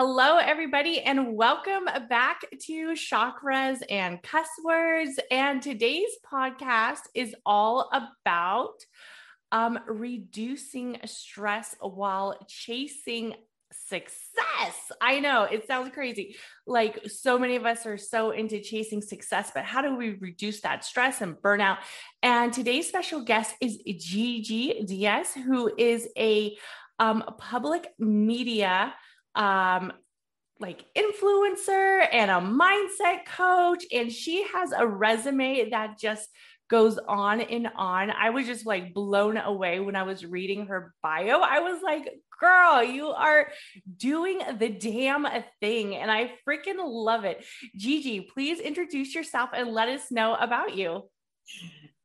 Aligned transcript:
Hello, 0.00 0.36
everybody, 0.36 1.00
and 1.00 1.34
welcome 1.34 1.86
back 2.08 2.42
to 2.66 2.92
Chakras 2.92 3.82
and 3.90 4.22
Cuss 4.22 4.46
Words. 4.62 5.18
And 5.28 5.60
today's 5.60 6.10
podcast 6.24 7.00
is 7.16 7.34
all 7.44 7.90
about 7.92 8.74
um, 9.50 9.76
reducing 9.88 10.98
stress 11.04 11.74
while 11.80 12.38
chasing 12.46 13.34
success. 13.72 14.76
I 15.00 15.18
know 15.18 15.48
it 15.50 15.66
sounds 15.66 15.92
crazy. 15.92 16.36
Like 16.64 17.00
so 17.08 17.36
many 17.36 17.56
of 17.56 17.66
us 17.66 17.84
are 17.84 17.98
so 17.98 18.30
into 18.30 18.60
chasing 18.60 19.02
success, 19.02 19.50
but 19.52 19.64
how 19.64 19.82
do 19.82 19.96
we 19.96 20.10
reduce 20.10 20.60
that 20.60 20.84
stress 20.84 21.22
and 21.22 21.34
burnout? 21.34 21.78
And 22.22 22.52
today's 22.52 22.86
special 22.86 23.24
guest 23.24 23.56
is 23.60 23.78
Gigi 23.78 24.84
Diaz, 24.84 25.32
who 25.34 25.72
is 25.76 26.08
a 26.16 26.56
um, 27.00 27.24
public 27.36 27.88
media 27.98 28.94
um, 29.34 29.92
like 30.60 30.84
influencer 30.96 32.06
and 32.12 32.30
a 32.30 32.34
mindset 32.34 33.26
coach 33.26 33.84
and 33.92 34.12
she 34.12 34.46
has 34.52 34.72
a 34.72 34.86
resume 34.86 35.70
that 35.70 35.98
just 35.98 36.28
goes 36.68 36.98
on 37.08 37.40
and 37.40 37.68
on. 37.76 38.10
I 38.10 38.30
was 38.30 38.46
just 38.46 38.66
like 38.66 38.92
blown 38.92 39.36
away 39.36 39.80
when 39.80 39.96
I 39.96 40.02
was 40.02 40.24
reading 40.24 40.66
her 40.66 40.94
bio. 41.02 41.40
I 41.40 41.60
was 41.60 41.82
like, 41.82 42.08
girl, 42.40 42.82
you 42.82 43.08
are 43.08 43.48
doing 43.96 44.40
the 44.58 44.68
damn 44.68 45.26
thing. 45.60 45.96
And 45.96 46.10
I 46.10 46.32
freaking 46.46 46.76
love 46.78 47.24
it. 47.24 47.44
Gigi, 47.76 48.20
please 48.20 48.60
introduce 48.60 49.14
yourself 49.14 49.50
and 49.54 49.70
let 49.70 49.88
us 49.88 50.10
know 50.10 50.34
about 50.34 50.76
you. 50.76 51.04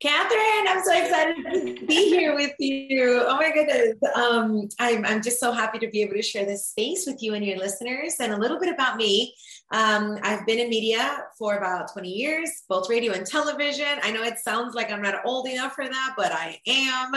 Catherine, 0.04 0.66
I'm 0.68 0.84
so 0.84 0.92
excited 0.92 1.36
to 1.78 1.86
be 1.86 2.10
here 2.10 2.34
with 2.34 2.52
you. 2.58 3.22
Oh 3.26 3.36
my 3.36 3.50
goodness. 3.50 3.94
Um, 4.14 4.68
I'm, 4.78 5.02
I'm 5.06 5.22
just 5.22 5.40
so 5.40 5.50
happy 5.50 5.78
to 5.78 5.88
be 5.88 6.02
able 6.02 6.12
to 6.16 6.20
share 6.20 6.44
this 6.44 6.66
space 6.66 7.06
with 7.06 7.22
you 7.22 7.32
and 7.32 7.42
your 7.42 7.56
listeners 7.56 8.16
and 8.20 8.34
a 8.34 8.36
little 8.36 8.60
bit 8.60 8.68
about 8.68 8.98
me. 8.98 9.34
Um, 9.72 10.18
I've 10.22 10.44
been 10.46 10.58
in 10.58 10.68
media 10.68 11.24
for 11.38 11.56
about 11.56 11.90
20 11.90 12.10
years, 12.10 12.50
both 12.68 12.90
radio 12.90 13.14
and 13.14 13.26
television. 13.26 13.86
I 14.02 14.10
know 14.10 14.22
it 14.22 14.38
sounds 14.38 14.74
like 14.74 14.92
I'm 14.92 15.00
not 15.00 15.24
old 15.24 15.48
enough 15.48 15.74
for 15.74 15.88
that, 15.88 16.14
but 16.18 16.32
I 16.32 16.60
am. 16.66 17.14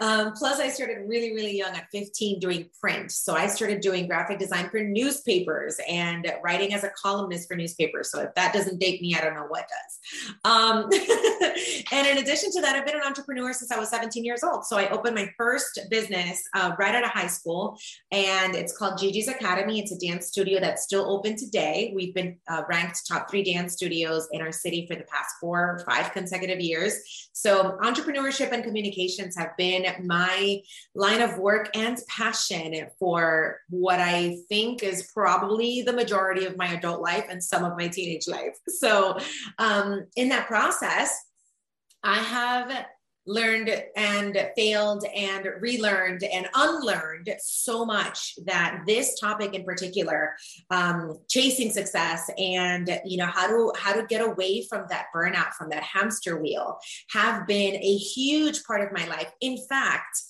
Um, 0.00 0.32
plus, 0.32 0.58
I 0.58 0.70
started 0.70 1.06
really, 1.06 1.34
really 1.34 1.56
young 1.56 1.76
at 1.76 1.88
15 1.92 2.40
doing 2.40 2.70
print. 2.80 3.12
So 3.12 3.34
I 3.34 3.46
started 3.46 3.82
doing 3.82 4.06
graphic 4.06 4.38
design 4.38 4.70
for 4.70 4.82
newspapers 4.82 5.78
and 5.86 6.32
writing 6.42 6.72
as 6.72 6.82
a 6.82 6.90
columnist 6.90 7.46
for 7.46 7.56
newspapers. 7.56 8.10
So 8.10 8.20
if 8.22 8.34
that 8.36 8.54
doesn't 8.54 8.80
date 8.80 9.02
me, 9.02 9.14
I 9.14 9.20
don't 9.20 9.34
know 9.34 9.46
what 9.48 9.68
does. 9.68 10.40
Um, 10.44 10.88
and 11.92 12.06
in 12.06 12.21
addition 12.22 12.50
to 12.52 12.60
that, 12.62 12.74
I've 12.74 12.86
been 12.86 12.96
an 12.96 13.02
entrepreneur 13.02 13.52
since 13.52 13.70
I 13.70 13.78
was 13.78 13.90
17 13.90 14.24
years 14.24 14.42
old. 14.42 14.64
So 14.64 14.78
I 14.78 14.88
opened 14.88 15.14
my 15.14 15.28
first 15.36 15.78
business 15.90 16.42
uh, 16.54 16.72
right 16.78 16.94
out 16.94 17.04
of 17.04 17.10
high 17.10 17.26
school, 17.26 17.78
and 18.10 18.54
it's 18.54 18.76
called 18.76 18.98
Gigi's 18.98 19.28
Academy. 19.28 19.80
It's 19.80 19.92
a 19.92 19.98
dance 19.98 20.28
studio 20.28 20.60
that's 20.60 20.82
still 20.82 21.10
open 21.10 21.36
today. 21.36 21.92
We've 21.94 22.14
been 22.14 22.38
uh, 22.48 22.62
ranked 22.68 23.06
top 23.06 23.30
three 23.30 23.42
dance 23.42 23.74
studios 23.74 24.28
in 24.32 24.40
our 24.40 24.52
city 24.52 24.86
for 24.86 24.96
the 24.96 25.04
past 25.04 25.34
four 25.40 25.58
or 25.58 25.84
five 25.88 26.12
consecutive 26.12 26.60
years. 26.60 26.94
So, 27.32 27.76
entrepreneurship 27.82 28.52
and 28.52 28.62
communications 28.64 29.36
have 29.36 29.56
been 29.56 29.84
my 30.04 30.62
line 30.94 31.20
of 31.20 31.38
work 31.38 31.70
and 31.76 31.98
passion 32.08 32.86
for 32.98 33.58
what 33.68 34.00
I 34.00 34.38
think 34.48 34.82
is 34.82 35.10
probably 35.12 35.82
the 35.82 35.92
majority 35.92 36.46
of 36.46 36.56
my 36.56 36.68
adult 36.68 37.00
life 37.02 37.26
and 37.28 37.42
some 37.42 37.64
of 37.64 37.76
my 37.76 37.88
teenage 37.88 38.28
life. 38.28 38.56
So, 38.68 39.18
um, 39.58 40.06
in 40.16 40.28
that 40.28 40.46
process, 40.46 41.14
I 42.02 42.18
have 42.18 42.86
learned 43.26 43.70
and 43.96 44.36
failed 44.56 45.04
and 45.14 45.46
relearned 45.60 46.24
and 46.24 46.48
unlearned 46.54 47.32
so 47.38 47.84
much 47.84 48.34
that 48.46 48.82
this 48.86 49.18
topic 49.20 49.54
in 49.54 49.64
particular 49.64 50.34
um, 50.70 51.18
chasing 51.28 51.70
success 51.70 52.28
and 52.36 53.00
you 53.04 53.16
know 53.16 53.26
how 53.26 53.46
to 53.46 53.72
how 53.78 53.92
to 53.92 54.04
get 54.06 54.20
away 54.20 54.66
from 54.68 54.86
that 54.88 55.06
burnout 55.14 55.52
from 55.52 55.70
that 55.70 55.84
hamster 55.84 56.40
wheel 56.40 56.78
have 57.10 57.46
been 57.46 57.76
a 57.76 57.96
huge 57.96 58.64
part 58.64 58.80
of 58.80 58.92
my 58.92 59.06
life. 59.06 59.30
In 59.40 59.56
fact 59.68 60.20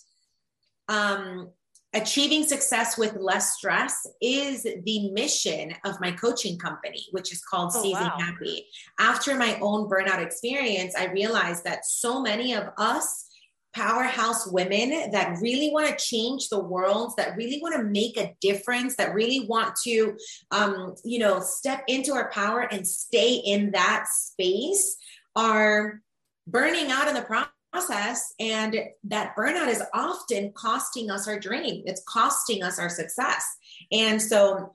um, 0.88 1.50
achieving 1.94 2.44
success 2.44 2.96
with 2.96 3.16
less 3.16 3.54
stress 3.54 4.06
is 4.20 4.62
the 4.62 5.10
mission 5.10 5.74
of 5.84 6.00
my 6.00 6.12
coaching 6.12 6.58
company, 6.58 7.06
which 7.10 7.32
is 7.32 7.42
called 7.42 7.72
oh, 7.74 7.82
Seizing 7.82 8.02
wow. 8.02 8.18
Happy. 8.18 8.66
After 8.98 9.34
my 9.36 9.58
own 9.60 9.88
burnout 9.88 10.24
experience, 10.24 10.94
I 10.96 11.06
realized 11.06 11.64
that 11.64 11.84
so 11.84 12.20
many 12.20 12.54
of 12.54 12.68
us 12.78 13.28
powerhouse 13.74 14.46
women 14.46 15.10
that 15.12 15.38
really 15.40 15.70
want 15.70 15.88
to 15.88 16.04
change 16.04 16.48
the 16.48 16.60
world 16.60 17.14
that 17.16 17.36
really 17.36 17.58
want 17.62 17.74
to 17.74 17.82
make 17.82 18.18
a 18.18 18.34
difference 18.40 18.96
that 18.96 19.14
really 19.14 19.46
want 19.46 19.74
to 19.82 20.14
um, 20.50 20.94
you 21.04 21.18
know 21.18 21.40
step 21.40 21.82
into 21.88 22.12
our 22.12 22.30
power 22.30 22.68
and 22.70 22.86
stay 22.86 23.34
in 23.34 23.70
that 23.70 24.04
space 24.08 24.96
are 25.36 26.00
burning 26.46 26.90
out 26.90 27.08
in 27.08 27.14
the 27.14 27.22
process 27.22 27.48
process 27.72 28.34
and 28.38 28.76
that 29.04 29.34
burnout 29.36 29.68
is 29.68 29.82
often 29.94 30.52
costing 30.52 31.10
us 31.10 31.26
our 31.26 31.38
dream. 31.38 31.82
It's 31.86 32.02
costing 32.06 32.62
us 32.62 32.78
our 32.78 32.88
success. 32.88 33.44
And 33.90 34.20
so 34.20 34.74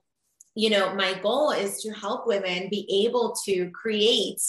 you 0.56 0.72
know 0.72 0.96
my 0.96 1.14
goal 1.20 1.52
is 1.52 1.82
to 1.84 1.92
help 1.92 2.26
women 2.26 2.68
be 2.70 3.06
able 3.06 3.36
to 3.46 3.70
create 3.72 4.42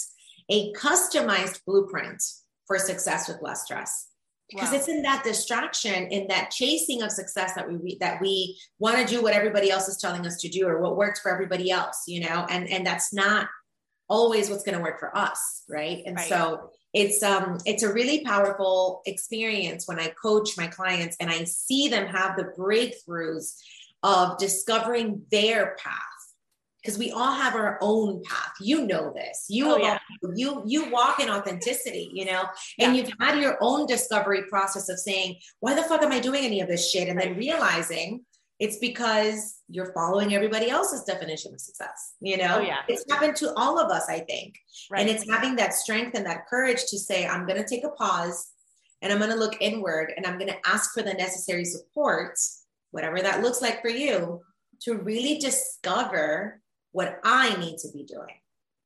a 0.49 0.73
customized 0.73 1.61
blueprint 1.65 2.23
for 2.65 2.79
success 2.79 3.27
with 3.27 3.37
less 3.41 3.63
stress. 3.63 4.07
Because 4.49 4.71
wow. 4.71 4.77
it's 4.77 4.87
in 4.87 5.03
that 5.03 5.23
distraction 5.23 6.07
in 6.07 6.27
that 6.29 6.49
chasing 6.49 7.03
of 7.03 7.11
success 7.11 7.53
that 7.53 7.71
we 7.71 7.97
that 7.99 8.19
we 8.19 8.57
want 8.79 8.97
to 8.97 9.05
do 9.05 9.21
what 9.21 9.33
everybody 9.33 9.69
else 9.69 9.87
is 9.87 9.97
telling 9.97 10.25
us 10.25 10.41
to 10.41 10.49
do 10.49 10.67
or 10.67 10.81
what 10.81 10.97
works 10.97 11.19
for 11.19 11.31
everybody 11.31 11.69
else 11.69 12.05
you 12.07 12.21
know? 12.21 12.47
And 12.49 12.67
and 12.67 12.83
that's 12.83 13.13
not 13.13 13.47
always 14.09 14.49
what's 14.49 14.63
going 14.63 14.75
to 14.75 14.83
work 14.83 14.99
for 14.99 15.15
us 15.15 15.63
right? 15.69 16.01
And 16.03 16.15
right. 16.15 16.27
so 16.27 16.71
it's 16.93 17.21
um 17.21 17.59
it's 17.65 17.83
a 17.83 17.93
really 17.93 18.23
powerful 18.23 19.01
experience 19.05 19.87
when 19.87 19.99
i 19.99 20.07
coach 20.21 20.57
my 20.57 20.65
clients 20.65 21.15
and 21.19 21.29
i 21.29 21.43
see 21.43 21.87
them 21.87 22.07
have 22.07 22.35
the 22.35 22.51
breakthroughs 22.57 23.53
of 24.03 24.37
discovering 24.37 25.23
their 25.31 25.75
path. 25.77 25.95
Because 26.81 26.97
we 26.97 27.11
all 27.11 27.33
have 27.33 27.55
our 27.55 27.77
own 27.81 28.23
path. 28.23 28.53
You 28.61 28.87
know 28.87 29.11
this. 29.13 29.47
You 29.49 29.73
oh, 29.73 29.77
yeah. 29.77 29.99
you 30.33 30.63
you 30.65 30.89
walk 30.89 31.19
in 31.19 31.29
authenticity 31.29 32.09
you 32.13 32.23
know? 32.23 32.43
And 32.79 32.95
yeah. 32.95 33.03
you've 33.03 33.13
had 33.19 33.37
your 33.37 33.57
own 33.59 33.85
discovery 33.85 34.43
process 34.49 34.87
of 34.87 34.97
saying 34.97 35.35
why 35.59 35.75
the 35.75 35.83
fuck 35.83 36.01
am 36.03 36.13
i 36.13 36.21
doing 36.21 36.45
any 36.45 36.61
of 36.61 36.69
this 36.69 36.89
shit? 36.89 37.09
And 37.09 37.19
then 37.19 37.35
realizing 37.35 38.23
it's 38.59 38.77
because 38.77 39.61
you're 39.69 39.93
following 39.93 40.35
everybody 40.35 40.69
else's 40.69 41.05
definition 41.05 41.53
of 41.53 41.61
success. 41.61 42.15
You 42.19 42.37
know, 42.37 42.57
oh, 42.57 42.61
yeah. 42.61 42.79
it's 42.89 43.05
happened 43.09 43.37
to 43.37 43.53
all 43.55 43.79
of 43.79 43.89
us, 43.89 44.05
I 44.09 44.19
think. 44.19 44.55
Right. 44.91 45.01
And 45.01 45.09
it's 45.09 45.29
having 45.29 45.55
that 45.55 45.73
strength 45.73 46.15
and 46.15 46.25
that 46.25 46.47
courage 46.47 46.85
to 46.89 46.99
say, 46.99 47.25
I'm 47.25 47.47
going 47.47 47.61
to 47.61 47.67
take 47.67 47.85
a 47.85 47.89
pause 47.89 48.49
and 49.01 49.13
I'm 49.13 49.19
going 49.19 49.31
to 49.31 49.37
look 49.37 49.55
inward 49.61 50.11
and 50.15 50.25
I'm 50.25 50.37
going 50.37 50.51
to 50.51 50.67
ask 50.67 50.93
for 50.93 51.01
the 51.01 51.13
necessary 51.13 51.63
support, 51.63 52.37
whatever 52.91 53.21
that 53.21 53.41
looks 53.41 53.61
like 53.61 53.81
for 53.81 53.89
you, 53.89 54.41
to 54.81 54.95
really 54.97 55.37
discover 55.37 56.61
what 56.91 57.19
I 57.23 57.55
need 57.59 57.77
to 57.79 57.87
be 57.93 58.03
doing. 58.03 58.35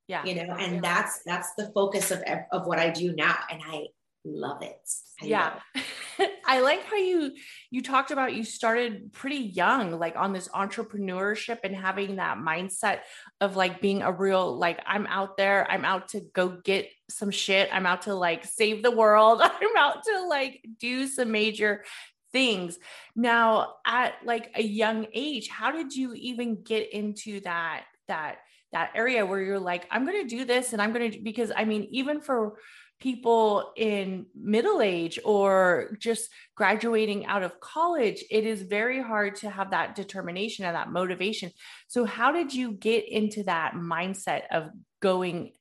Yeah. 0.08 0.24
You 0.24 0.36
know, 0.36 0.54
and 0.54 0.76
yeah. 0.76 0.82
that's 0.82 1.22
that's 1.26 1.54
the 1.58 1.72
focus 1.74 2.12
of 2.12 2.22
of 2.52 2.68
what 2.68 2.78
I 2.78 2.90
do 2.90 3.16
now. 3.16 3.38
And 3.50 3.62
I 3.66 3.86
love 4.26 4.62
it. 4.62 4.78
I 5.22 5.26
yeah. 5.26 5.54
It. 5.74 5.84
I 6.46 6.62
like 6.62 6.84
how 6.86 6.96
you 6.96 7.32
you 7.72 7.82
talked 7.82 8.12
about 8.12 8.34
you 8.34 8.44
started 8.44 9.14
pretty 9.14 9.38
young 9.38 9.98
like 10.00 10.16
on 10.16 10.34
this 10.34 10.48
entrepreneurship 10.50 11.60
and 11.64 11.76
having 11.76 12.18
that 12.18 12.38
mindset 12.38 13.00
of 13.42 13.56
like 13.56 13.82
being 13.82 14.02
a 14.02 14.12
real 14.12 14.58
like 14.58 14.80
I'm 14.86 15.08
out 15.08 15.38
there, 15.38 15.70
I'm 15.70 15.86
out 15.86 16.10
to 16.10 16.22
go 16.34 16.50
get 16.64 16.90
some 17.10 17.32
shit, 17.32 17.70
I'm 17.72 17.86
out 17.86 18.04
to 18.04 18.16
like 18.16 18.46
save 18.46 18.84
the 18.84 18.92
world, 18.92 19.42
I'm 19.44 19.78
out 19.78 20.04
to 20.04 20.28
like 20.28 20.64
do 20.80 21.08
some 21.08 21.32
major 21.32 21.84
things. 22.32 22.78
Now 23.16 23.76
at 23.86 24.14
like 24.26 24.52
a 24.56 24.64
young 24.64 25.08
age, 25.14 25.50
how 25.50 25.72
did 25.72 25.96
you 25.96 26.14
even 26.14 26.64
get 26.64 26.92
into 26.92 27.40
that 27.42 27.86
that 28.08 28.38
that 28.74 28.92
area 28.96 29.26
where 29.26 29.40
you're 29.40 29.60
like 29.60 29.86
I'm 29.90 30.06
going 30.06 30.28
to 30.28 30.36
do 30.36 30.46
this 30.46 30.74
and 30.74 30.82
I'm 30.82 30.92
going 30.92 31.12
to 31.12 31.20
because 31.20 31.52
I 31.56 31.64
mean 31.64 31.88
even 31.92 32.20
for 32.20 32.58
people 33.04 33.74
in 33.76 34.26
middle 34.34 34.82
age 34.82 35.20
or 35.26 35.98
just 36.00 36.30
graduating 36.56 37.26
out 37.26 37.44
of 37.44 37.60
college, 37.60 38.24
it 38.32 38.46
is 38.46 38.62
very 38.62 39.02
hard 39.02 39.36
to 39.36 39.50
have 39.50 39.72
that 39.72 39.94
determination 39.94 40.64
and 40.64 40.74
that 40.74 40.90
motivation. 40.90 41.52
So, 41.90 42.06
how 42.06 42.32
did 42.32 42.54
you 42.54 42.72
get 42.72 43.08
into 43.08 43.44
that 43.44 43.74
mindset 43.74 44.44
of 44.52 44.70
going 45.02 45.52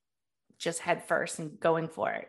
just 0.59 0.79
head 0.79 1.09
first 1.09 1.41
and 1.41 1.59
going 1.59 1.89
for 1.89 2.13
it? 2.13 2.29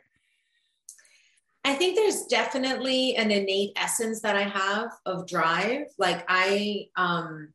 I 1.63 1.75
think 1.75 1.95
there's 1.95 2.25
definitely 2.25 3.15
an 3.15 3.29
innate 3.29 3.73
essence 3.77 4.21
that 4.21 4.35
I 4.35 4.43
have 4.43 4.89
of 5.05 5.27
drive. 5.27 5.85
Like 5.99 6.25
I 6.27 6.87
um 6.97 7.53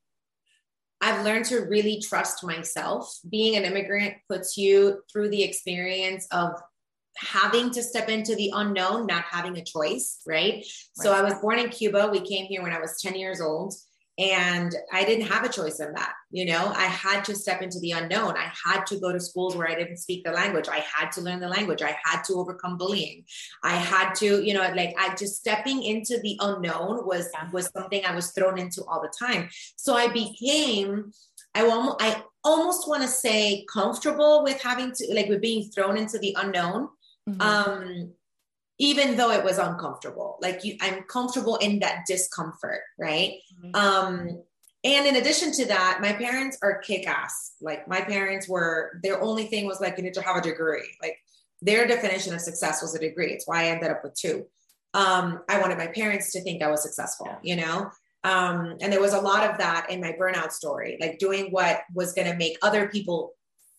I've 1.01 1.25
learned 1.25 1.45
to 1.47 1.61
really 1.61 2.01
trust 2.01 2.45
myself. 2.45 3.19
Being 3.29 3.57
an 3.57 3.65
immigrant 3.65 4.15
puts 4.29 4.57
you 4.57 5.03
through 5.13 5.31
the 5.31 5.43
experience 5.43 6.27
of 6.33 6.61
having 7.19 7.71
to 7.73 7.83
step 7.83 8.09
into 8.09 8.35
the 8.35 8.53
unknown, 8.55 9.07
not 9.07 9.25
having 9.25 9.57
a 9.59 9.65
choice, 9.65 10.21
right? 10.27 10.55
right? 10.55 10.65
So 10.95 11.13
I 11.13 11.23
was 11.23 11.35
born 11.41 11.59
in 11.59 11.69
Cuba. 11.69 12.09
We 12.11 12.21
came 12.21 12.47
here 12.47 12.63
when 12.63 12.73
I 12.73 12.79
was 12.79 13.01
10 13.01 13.15
years 13.15 13.41
old 13.41 13.75
and 14.19 14.75
i 14.93 15.05
didn't 15.05 15.27
have 15.27 15.45
a 15.45 15.49
choice 15.49 15.79
in 15.79 15.93
that 15.93 16.13
you 16.31 16.45
know 16.45 16.73
i 16.75 16.87
had 16.87 17.25
to 17.25 17.35
step 17.37 17.63
into 17.63 17.79
the 17.81 17.93
unknown 17.93 18.37
i 18.37 18.51
had 18.65 18.85
to 18.85 18.99
go 18.99 19.13
to 19.13 19.21
schools 19.21 19.55
where 19.55 19.69
i 19.69 19.75
didn't 19.77 19.97
speak 19.97 20.25
the 20.25 20.33
language 20.33 20.69
i 20.69 20.85
had 20.93 21.13
to 21.13 21.21
learn 21.21 21.39
the 21.39 21.49
language 21.49 21.83
i 21.83 21.97
had 22.05 22.23
to 22.23 22.35
overcome 22.35 22.77
bullying 22.77 23.25
i 23.63 23.77
had 23.77 24.13
to 24.15 24.43
you 24.43 24.53
know 24.53 24.69
like 24.75 24.93
i 24.99 25.15
just 25.15 25.37
stepping 25.37 25.83
into 25.85 26.19
the 26.23 26.37
unknown 26.41 27.07
was 27.07 27.29
yeah. 27.33 27.49
was 27.53 27.71
something 27.71 28.05
i 28.05 28.15
was 28.15 28.33
thrown 28.33 28.59
into 28.59 28.83
all 28.85 29.01
the 29.01 29.13
time 29.25 29.49
so 29.77 29.95
i 29.95 30.09
became 30.09 31.13
i 31.55 31.63
almost 31.63 31.97
i 32.01 32.21
almost 32.43 32.89
want 32.89 33.03
to 33.03 33.09
say 33.09 33.65
comfortable 33.73 34.43
with 34.43 34.61
having 34.61 34.91
to 34.91 35.07
like 35.15 35.29
with 35.29 35.41
being 35.41 35.71
thrown 35.71 35.97
into 35.97 36.19
the 36.19 36.35
unknown 36.41 36.89
mm-hmm. 37.29 37.41
um 37.41 38.13
even 38.81 39.17
though 39.17 39.33
it 39.33 39.45
was 39.45 39.59
uncomfortable 39.59 40.39
like 40.41 40.65
you 40.65 40.77
i'm 40.81 41.03
comfortable 41.05 41.57
in 41.57 41.81
that 41.81 42.05
discomfort 42.07 42.83
right? 42.99 43.35
Mm-hmm. 43.63 43.75
um 43.75 44.43
and 44.85 45.07
in 45.07 45.17
addition 45.17 45.51
to 45.53 45.67
that 45.67 45.99
my 46.01 46.13
parents 46.13 46.57
are 46.63 46.79
kick-ass. 46.79 47.55
Like 47.61 47.89
my 47.89 48.01
parents 48.01 48.49
were 48.49 49.01
their 49.03 49.21
only 49.21 49.47
thing 49.47 49.67
was 49.67 49.81
like 49.81 49.97
you 49.97 50.05
need 50.05 50.15
to 50.15 50.23
have 50.23 50.37
a 50.37 50.41
degree. 50.41 50.89
Like 51.03 51.19
their 51.61 51.87
definition 51.87 52.33
of 52.33 52.41
success 52.41 52.81
was 52.81 52.95
a 52.95 53.01
degree. 53.01 53.33
It's 53.33 53.47
why 53.47 53.65
i 53.65 53.67
ended 53.67 53.91
up 53.91 54.05
with 54.05 54.15
two. 54.15 54.47
Um 54.95 55.43
i 55.49 55.61
wanted 55.61 55.79
my 55.79 55.89
parents 55.89 56.33
to 56.33 56.41
think 56.41 56.63
i 56.63 56.71
was 56.71 56.83
successful 56.83 57.29
you 57.43 57.57
know? 57.57 57.91
Um 58.25 58.77
and 58.81 58.93
there 58.93 59.01
was 59.01 59.15
a 59.15 59.21
lot 59.21 59.49
of 59.49 59.59
that 59.59 59.91
in 59.91 60.01
my 60.01 60.13
burnout 60.13 60.53
story 60.53 60.97
like 61.01 61.19
doing 61.19 61.51
what 61.51 61.83
was 61.95 62.13
going 62.13 62.31
to 62.31 62.37
make 62.37 62.59
other 62.63 62.89
people 62.89 63.33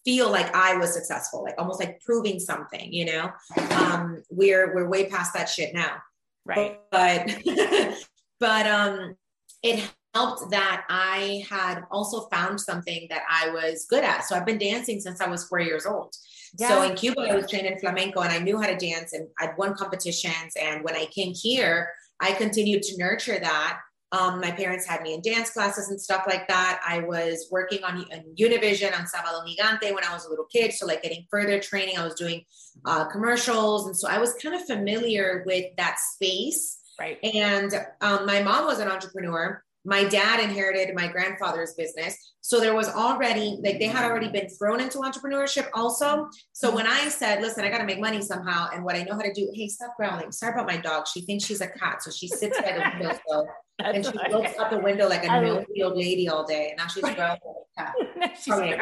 feel 0.10 0.32
like 0.32 0.56
I 0.56 0.76
was 0.76 0.92
successful, 0.92 1.44
like 1.44 1.54
almost 1.60 1.80
like 1.80 2.02
proving 2.02 2.40
something, 2.40 2.92
you 2.92 3.06
know. 3.06 3.32
Um, 3.70 4.24
we're 4.32 4.74
we're 4.74 4.90
way 4.90 5.08
past 5.08 5.36
that 5.36 5.48
shit 5.48 5.72
now. 5.72 5.98
Right. 6.46 6.80
But 6.90 7.30
but 8.40 8.66
um 8.66 9.16
it 9.62 9.88
helped 10.16 10.50
that 10.50 10.84
I 10.90 11.46
had 11.48 11.84
also 11.92 12.22
found 12.30 12.60
something 12.60 13.06
that 13.12 13.22
I 13.30 13.52
was 13.52 13.86
good 13.88 14.04
at. 14.04 14.24
So 14.26 14.36
I've 14.36 14.48
been 14.48 14.58
dancing 14.58 15.00
since 15.00 15.22
I 15.22 15.30
was 15.30 15.48
four 15.48 15.60
years 15.60 15.86
old. 15.86 16.16
Yeah. 16.58 16.70
So 16.70 16.82
in 16.82 16.96
Cuba, 16.96 17.22
I 17.30 17.36
was 17.36 17.48
trained 17.48 17.68
in 17.68 17.78
flamenco 17.78 18.22
and 18.22 18.32
I 18.32 18.40
knew 18.40 18.60
how 18.60 18.66
to 18.66 18.78
dance 18.78 19.14
and 19.14 19.28
I'd 19.40 19.56
won 19.60 19.76
competitions. 19.76 20.54
And 20.60 20.84
when 20.84 20.96
I 20.96 21.06
came 21.06 21.36
here, 21.36 21.92
I 22.20 22.32
continued 22.32 22.82
to 22.84 22.98
nurture 22.98 23.38
that 23.38 23.80
um, 24.12 24.42
my 24.42 24.52
parents 24.52 24.88
had 24.88 25.02
me 25.02 25.14
in 25.14 25.22
dance 25.22 25.52
classes 25.52 25.90
and 25.90 26.02
stuff 26.02 26.24
like 26.28 26.48
that. 26.48 26.82
I 26.88 27.02
was 27.02 27.48
working 27.52 27.84
on, 27.84 27.98
on 28.12 28.24
Univision 28.40 28.98
on 28.98 29.06
Sábado 29.06 29.46
Gigante 29.46 29.94
when 29.94 30.04
I 30.04 30.14
was 30.14 30.26
a 30.26 30.30
little 30.30 30.46
kid. 30.46 30.74
So, 30.74 30.88
like 30.88 31.04
getting 31.04 31.26
further 31.30 31.60
training, 31.60 31.98
I 31.98 32.04
was 32.04 32.16
doing 32.16 32.44
uh, 32.86 33.06
commercials. 33.06 33.86
And 33.86 33.96
so 33.96 34.08
I 34.08 34.18
was 34.18 34.34
kind 34.42 34.56
of 34.56 34.66
familiar 34.66 35.44
with 35.46 35.66
that 35.78 35.98
space. 36.00 36.80
Right. 37.00 37.18
And 37.24 37.72
um, 38.02 38.26
my 38.26 38.42
mom 38.42 38.66
was 38.66 38.80
an 38.80 38.88
entrepreneur. 38.88 39.64
My 39.86 40.04
dad 40.04 40.40
inherited 40.42 40.94
my 40.94 41.08
grandfather's 41.08 41.74
business. 41.74 42.18
So 42.42 42.60
there 42.60 42.76
was 42.76 42.90
already, 42.90 43.60
like, 43.64 43.80
they 43.80 43.88
had 43.88 44.04
already 44.04 44.30
been 44.30 44.50
thrown 44.50 44.82
into 44.82 45.00
entrepreneurship 45.00 45.70
also. 45.74 46.28
So 46.52 46.74
when 46.74 46.86
I 46.86 47.08
said, 47.10 47.42
listen, 47.42 47.64
I 47.64 47.70
got 47.70 47.78
to 47.80 47.86
make 47.86 48.00
money 48.00 48.22
somehow, 48.22 48.70
and 48.74 48.84
what 48.84 48.96
I 48.96 49.04
know 49.04 49.14
how 49.14 49.22
to 49.22 49.34
do, 49.34 49.50
hey, 49.54 49.68
stop 49.68 49.96
growling. 49.98 50.32
Sorry 50.32 50.54
about 50.54 50.68
my 50.68 50.78
dog. 50.78 51.08
She 51.08 51.22
thinks 51.22 51.46
she's 51.46 51.62
a 51.62 51.68
cat. 51.68 52.04
So 52.04 52.12
she 52.12 52.28
sits 52.28 52.60
by 52.60 52.72
the 52.74 52.84
window. 53.00 53.20
So 53.30 53.48
and 53.82 54.04
she 54.04 54.12
looks 54.30 54.58
out 54.60 54.72
the 54.72 54.80
window 54.80 55.08
like 55.08 55.26
a 55.26 55.42
milky 55.42 55.84
old 55.84 55.96
lady 55.96 56.28
all 56.28 56.46
day. 56.46 56.70
And 56.70 56.78
now 56.78 56.88
she's 56.88 57.02
growing 57.02 57.38
she's 58.36 58.54
growing, 58.54 58.78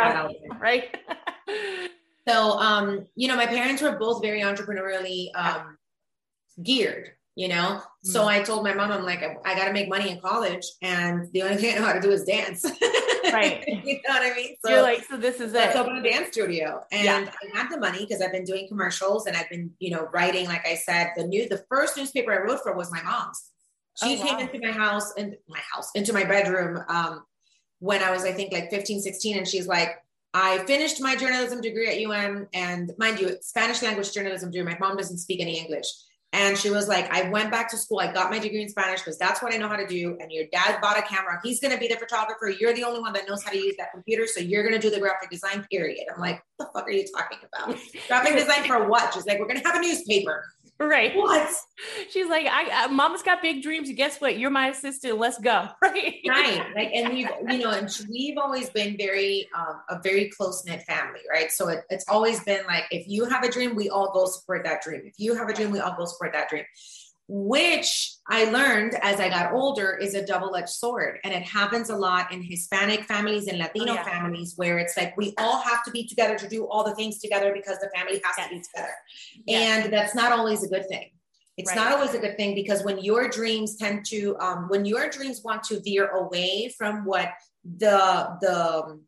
right? 0.59 0.97
so, 2.27 2.57
um, 2.59 3.05
you 3.15 3.27
know, 3.27 3.35
my 3.35 3.45
parents 3.45 3.81
were 3.81 3.97
both 3.97 4.21
very 4.21 4.41
entrepreneurially 4.41 5.29
um, 5.35 5.77
geared, 6.63 7.11
you 7.37 7.47
know? 7.47 7.55
Mm-hmm. 7.55 8.09
So 8.09 8.27
I 8.27 8.41
told 8.41 8.63
my 8.63 8.73
mom, 8.73 8.91
I'm 8.91 9.03
like, 9.03 9.21
I, 9.21 9.37
I 9.45 9.55
got 9.55 9.65
to 9.65 9.73
make 9.73 9.87
money 9.87 10.09
in 10.09 10.19
college. 10.19 10.65
And 10.81 11.31
the 11.33 11.43
only 11.43 11.57
thing 11.57 11.75
I 11.75 11.79
know 11.79 11.85
how 11.85 11.93
to 11.93 12.01
do 12.01 12.09
is 12.09 12.23
dance. 12.23 12.65
right. 13.31 13.63
you 13.67 13.93
know 13.93 14.15
what 14.15 14.23
I 14.23 14.35
mean? 14.35 14.55
So 14.65 14.71
you're 14.71 14.81
like, 14.81 15.03
so 15.03 15.17
this 15.17 15.39
is 15.39 15.53
let's 15.53 15.75
it. 15.75 15.79
open 15.79 15.97
a 15.97 16.01
dance 16.01 16.29
studio. 16.31 16.83
And 16.91 17.05
yeah. 17.05 17.29
I 17.53 17.57
had 17.57 17.71
the 17.71 17.79
money 17.79 17.99
because 17.99 18.23
I've 18.23 18.31
been 18.31 18.43
doing 18.43 18.67
commercials 18.67 19.27
and 19.27 19.37
I've 19.37 19.49
been, 19.51 19.69
you 19.77 19.91
know, 19.91 20.09
writing, 20.11 20.47
like 20.47 20.65
I 20.65 20.73
said, 20.73 21.11
the 21.15 21.25
new, 21.25 21.47
the 21.47 21.63
first 21.69 21.95
newspaper 21.95 22.33
I 22.33 22.43
wrote 22.43 22.61
for 22.63 22.75
was 22.75 22.91
my 22.91 23.03
mom's. 23.03 23.51
She 24.03 24.17
oh, 24.19 24.23
came 24.23 24.37
wow. 24.37 24.41
into 24.41 24.59
my 24.59 24.71
house 24.71 25.13
and 25.15 25.37
my 25.47 25.61
house, 25.71 25.91
into 25.93 26.13
my 26.13 26.23
bedroom 26.23 26.83
um, 26.89 27.23
when 27.77 28.01
I 28.01 28.09
was, 28.09 28.25
I 28.25 28.31
think, 28.31 28.51
like 28.51 28.71
15, 28.71 28.99
16. 28.99 29.37
And 29.37 29.47
she's 29.47 29.67
like, 29.67 30.03
I 30.33 30.57
finished 30.65 31.01
my 31.01 31.15
journalism 31.15 31.61
degree 31.61 31.87
at 31.87 32.03
UM. 32.03 32.47
And 32.55 32.93
mind 32.97 33.19
you, 33.19 33.37
Spanish 33.41 33.83
language 33.83 34.11
journalism 34.11 34.49
degree. 34.49 34.71
My 34.71 34.79
mom 34.79 34.97
doesn't 34.97 35.19
speak 35.19 35.39
any 35.39 35.59
English. 35.59 35.87
And 36.33 36.57
she 36.57 36.69
was 36.69 36.87
like, 36.87 37.09
I 37.09 37.29
went 37.29 37.51
back 37.51 37.69
to 37.71 37.77
school. 37.77 37.99
I 37.99 38.11
got 38.11 38.29
my 38.29 38.37
degree 38.37 38.61
in 38.61 38.67
Spanish 38.69 38.99
because 38.99 39.17
that's 39.17 39.41
what 39.41 39.53
I 39.53 39.57
know 39.57 39.69
how 39.69 39.77
to 39.77 39.87
do. 39.87 40.17
And 40.19 40.29
your 40.31 40.45
dad 40.51 40.79
bought 40.81 40.99
a 40.99 41.01
camera. 41.01 41.39
He's 41.41 41.61
going 41.61 41.73
to 41.73 41.79
be 41.79 41.87
the 41.87 41.95
photographer. 41.95 42.49
You're 42.49 42.73
the 42.73 42.83
only 42.83 42.99
one 42.99 43.13
that 43.13 43.27
knows 43.29 43.43
how 43.43 43.51
to 43.51 43.57
use 43.57 43.75
that 43.77 43.91
computer. 43.91 44.27
So 44.27 44.41
you're 44.41 44.61
going 44.61 44.79
to 44.79 44.81
do 44.81 44.93
the 44.93 44.99
graphic 44.99 45.29
design, 45.29 45.65
period. 45.71 46.05
I'm 46.13 46.19
like, 46.19 46.43
what 46.57 46.73
the 46.73 46.79
fuck 46.79 46.87
are 46.87 46.91
you 46.91 47.05
talking 47.15 47.37
about? 47.53 47.77
graphic 48.07 48.35
design 48.35 48.67
for 48.67 48.87
what? 48.89 49.13
She's 49.13 49.25
like, 49.25 49.39
we're 49.39 49.47
going 49.47 49.61
to 49.61 49.65
have 49.65 49.77
a 49.77 49.81
newspaper. 49.81 50.43
Right. 50.79 51.15
What? 51.15 51.49
She's 52.09 52.27
like, 52.27 52.45
I, 52.45 52.83
I 52.83 52.87
mama's 52.87 53.23
got 53.23 53.41
big 53.41 53.63
dreams. 53.63 53.91
Guess 53.95 54.21
what? 54.21 54.37
You're 54.37 54.51
my 54.51 54.69
assistant. 54.69 55.17
Let's 55.17 55.39
go. 55.39 55.67
Right. 55.81 56.19
Right. 56.27 56.63
Like, 56.75 56.91
and 56.93 57.13
we've, 57.13 57.27
you 57.49 57.59
know, 57.59 57.71
and 57.71 57.89
we've 58.09 58.37
always 58.37 58.69
been 58.69 58.97
very, 58.97 59.47
um, 59.55 59.81
a 59.89 59.99
very 60.01 60.29
close 60.29 60.65
knit 60.65 60.83
family. 60.83 61.21
Right. 61.31 61.51
So 61.51 61.69
it, 61.69 61.85
it's 61.89 62.05
always 62.07 62.43
been 62.43 62.65
like, 62.65 62.83
if 62.91 63.07
you 63.07 63.25
have 63.25 63.43
a 63.43 63.51
dream, 63.51 63.75
we 63.75 63.89
all 63.89 64.11
go 64.13 64.25
support 64.25 64.63
that 64.65 64.83
dream. 64.83 65.01
If 65.05 65.13
you 65.17 65.35
have 65.35 65.49
a 65.49 65.53
dream, 65.53 65.71
we 65.71 65.79
all 65.79 65.95
go 65.97 66.05
support 66.05 66.33
that 66.33 66.49
dream 66.49 66.65
which 67.29 68.15
I 68.29 68.45
learned 68.45 68.95
as 69.01 69.19
I 69.19 69.29
got 69.29 69.53
older 69.53 69.97
is 69.97 70.15
a 70.15 70.25
double 70.25 70.55
edged 70.55 70.69
sword. 70.69 71.19
And 71.23 71.33
it 71.33 71.43
happens 71.43 71.89
a 71.89 71.95
lot 71.95 72.31
in 72.31 72.41
Hispanic 72.41 73.03
families 73.03 73.47
and 73.47 73.57
Latino 73.57 73.91
oh, 73.91 73.95
yeah. 73.95 74.03
families 74.03 74.53
where 74.55 74.77
it's 74.77 74.95
like 74.95 75.15
we 75.17 75.33
all 75.37 75.61
have 75.61 75.83
to 75.83 75.91
be 75.91 76.07
together 76.07 76.37
to 76.37 76.47
do 76.47 76.65
all 76.67 76.85
the 76.85 76.95
things 76.95 77.19
together 77.19 77.51
because 77.53 77.79
the 77.79 77.89
family 77.95 78.21
has 78.23 78.35
yes. 78.37 78.47
to 78.47 78.55
be 78.55 78.61
together. 78.61 78.93
Yes. 79.45 79.85
And 79.85 79.93
that's 79.93 80.15
not 80.15 80.31
always 80.31 80.63
a 80.63 80.69
good 80.69 80.87
thing. 80.87 81.09
It's 81.57 81.69
right. 81.69 81.77
not 81.77 81.93
always 81.93 82.13
a 82.13 82.19
good 82.19 82.37
thing 82.37 82.55
because 82.55 82.83
when 82.83 82.99
your 82.99 83.27
dreams 83.29 83.75
tend 83.75 84.05
to, 84.05 84.37
um, 84.39 84.67
when 84.69 84.85
your 84.85 85.09
dreams 85.09 85.41
want 85.43 85.63
to 85.63 85.81
veer 85.81 86.07
away 86.07 86.73
from 86.77 87.03
what 87.03 87.29
the, 87.65 88.37
the, 88.41 88.99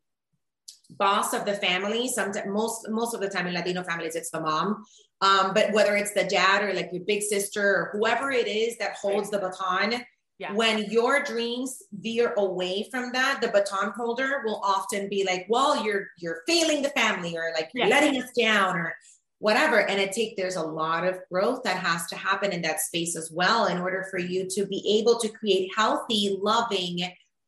boss 0.92 1.34
of 1.34 1.46
the 1.46 1.54
family 1.54 2.08
sometimes 2.08 2.48
most 2.48 2.90
most 2.90 3.14
of 3.14 3.22
the 3.22 3.30
time 3.30 3.48
in 3.48 3.54
latino 3.54 3.84
families 3.84 4.16
it's 4.16 4.32
the 4.32 4.42
mom 4.42 4.84
um, 5.22 5.54
but 5.54 5.74
whether 5.74 5.96
it's 5.96 6.14
the 6.14 6.24
dad 6.24 6.64
or 6.64 6.74
like 6.74 6.90
your 6.92 7.04
big 7.04 7.22
sister 7.22 7.62
or 7.62 7.90
whoever 7.94 8.32
it 8.32 8.48
is 8.48 8.78
that 8.78 8.96
holds 8.96 9.30
the 9.30 9.40
baton, 9.40 10.02
yeah. 10.38 10.54
when 10.54 10.90
your 10.90 11.24
dreams 11.24 11.84
veer 11.92 12.34
away 12.38 12.88
from 12.90 13.12
that, 13.12 13.42
the 13.42 13.50
baton 13.50 13.92
holder 13.92 14.44
will 14.46 14.62
often 14.64 15.10
be 15.10 15.26
like, 15.26 15.46
well, 15.50 15.84
you're 15.84 16.08
you're 16.20 16.42
failing 16.48 16.82
the 16.82 16.90
family 16.90 17.38
or 17.38 17.52
like 17.54 17.70
you're 17.74 17.88
yeah. 17.88 17.94
letting 17.94 18.22
us 18.22 18.30
down 18.38 18.78
or 18.78 18.96
whatever. 19.40 19.82
And 19.82 20.00
it 20.00 20.14
take 20.14 20.38
there's 20.38 20.56
a 20.56 20.64
lot 20.64 21.06
of 21.06 21.20
growth 21.30 21.64
that 21.64 21.78
has 21.78 22.08
to 22.08 22.16
happen 22.16 22.54
in 22.54 22.62
that 22.62 22.80
space 22.80 23.18
as 23.18 23.30
well 23.30 23.66
in 23.66 23.78
order 23.78 24.08
for 24.10 24.20
you 24.20 24.48
to 24.52 24.66
be 24.66 25.00
able 25.00 25.20
to 25.20 25.28
create 25.28 25.70
healthy, 25.76 26.38
loving 26.42 27.00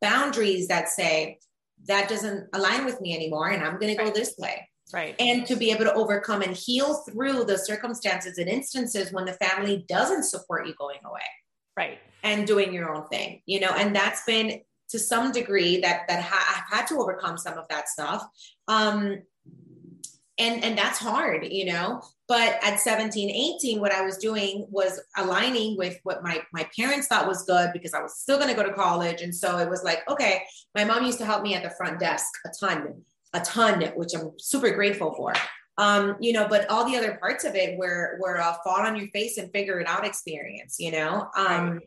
boundaries 0.01 0.67
that 0.67 0.89
say, 0.89 1.39
that 1.87 2.09
doesn't 2.09 2.47
align 2.53 2.85
with 2.85 3.01
me 3.01 3.15
anymore 3.15 3.49
and 3.49 3.63
I'm 3.63 3.79
gonna 3.79 3.95
go 3.95 4.11
this 4.11 4.35
way. 4.37 4.67
Right. 4.93 5.15
And 5.19 5.45
to 5.47 5.55
be 5.55 5.71
able 5.71 5.85
to 5.85 5.93
overcome 5.93 6.41
and 6.41 6.55
heal 6.55 6.95
through 7.09 7.45
the 7.45 7.57
circumstances 7.57 8.37
and 8.37 8.49
instances 8.49 9.11
when 9.11 9.25
the 9.25 9.33
family 9.33 9.85
doesn't 9.87 10.23
support 10.23 10.67
you 10.67 10.73
going 10.77 10.99
away. 11.05 11.21
Right. 11.77 11.99
And 12.23 12.45
doing 12.45 12.73
your 12.73 12.93
own 12.93 13.07
thing, 13.07 13.41
you 13.45 13.59
know, 13.61 13.71
and 13.71 13.95
that's 13.95 14.23
been 14.25 14.61
to 14.89 14.99
some 14.99 15.31
degree 15.31 15.79
that 15.79 16.01
that 16.09 16.21
ha- 16.21 16.63
I've 16.69 16.77
had 16.77 16.87
to 16.87 16.99
overcome 16.99 17.37
some 17.37 17.57
of 17.57 17.65
that 17.69 17.87
stuff. 17.87 18.27
Um, 18.67 19.21
and 20.41 20.63
and 20.63 20.77
that's 20.77 20.99
hard 20.99 21.45
you 21.45 21.65
know 21.65 22.01
but 22.27 22.57
at 22.63 22.79
17 22.79 23.29
18 23.29 23.79
what 23.79 23.91
i 23.91 24.01
was 24.01 24.17
doing 24.17 24.65
was 24.69 24.99
aligning 25.17 25.77
with 25.77 25.99
what 26.03 26.23
my 26.23 26.41
my 26.51 26.67
parents 26.77 27.07
thought 27.07 27.27
was 27.27 27.43
good 27.43 27.71
because 27.73 27.93
i 27.93 28.01
was 28.01 28.17
still 28.17 28.37
going 28.37 28.49
to 28.49 28.55
go 28.55 28.63
to 28.63 28.73
college 28.73 29.21
and 29.21 29.33
so 29.33 29.57
it 29.57 29.69
was 29.69 29.83
like 29.83 29.99
okay 30.09 30.43
my 30.75 30.83
mom 30.83 31.03
used 31.03 31.19
to 31.19 31.25
help 31.25 31.43
me 31.43 31.53
at 31.53 31.63
the 31.63 31.69
front 31.69 31.99
desk 31.99 32.29
a 32.45 32.49
ton 32.59 33.03
a 33.33 33.39
ton, 33.41 33.81
which 33.95 34.13
I'm 34.13 34.31
super 34.37 34.71
grateful 34.71 35.13
for. 35.13 35.33
Um, 35.77 36.17
you 36.19 36.33
know, 36.33 36.47
but 36.47 36.69
all 36.69 36.85
the 36.85 36.97
other 36.97 37.17
parts 37.17 37.43
of 37.43 37.55
it 37.55 37.77
were 37.77 38.17
were 38.19 38.35
a 38.35 38.57
fall 38.63 38.81
on 38.81 38.95
your 38.95 39.07
face 39.07 39.37
and 39.37 39.51
figure 39.51 39.79
it 39.79 39.87
out 39.87 40.05
experience, 40.05 40.77
you 40.79 40.91
know. 40.91 41.29
Um, 41.35 41.79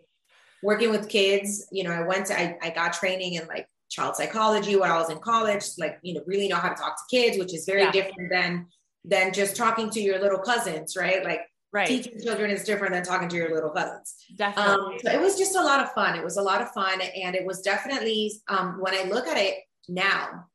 working 0.63 0.91
with 0.91 1.09
kids, 1.09 1.67
you 1.71 1.85
know, 1.85 1.91
I 1.91 2.03
went 2.03 2.27
to 2.27 2.39
I, 2.39 2.57
I 2.63 2.71
got 2.71 2.95
training 2.95 3.35
in 3.35 3.47
like 3.47 3.69
child 3.91 4.17
psychology 4.17 4.77
when 4.77 4.91
I 4.91 4.99
was 4.99 5.11
in 5.11 5.19
college, 5.19 5.65
like, 5.79 5.99
you 6.03 6.15
know, 6.15 6.23
really 6.27 6.49
know 6.49 6.57
how 6.57 6.69
to 6.69 6.75
talk 6.75 6.97
to 6.97 7.17
kids, 7.17 7.39
which 7.39 7.55
is 7.55 7.65
very 7.67 7.83
yeah. 7.83 7.93
different 7.93 8.31
than 8.31 8.67
than 9.05 9.33
just 9.33 9.55
talking 9.55 9.91
to 9.91 10.01
your 10.01 10.19
little 10.19 10.39
cousins, 10.39 10.97
right? 10.97 11.23
Like 11.25 11.41
right. 11.73 11.87
teaching 11.87 12.19
children 12.23 12.51
is 12.51 12.65
different 12.65 12.95
than 12.95 13.03
talking 13.03 13.29
to 13.29 13.37
your 13.37 13.55
little 13.55 13.71
cousins. 13.71 14.15
Definitely. 14.37 14.95
Um, 14.95 15.01
so 15.05 15.13
it 15.13 15.21
was 15.21 15.37
just 15.37 15.57
a 15.57 15.63
lot 15.63 15.81
of 15.81 15.93
fun. 15.93 16.19
It 16.19 16.25
was 16.25 16.39
a 16.39 16.43
lot 16.43 16.63
of 16.63 16.71
fun. 16.71 17.01
And 17.01 17.35
it 17.35 17.45
was 17.45 17.61
definitely, 17.61 18.33
um, 18.49 18.81
when 18.81 18.95
I 18.95 19.03
look 19.03 19.27
at 19.27 19.37
it 19.37 19.57
now, 19.89 20.47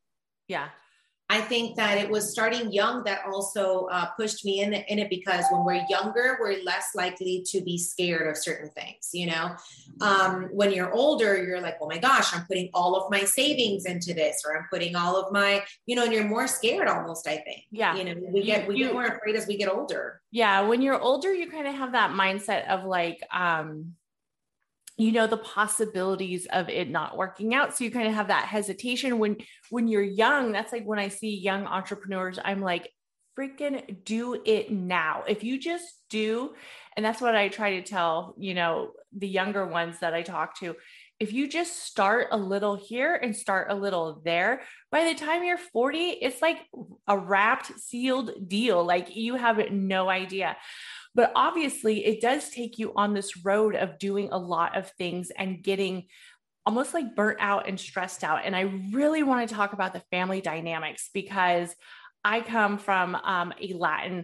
yeah, 0.47 0.69
I 1.31 1.41
think 1.41 1.75
that 1.75 1.99
it 1.99 2.09
was 2.09 2.31
starting 2.31 2.71
young 2.71 3.03
that 3.03 3.21
also 3.31 3.85
uh, 3.91 4.07
pushed 4.17 4.43
me 4.43 4.61
in, 4.61 4.73
in 4.73 4.97
it 4.97 5.11
because 5.11 5.45
when 5.51 5.63
we're 5.63 5.85
younger, 5.87 6.37
we're 6.41 6.63
less 6.63 6.87
likely 6.95 7.43
to 7.49 7.61
be 7.61 7.77
scared 7.77 8.27
of 8.27 8.35
certain 8.35 8.71
things. 8.71 9.09
You 9.13 9.27
know, 9.27 9.55
um, 10.01 10.49
when 10.51 10.71
you're 10.71 10.91
older, 10.91 11.41
you're 11.43 11.61
like, 11.61 11.77
oh 11.81 11.87
my 11.87 11.99
gosh, 11.99 12.35
I'm 12.35 12.45
putting 12.45 12.69
all 12.73 12.95
of 12.95 13.11
my 13.11 13.25
savings 13.25 13.85
into 13.85 14.13
this, 14.15 14.43
or 14.43 14.57
I'm 14.57 14.65
putting 14.71 14.95
all 14.95 15.15
of 15.17 15.31
my, 15.31 15.63
you 15.85 15.95
know, 15.95 16.03
and 16.03 16.13
you're 16.13 16.27
more 16.27 16.47
scared 16.47 16.87
almost. 16.87 17.27
I 17.27 17.37
think. 17.37 17.65
Yeah. 17.69 17.95
You 17.95 18.05
know, 18.05 18.15
we 18.31 18.43
get 18.43 18.67
we 18.67 18.77
you, 18.77 18.85
get 18.85 18.93
more 18.93 19.05
afraid 19.05 19.35
as 19.35 19.45
we 19.45 19.57
get 19.57 19.69
older. 19.69 20.21
Yeah, 20.31 20.61
when 20.61 20.81
you're 20.81 20.99
older, 20.99 21.33
you 21.33 21.49
kind 21.51 21.67
of 21.67 21.75
have 21.75 21.91
that 21.91 22.11
mindset 22.11 22.67
of 22.69 22.85
like, 22.85 23.21
um, 23.31 23.93
you 24.99 25.13
know 25.13 25.27
the 25.27 25.37
possibilities 25.37 26.45
of 26.51 26.67
it 26.69 26.89
not 26.89 27.17
working 27.17 27.55
out. 27.55 27.75
So 27.75 27.85
you 27.85 27.91
kind 27.91 28.07
of 28.07 28.13
have 28.13 28.27
that 28.27 28.45
hesitation. 28.45 29.17
When 29.17 29.37
when 29.69 29.87
you're 29.87 30.01
young 30.01 30.51
that's 30.51 30.73
like 30.73 30.83
when 30.83 30.99
i 30.99 31.07
see 31.07 31.35
young 31.37 31.65
entrepreneurs 31.65 32.39
i'm 32.43 32.61
like 32.61 32.91
freaking 33.37 34.03
do 34.03 34.41
it 34.45 34.71
now. 34.71 35.23
If 35.27 35.43
you 35.43 35.57
just 35.59 35.85
do 36.09 36.53
and 36.97 37.05
that's 37.05 37.21
what 37.21 37.35
i 37.35 37.47
try 37.47 37.79
to 37.79 37.83
tell 37.83 38.35
you 38.37 38.53
know 38.53 38.91
the 39.15 39.27
younger 39.27 39.65
ones 39.65 39.99
that 39.99 40.13
i 40.13 40.21
talk 40.21 40.57
to 40.59 40.75
if 41.19 41.33
you 41.33 41.47
just 41.47 41.83
start 41.83 42.27
a 42.31 42.37
little 42.37 42.75
here 42.75 43.13
and 43.15 43.35
start 43.35 43.67
a 43.69 43.75
little 43.75 44.21
there 44.23 44.61
by 44.91 45.03
the 45.03 45.13
time 45.13 45.43
you're 45.43 45.57
40 45.57 45.97
it's 45.97 46.41
like 46.41 46.57
a 47.07 47.17
wrapped 47.17 47.77
sealed 47.79 48.47
deal. 48.47 48.83
Like 48.85 49.15
you 49.15 49.35
have 49.35 49.71
no 49.71 50.09
idea 50.09 50.55
but 51.19 51.33
obviously, 51.35 52.05
it 52.05 52.21
does 52.21 52.49
take 52.49 52.79
you 52.79 52.93
on 52.95 53.13
this 53.13 53.43
road 53.43 53.75
of 53.75 53.99
doing 53.99 54.29
a 54.31 54.37
lot 54.37 54.77
of 54.77 54.89
things 54.91 55.31
and 55.31 55.61
getting 55.61 56.05
almost 56.65 56.93
like 56.93 57.13
burnt 57.13 57.39
out 57.41 57.67
and 57.67 57.77
stressed 57.77 58.23
out. 58.23 58.45
And 58.45 58.55
I 58.55 58.71
really 58.93 59.21
want 59.21 59.49
to 59.49 59.53
talk 59.53 59.73
about 59.73 59.91
the 59.91 60.01
family 60.11 60.39
dynamics 60.39 61.09
because 61.13 61.75
I 62.23 62.39
come 62.39 62.77
from 62.77 63.15
um, 63.15 63.53
a 63.61 63.73
Latin 63.73 64.23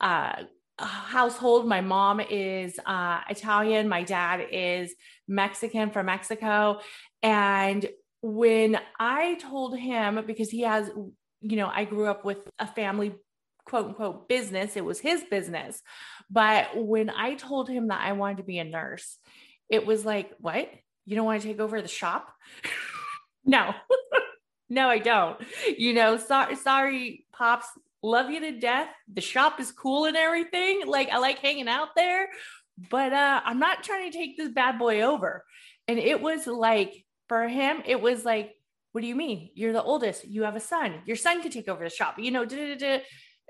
uh, 0.00 0.44
household. 0.78 1.66
My 1.66 1.80
mom 1.80 2.20
is 2.20 2.78
uh, 2.86 3.22
Italian, 3.28 3.88
my 3.88 4.04
dad 4.04 4.46
is 4.52 4.94
Mexican 5.26 5.90
from 5.90 6.06
Mexico. 6.06 6.78
And 7.20 7.84
when 8.22 8.78
I 9.00 9.34
told 9.40 9.76
him, 9.76 10.22
because 10.24 10.50
he 10.50 10.60
has, 10.60 10.88
you 11.40 11.56
know, 11.56 11.66
I 11.66 11.84
grew 11.84 12.06
up 12.06 12.24
with 12.24 12.38
a 12.60 12.68
family 12.68 13.16
quote 13.68 13.86
unquote 13.86 14.28
business, 14.28 14.76
it 14.76 14.84
was 14.84 15.00
his 15.00 15.24
business. 15.24 15.82
But 16.30 16.68
when 16.74 17.10
I 17.10 17.34
told 17.34 17.68
him 17.68 17.88
that 17.88 18.00
I 18.02 18.12
wanted 18.12 18.38
to 18.38 18.42
be 18.42 18.58
a 18.58 18.64
nurse, 18.64 19.16
it 19.68 19.86
was 19.86 20.04
like, 20.04 20.30
what? 20.38 20.68
You 21.04 21.16
don't 21.16 21.24
want 21.24 21.42
to 21.42 21.48
take 21.48 21.60
over 21.60 21.80
the 21.80 21.88
shop? 21.88 22.28
no, 23.44 23.74
no, 24.68 24.88
I 24.88 24.98
don't. 24.98 25.38
You 25.76 25.94
know, 25.94 26.16
sorry, 26.16 26.56
sorry, 26.56 27.26
pops, 27.32 27.68
love 28.02 28.30
you 28.30 28.40
to 28.40 28.58
death. 28.58 28.88
The 29.12 29.20
shop 29.20 29.60
is 29.60 29.72
cool 29.72 30.04
and 30.04 30.16
everything. 30.16 30.82
Like, 30.86 31.08
I 31.10 31.18
like 31.18 31.38
hanging 31.38 31.68
out 31.68 31.94
there, 31.96 32.28
but 32.90 33.12
uh, 33.12 33.40
I'm 33.44 33.58
not 33.58 33.82
trying 33.82 34.10
to 34.10 34.16
take 34.16 34.36
this 34.36 34.50
bad 34.50 34.78
boy 34.78 35.02
over. 35.02 35.44
And 35.86 35.98
it 35.98 36.20
was 36.20 36.46
like, 36.46 37.04
for 37.28 37.48
him, 37.48 37.82
it 37.86 38.00
was 38.00 38.24
like, 38.24 38.54
what 38.92 39.02
do 39.02 39.06
you 39.06 39.14
mean? 39.14 39.50
You're 39.54 39.72
the 39.72 39.82
oldest. 39.82 40.26
You 40.26 40.44
have 40.44 40.56
a 40.56 40.60
son. 40.60 41.02
Your 41.06 41.16
son 41.16 41.42
could 41.42 41.52
take 41.52 41.68
over 41.68 41.84
the 41.84 41.90
shop, 41.90 42.18
you 42.18 42.30
know, 42.30 42.44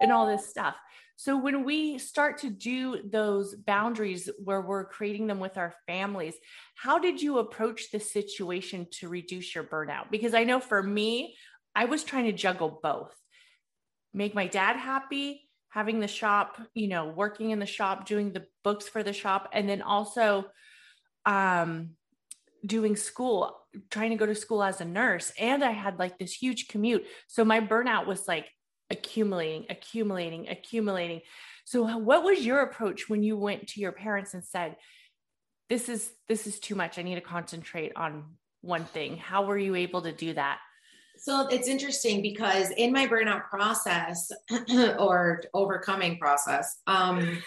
and 0.01 0.13
all 0.13 0.27
this 0.27 0.49
stuff. 0.49 0.77
So 1.17 1.37
when 1.37 1.65
we 1.65 1.99
start 1.99 2.39
to 2.39 2.51
do 2.51 3.03
those 3.05 3.57
boundaries 3.57 4.31
where 4.45 4.61
we're 4.61 4.85
creating 4.85 5.27
them 5.27 5.41
with 5.41 5.59
our 5.59 5.75
families, 5.87 6.37
how 6.77 7.01
did 7.01 7.21
you 7.21 7.39
approach 7.39 7.91
the 7.91 7.99
situation 7.99 8.87
to 9.01 9.09
reduce 9.09 9.53
your 9.53 9.65
burnout? 9.65 10.13
Because 10.13 10.33
I 10.33 10.45
know 10.45 10.61
for 10.61 10.81
me, 10.81 11.35
I 11.75 11.87
was 11.87 12.05
trying 12.05 12.27
to 12.27 12.33
juggle 12.33 12.79
both. 12.83 13.13
Make 14.15 14.33
my 14.35 14.47
dad 14.47 14.77
happy, 14.77 15.49
having 15.71 15.99
the 15.99 16.07
shop, 16.07 16.57
you 16.73 16.87
know, 16.87 17.09
working 17.09 17.51
in 17.51 17.59
the 17.59 17.67
shop, 17.67 18.07
doing 18.07 18.33
the 18.33 18.47
books 18.63 18.89
for 18.89 19.03
the 19.03 19.13
shop, 19.13 19.49
and 19.53 19.69
then 19.69 19.83
also 19.83 20.47
um 21.27 21.91
doing 22.65 22.97
school, 22.97 23.57
trying 23.91 24.11
to 24.11 24.17
go 24.17 24.27
to 24.27 24.35
school 24.35 24.63
as 24.63 24.81
a 24.81 24.85
nurse. 24.85 25.33
And 25.39 25.65
I 25.65 25.73
had 25.73 25.99
like 25.99 26.19
this 26.19 26.33
huge 26.33 26.69
commute. 26.69 27.05
So 27.27 27.45
my 27.45 27.61
burnout 27.61 28.07
was 28.07 28.27
like 28.27 28.47
accumulating, 28.91 29.67
accumulating, 29.71 30.49
accumulating. 30.49 31.21
So 31.65 31.99
what 31.99 32.25
was 32.25 32.45
your 32.45 32.61
approach 32.61 33.09
when 33.09 33.23
you 33.23 33.37
went 33.37 33.69
to 33.69 33.81
your 33.81 33.93
parents 33.93 34.35
and 34.35 34.45
said, 34.45 34.77
this 35.69 35.89
is 35.89 36.11
this 36.29 36.47
is 36.47 36.59
too 36.59 36.75
much. 36.75 36.99
I 36.99 37.03
need 37.03 37.17
to 37.17 37.21
concentrate 37.21 37.93
on 37.95 38.25
one 38.63 38.85
thing. 38.85 39.17
How 39.17 39.45
were 39.45 39.59
you 39.59 39.75
able 39.75 40.03
to 40.03 40.13
do 40.13 40.33
that? 40.35 40.59
So 41.19 41.49
it's 41.49 41.69
interesting 41.69 42.23
because 42.23 42.71
in 42.71 42.93
my 42.93 43.07
burnout 43.07 43.49
process 43.49 44.31
or 44.99 45.43
overcoming 45.53 46.17
process, 46.19 46.79
um, 46.87 47.43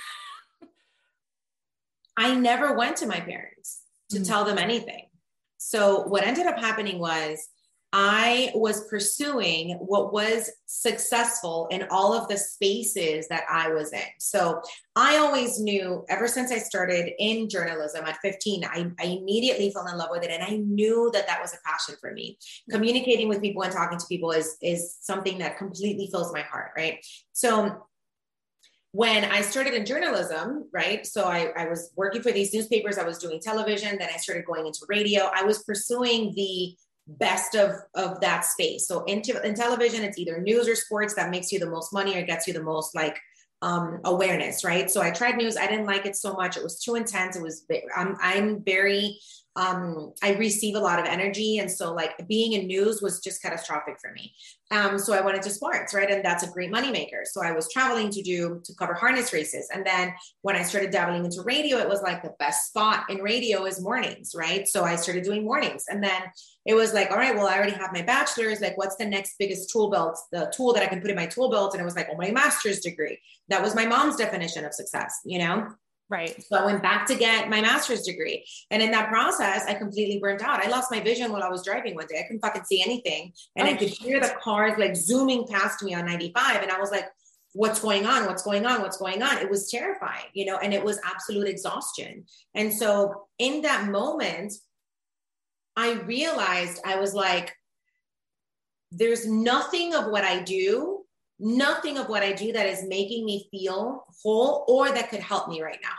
I 2.17 2.35
never 2.35 2.75
went 2.75 2.97
to 2.97 3.07
my 3.07 3.19
parents 3.19 3.81
to 4.09 4.17
mm-hmm. 4.17 4.25
tell 4.25 4.45
them 4.45 4.57
anything. 4.57 5.05
So 5.57 6.01
what 6.03 6.23
ended 6.23 6.47
up 6.47 6.59
happening 6.59 6.99
was 6.99 7.47
I 7.93 8.51
was 8.55 8.87
pursuing 8.87 9.71
what 9.79 10.13
was 10.13 10.49
successful 10.65 11.67
in 11.71 11.87
all 11.91 12.13
of 12.13 12.29
the 12.29 12.37
spaces 12.37 13.27
that 13.27 13.43
I 13.49 13.69
was 13.69 13.91
in. 13.91 13.99
So 14.17 14.61
I 14.95 15.17
always 15.17 15.59
knew 15.59 16.05
ever 16.07 16.27
since 16.27 16.53
I 16.53 16.57
started 16.57 17.11
in 17.19 17.49
journalism 17.49 18.05
at 18.05 18.17
15, 18.21 18.63
I, 18.63 18.89
I, 18.97 19.05
immediately 19.05 19.71
fell 19.71 19.87
in 19.87 19.97
love 19.97 20.09
with 20.09 20.23
it. 20.23 20.31
And 20.31 20.41
I 20.41 20.55
knew 20.55 21.09
that 21.13 21.27
that 21.27 21.41
was 21.41 21.53
a 21.53 21.57
passion 21.65 21.95
for 21.99 22.13
me. 22.13 22.37
Communicating 22.69 23.27
with 23.27 23.41
people 23.41 23.63
and 23.63 23.73
talking 23.73 23.97
to 23.97 24.05
people 24.07 24.31
is, 24.31 24.55
is 24.61 24.95
something 25.01 25.37
that 25.39 25.57
completely 25.57 26.07
fills 26.09 26.31
my 26.31 26.41
heart, 26.41 26.71
right? 26.77 27.05
So 27.33 27.87
when 28.93 29.25
I 29.25 29.41
started 29.41 29.73
in 29.73 29.85
journalism, 29.85 30.69
right? 30.73 31.05
So 31.05 31.25
I, 31.25 31.51
I 31.57 31.67
was 31.67 31.91
working 31.95 32.21
for 32.21 32.31
these 32.31 32.53
newspapers, 32.53 32.97
I 32.97 33.03
was 33.03 33.17
doing 33.17 33.39
television, 33.41 33.97
then 33.97 34.09
I 34.13 34.17
started 34.17 34.45
going 34.45 34.65
into 34.65 34.85
radio. 34.87 35.29
I 35.33 35.43
was 35.43 35.63
pursuing 35.63 36.33
the 36.35 36.75
best 37.07 37.55
of 37.55 37.71
of 37.95 38.19
that 38.21 38.45
space. 38.45 38.87
So 38.87 39.03
in, 39.05 39.21
in 39.43 39.55
television 39.55 40.03
it's 40.03 40.17
either 40.17 40.39
news 40.41 40.67
or 40.67 40.75
sports 40.75 41.13
that 41.15 41.29
makes 41.29 41.51
you 41.51 41.59
the 41.59 41.69
most 41.69 41.93
money 41.93 42.15
or 42.17 42.23
gets 42.23 42.47
you 42.47 42.53
the 42.53 42.63
most 42.63 42.95
like 42.95 43.17
um, 43.61 43.99
awareness 44.05 44.63
right? 44.63 44.89
So 44.89 45.01
i 45.01 45.11
tried 45.11 45.37
news. 45.37 45.57
I 45.57 45.67
didn't 45.67 45.85
like 45.85 46.05
it 46.05 46.15
so 46.15 46.33
much. 46.33 46.57
It 46.57 46.63
was 46.63 46.79
too 46.79 46.95
intense. 46.95 47.35
It 47.35 47.43
was 47.43 47.65
i'm, 47.95 48.15
I'm 48.21 48.63
very 48.63 49.19
um, 49.55 50.13
I 50.23 50.33
receive 50.35 50.75
a 50.75 50.79
lot 50.79 50.99
of 50.99 51.05
energy. 51.05 51.57
And 51.57 51.69
so 51.69 51.93
like 51.93 52.11
being 52.27 52.53
in 52.53 52.67
news 52.67 53.01
was 53.01 53.19
just 53.19 53.41
catastrophic 53.41 53.97
for 54.01 54.11
me. 54.13 54.33
Um, 54.71 54.97
so 54.97 55.13
I 55.13 55.19
went 55.19 55.35
into 55.35 55.49
sports, 55.49 55.93
right? 55.93 56.09
And 56.09 56.23
that's 56.23 56.43
a 56.43 56.51
great 56.51 56.71
moneymaker. 56.71 57.25
So 57.25 57.43
I 57.43 57.51
was 57.51 57.71
traveling 57.71 58.09
to 58.11 58.21
do, 58.21 58.61
to 58.63 58.73
cover 58.75 58.93
harness 58.93 59.33
races. 59.33 59.69
And 59.73 59.85
then 59.85 60.13
when 60.41 60.55
I 60.55 60.63
started 60.63 60.91
dabbling 60.91 61.25
into 61.25 61.41
radio, 61.41 61.77
it 61.77 61.89
was 61.89 62.01
like 62.01 62.23
the 62.23 62.33
best 62.39 62.67
spot 62.67 63.09
in 63.09 63.17
radio 63.17 63.65
is 63.65 63.81
mornings, 63.81 64.33
right? 64.33 64.65
So 64.67 64.85
I 64.85 64.95
started 64.95 65.23
doing 65.23 65.43
mornings. 65.43 65.85
And 65.89 66.01
then 66.01 66.21
it 66.65 66.73
was 66.73 66.93
like, 66.93 67.11
all 67.11 67.17
right, 67.17 67.35
well, 67.35 67.47
I 67.47 67.57
already 67.57 67.73
have 67.73 67.91
my 67.91 68.03
bachelor's. 68.03 68.61
Like, 68.61 68.77
what's 68.77 68.95
the 68.95 69.05
next 69.05 69.35
biggest 69.37 69.69
tool 69.69 69.89
belt, 69.89 70.17
the 70.31 70.51
tool 70.55 70.73
that 70.73 70.83
I 70.83 70.87
can 70.87 71.01
put 71.01 71.09
in 71.09 71.15
my 71.17 71.25
tool 71.25 71.49
belt? 71.49 71.73
And 71.73 71.81
it 71.81 71.85
was 71.85 71.95
like, 71.95 72.07
oh, 72.09 72.17
my 72.17 72.31
master's 72.31 72.79
degree. 72.79 73.19
That 73.49 73.61
was 73.61 73.75
my 73.75 73.85
mom's 73.85 74.15
definition 74.15 74.63
of 74.63 74.73
success, 74.73 75.19
you 75.25 75.39
know? 75.39 75.73
Right. 76.11 76.43
So 76.43 76.57
I 76.57 76.65
went 76.65 76.83
back 76.83 77.05
to 77.07 77.15
get 77.15 77.49
my 77.49 77.61
master's 77.61 78.01
degree. 78.01 78.45
And 78.69 78.83
in 78.83 78.91
that 78.91 79.07
process, 79.07 79.63
I 79.65 79.75
completely 79.75 80.19
burnt 80.19 80.43
out. 80.43 80.61
I 80.61 80.67
lost 80.67 80.91
my 80.91 80.99
vision 80.99 81.31
while 81.31 81.41
I 81.41 81.47
was 81.47 81.63
driving 81.63 81.95
one 81.95 82.05
day. 82.07 82.19
I 82.19 82.23
couldn't 82.23 82.41
fucking 82.41 82.65
see 82.65 82.83
anything. 82.83 83.31
And 83.55 83.65
oh, 83.65 83.71
I 83.71 83.75
could 83.75 83.87
hear 83.87 84.19
the 84.19 84.35
cars 84.43 84.73
like 84.77 84.93
zooming 84.93 85.47
past 85.47 85.81
me 85.81 85.93
on 85.93 86.05
95. 86.05 86.63
And 86.63 86.69
I 86.69 86.79
was 86.79 86.91
like, 86.91 87.05
what's 87.53 87.79
going 87.79 88.05
on? 88.05 88.25
What's 88.25 88.43
going 88.43 88.65
on? 88.65 88.81
What's 88.81 88.97
going 88.97 89.23
on? 89.23 89.37
It 89.37 89.49
was 89.49 89.71
terrifying, 89.71 90.25
you 90.33 90.45
know, 90.45 90.57
and 90.57 90.73
it 90.73 90.83
was 90.83 90.99
absolute 91.05 91.47
exhaustion. 91.47 92.25
And 92.55 92.73
so 92.73 93.27
in 93.39 93.61
that 93.61 93.87
moment, 93.87 94.51
I 95.77 95.93
realized 95.93 96.81
I 96.85 96.99
was 96.99 97.13
like, 97.13 97.55
there's 98.91 99.25
nothing 99.25 99.95
of 99.95 100.07
what 100.07 100.25
I 100.25 100.41
do 100.41 101.00
nothing 101.41 101.97
of 101.97 102.07
what 102.07 102.23
I 102.23 102.31
do 102.31 102.53
that 102.53 102.67
is 102.67 102.85
making 102.87 103.25
me 103.25 103.47
feel 103.51 104.05
whole 104.23 104.65
or 104.67 104.91
that 104.91 105.09
could 105.09 105.19
help 105.19 105.49
me 105.49 105.61
right 105.61 105.79
now. 105.81 105.89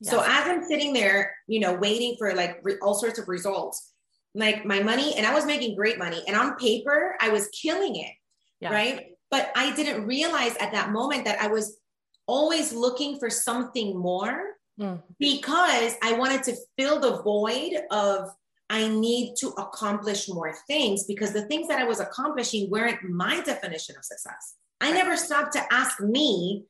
Yes. 0.00 0.12
So 0.12 0.20
as 0.20 0.46
I'm 0.46 0.64
sitting 0.64 0.92
there, 0.92 1.34
you 1.46 1.60
know, 1.60 1.74
waiting 1.74 2.16
for 2.18 2.34
like 2.34 2.60
re- 2.62 2.78
all 2.80 2.94
sorts 2.94 3.18
of 3.18 3.28
results, 3.28 3.92
like 4.34 4.64
my 4.64 4.82
money, 4.82 5.14
and 5.16 5.26
I 5.26 5.34
was 5.34 5.44
making 5.44 5.76
great 5.76 5.98
money, 5.98 6.22
and 6.26 6.36
on 6.36 6.56
paper, 6.56 7.16
I 7.20 7.30
was 7.30 7.48
killing 7.48 7.96
it. 7.96 8.12
Yeah. 8.60 8.72
Right. 8.72 9.12
but 9.30 9.52
I 9.54 9.72
didn't 9.76 10.04
realize 10.04 10.56
at 10.56 10.72
that 10.72 10.90
moment 10.90 11.26
that 11.26 11.40
I 11.40 11.46
was 11.46 11.78
always 12.26 12.72
looking 12.72 13.18
for 13.20 13.30
something 13.30 13.96
more 13.96 14.42
mm. 14.80 15.00
because 15.20 15.94
I 16.02 16.14
wanted 16.14 16.42
to 16.44 16.56
fill 16.76 16.98
the 16.98 17.22
void 17.22 17.72
of 17.92 18.30
I 18.70 18.88
need 18.88 19.34
to 19.38 19.48
accomplish 19.50 20.28
more 20.28 20.52
things 20.66 21.04
because 21.04 21.32
the 21.32 21.46
things 21.46 21.68
that 21.68 21.80
I 21.80 21.84
was 21.84 22.00
accomplishing 22.00 22.68
weren't 22.70 23.02
my 23.02 23.40
definition 23.40 23.96
of 23.96 24.04
success. 24.04 24.56
I 24.80 24.92
never 24.92 25.16
stopped 25.16 25.52
to 25.54 25.72
ask 25.72 26.00
me, 26.00 26.64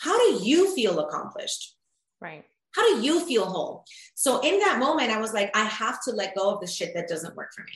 how 0.00 0.16
do 0.16 0.44
you 0.44 0.74
feel 0.74 1.00
accomplished? 1.00 1.76
Right. 2.20 2.44
How 2.74 2.94
do 2.94 3.02
you 3.02 3.24
feel 3.26 3.46
whole? 3.46 3.84
So 4.14 4.40
in 4.40 4.58
that 4.60 4.78
moment, 4.78 5.10
I 5.10 5.18
was 5.18 5.32
like, 5.32 5.50
I 5.56 5.64
have 5.64 6.02
to 6.04 6.12
let 6.12 6.36
go 6.36 6.54
of 6.54 6.60
the 6.60 6.66
shit 6.66 6.94
that 6.94 7.08
doesn't 7.08 7.36
work 7.36 7.50
for 7.54 7.62
me. 7.62 7.72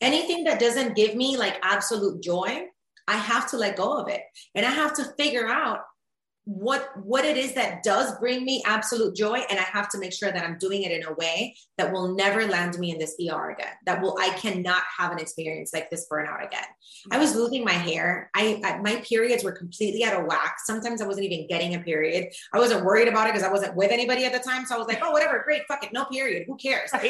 Anything 0.00 0.44
that 0.44 0.60
doesn't 0.60 0.96
give 0.96 1.14
me 1.14 1.36
like 1.36 1.56
absolute 1.62 2.22
joy, 2.22 2.66
I 3.08 3.16
have 3.16 3.50
to 3.50 3.56
let 3.56 3.76
go 3.76 3.98
of 3.98 4.08
it. 4.08 4.22
And 4.54 4.64
I 4.64 4.70
have 4.70 4.94
to 4.96 5.12
figure 5.18 5.48
out 5.48 5.80
what 6.44 6.90
what 7.02 7.24
it 7.24 7.36
is 7.36 7.54
that 7.54 7.82
does 7.82 8.18
bring 8.18 8.44
me 8.44 8.62
absolute 8.66 9.16
joy 9.16 9.38
and 9.48 9.58
i 9.58 9.62
have 9.62 9.88
to 9.88 9.98
make 9.98 10.12
sure 10.12 10.30
that 10.30 10.44
i'm 10.44 10.58
doing 10.58 10.82
it 10.82 10.92
in 10.92 11.02
a 11.04 11.12
way 11.14 11.56
that 11.78 11.90
will 11.90 12.14
never 12.14 12.46
land 12.46 12.78
me 12.78 12.90
in 12.90 12.98
this 12.98 13.16
er 13.32 13.50
again 13.50 13.72
that 13.86 14.00
will 14.02 14.16
i 14.20 14.28
cannot 14.30 14.82
have 14.98 15.10
an 15.10 15.18
experience 15.18 15.72
like 15.72 15.90
this 15.90 16.06
burnout 16.10 16.44
again. 16.46 16.64
I 17.10 17.18
was 17.18 17.34
losing 17.34 17.64
my 17.64 17.72
hair. 17.72 18.30
I, 18.34 18.60
I 18.64 18.78
my 18.78 18.96
periods 18.96 19.44
were 19.44 19.52
completely 19.52 20.04
out 20.04 20.18
of 20.18 20.26
whack. 20.26 20.56
Sometimes 20.64 21.00
i 21.00 21.06
wasn't 21.06 21.26
even 21.26 21.46
getting 21.46 21.74
a 21.74 21.80
period. 21.80 22.32
I 22.52 22.58
wasn't 22.58 22.84
worried 22.84 23.08
about 23.08 23.26
it 23.26 23.34
because 23.34 23.46
i 23.46 23.52
wasn't 23.52 23.74
with 23.74 23.90
anybody 23.90 24.24
at 24.24 24.32
the 24.32 24.38
time. 24.38 24.64
So 24.66 24.74
i 24.74 24.78
was 24.78 24.86
like 24.86 25.00
oh 25.02 25.10
whatever 25.10 25.42
great 25.44 25.62
fuck 25.68 25.84
it 25.84 25.92
no 25.92 26.04
period 26.04 26.44
who 26.46 26.56
cares? 26.56 26.90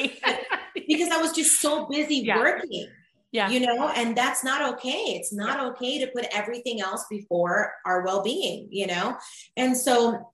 Because 0.86 1.08
i 1.10 1.16
was 1.16 1.32
just 1.32 1.60
so 1.60 1.86
busy 1.86 2.16
yeah. 2.16 2.38
working 2.38 2.88
yeah. 3.34 3.50
You 3.50 3.58
know, 3.58 3.88
and 3.88 4.16
that's 4.16 4.44
not 4.44 4.74
okay. 4.74 5.16
It's 5.16 5.32
not 5.32 5.58
okay 5.72 5.98
to 5.98 6.06
put 6.12 6.24
everything 6.30 6.80
else 6.80 7.04
before 7.10 7.72
our 7.84 8.04
well 8.04 8.22
being, 8.22 8.68
you 8.70 8.86
know? 8.86 9.16
And 9.56 9.76
so 9.76 10.32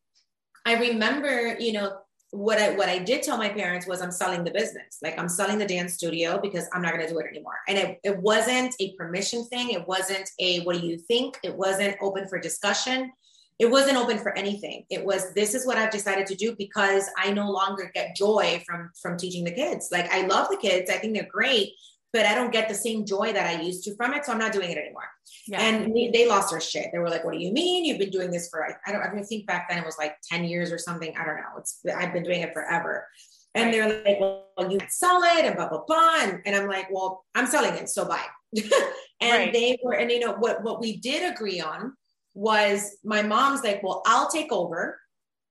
I 0.66 0.74
remember, 0.74 1.56
you 1.58 1.72
know, 1.72 1.96
what 2.32 2.58
I 2.58 2.76
what 2.76 2.90
I 2.90 2.98
did 2.98 3.22
tell 3.22 3.38
my 3.38 3.48
parents 3.48 3.86
was 3.86 4.02
I'm 4.02 4.12
selling 4.12 4.44
the 4.44 4.50
business. 4.50 4.98
Like 5.02 5.18
I'm 5.18 5.30
selling 5.30 5.56
the 5.56 5.64
dance 5.64 5.94
studio 5.94 6.38
because 6.42 6.68
I'm 6.74 6.82
not 6.82 6.92
going 6.92 7.06
to 7.06 7.10
do 7.10 7.18
it 7.18 7.26
anymore. 7.26 7.54
And 7.68 7.78
it, 7.78 7.98
it 8.04 8.18
wasn't 8.18 8.74
a 8.80 8.94
permission 8.96 9.46
thing. 9.46 9.70
It 9.70 9.88
wasn't 9.88 10.28
a 10.38 10.60
what 10.64 10.78
do 10.78 10.86
you 10.86 10.98
think? 10.98 11.38
It 11.42 11.56
wasn't 11.56 11.96
open 12.02 12.28
for 12.28 12.38
discussion. 12.38 13.10
It 13.58 13.70
wasn't 13.70 13.96
open 13.96 14.18
for 14.18 14.36
anything. 14.36 14.84
It 14.90 15.02
was 15.02 15.32
this 15.32 15.54
is 15.54 15.66
what 15.66 15.78
I've 15.78 15.90
decided 15.90 16.26
to 16.26 16.34
do 16.34 16.54
because 16.54 17.06
I 17.16 17.32
no 17.32 17.50
longer 17.50 17.90
get 17.94 18.14
joy 18.14 18.62
from 18.66 18.90
from 19.00 19.16
teaching 19.16 19.44
the 19.44 19.52
kids. 19.52 19.88
Like 19.90 20.12
I 20.12 20.26
love 20.26 20.48
the 20.50 20.58
kids. 20.58 20.90
I 20.90 20.98
think 20.98 21.14
they're 21.14 21.26
great, 21.30 21.70
but 22.12 22.26
I 22.26 22.34
don't 22.34 22.52
get 22.52 22.68
the 22.68 22.74
same 22.74 23.06
joy 23.06 23.32
that 23.32 23.46
I 23.46 23.62
used 23.62 23.84
to 23.84 23.94
from 23.94 24.14
it. 24.14 24.24
So 24.24 24.32
I'm 24.32 24.38
not 24.38 24.52
doing 24.52 24.70
it 24.70 24.78
anymore. 24.78 25.08
Yeah. 25.46 25.60
And 25.60 25.94
they 25.94 26.28
lost 26.28 26.50
their 26.50 26.60
shit. 26.60 26.88
They 26.92 26.98
were 26.98 27.08
like, 27.08 27.24
what 27.24 27.34
do 27.34 27.40
you 27.40 27.52
mean? 27.52 27.84
You've 27.84 27.98
been 27.98 28.10
doing 28.10 28.30
this 28.30 28.48
for, 28.48 28.66
I 28.86 28.92
don't, 28.92 29.02
I 29.02 29.22
think 29.22 29.46
back 29.46 29.68
then 29.68 29.78
it 29.78 29.86
was 29.86 29.96
like 29.98 30.16
10 30.30 30.44
years 30.44 30.72
or 30.72 30.78
something. 30.78 31.14
I 31.16 31.24
don't 31.24 31.36
know. 31.36 31.58
It's, 31.58 31.80
I've 31.96 32.12
been 32.12 32.24
doing 32.24 32.40
it 32.40 32.52
forever. 32.52 33.06
And 33.54 33.66
right. 33.66 33.72
they're 33.72 34.04
like, 34.04 34.20
well, 34.20 34.70
you 34.70 34.78
sell 34.88 35.22
it 35.22 35.44
and 35.44 35.56
blah, 35.56 35.68
blah, 35.68 35.84
blah. 35.86 36.18
And, 36.20 36.40
and 36.46 36.56
I'm 36.56 36.68
like, 36.68 36.88
well, 36.90 37.24
I'm 37.34 37.46
selling 37.46 37.74
it. 37.74 37.88
So 37.88 38.04
buy. 38.04 38.22
and 38.56 38.72
right. 39.20 39.52
they 39.52 39.78
were, 39.82 39.94
and 39.94 40.10
you 40.10 40.20
know, 40.20 40.34
what, 40.34 40.62
what 40.62 40.80
we 40.80 40.96
did 40.96 41.32
agree 41.32 41.60
on 41.60 41.94
was 42.34 42.96
my 43.04 43.22
mom's 43.22 43.62
like, 43.62 43.82
well, 43.82 44.02
I'll 44.06 44.30
take 44.30 44.52
over 44.52 44.98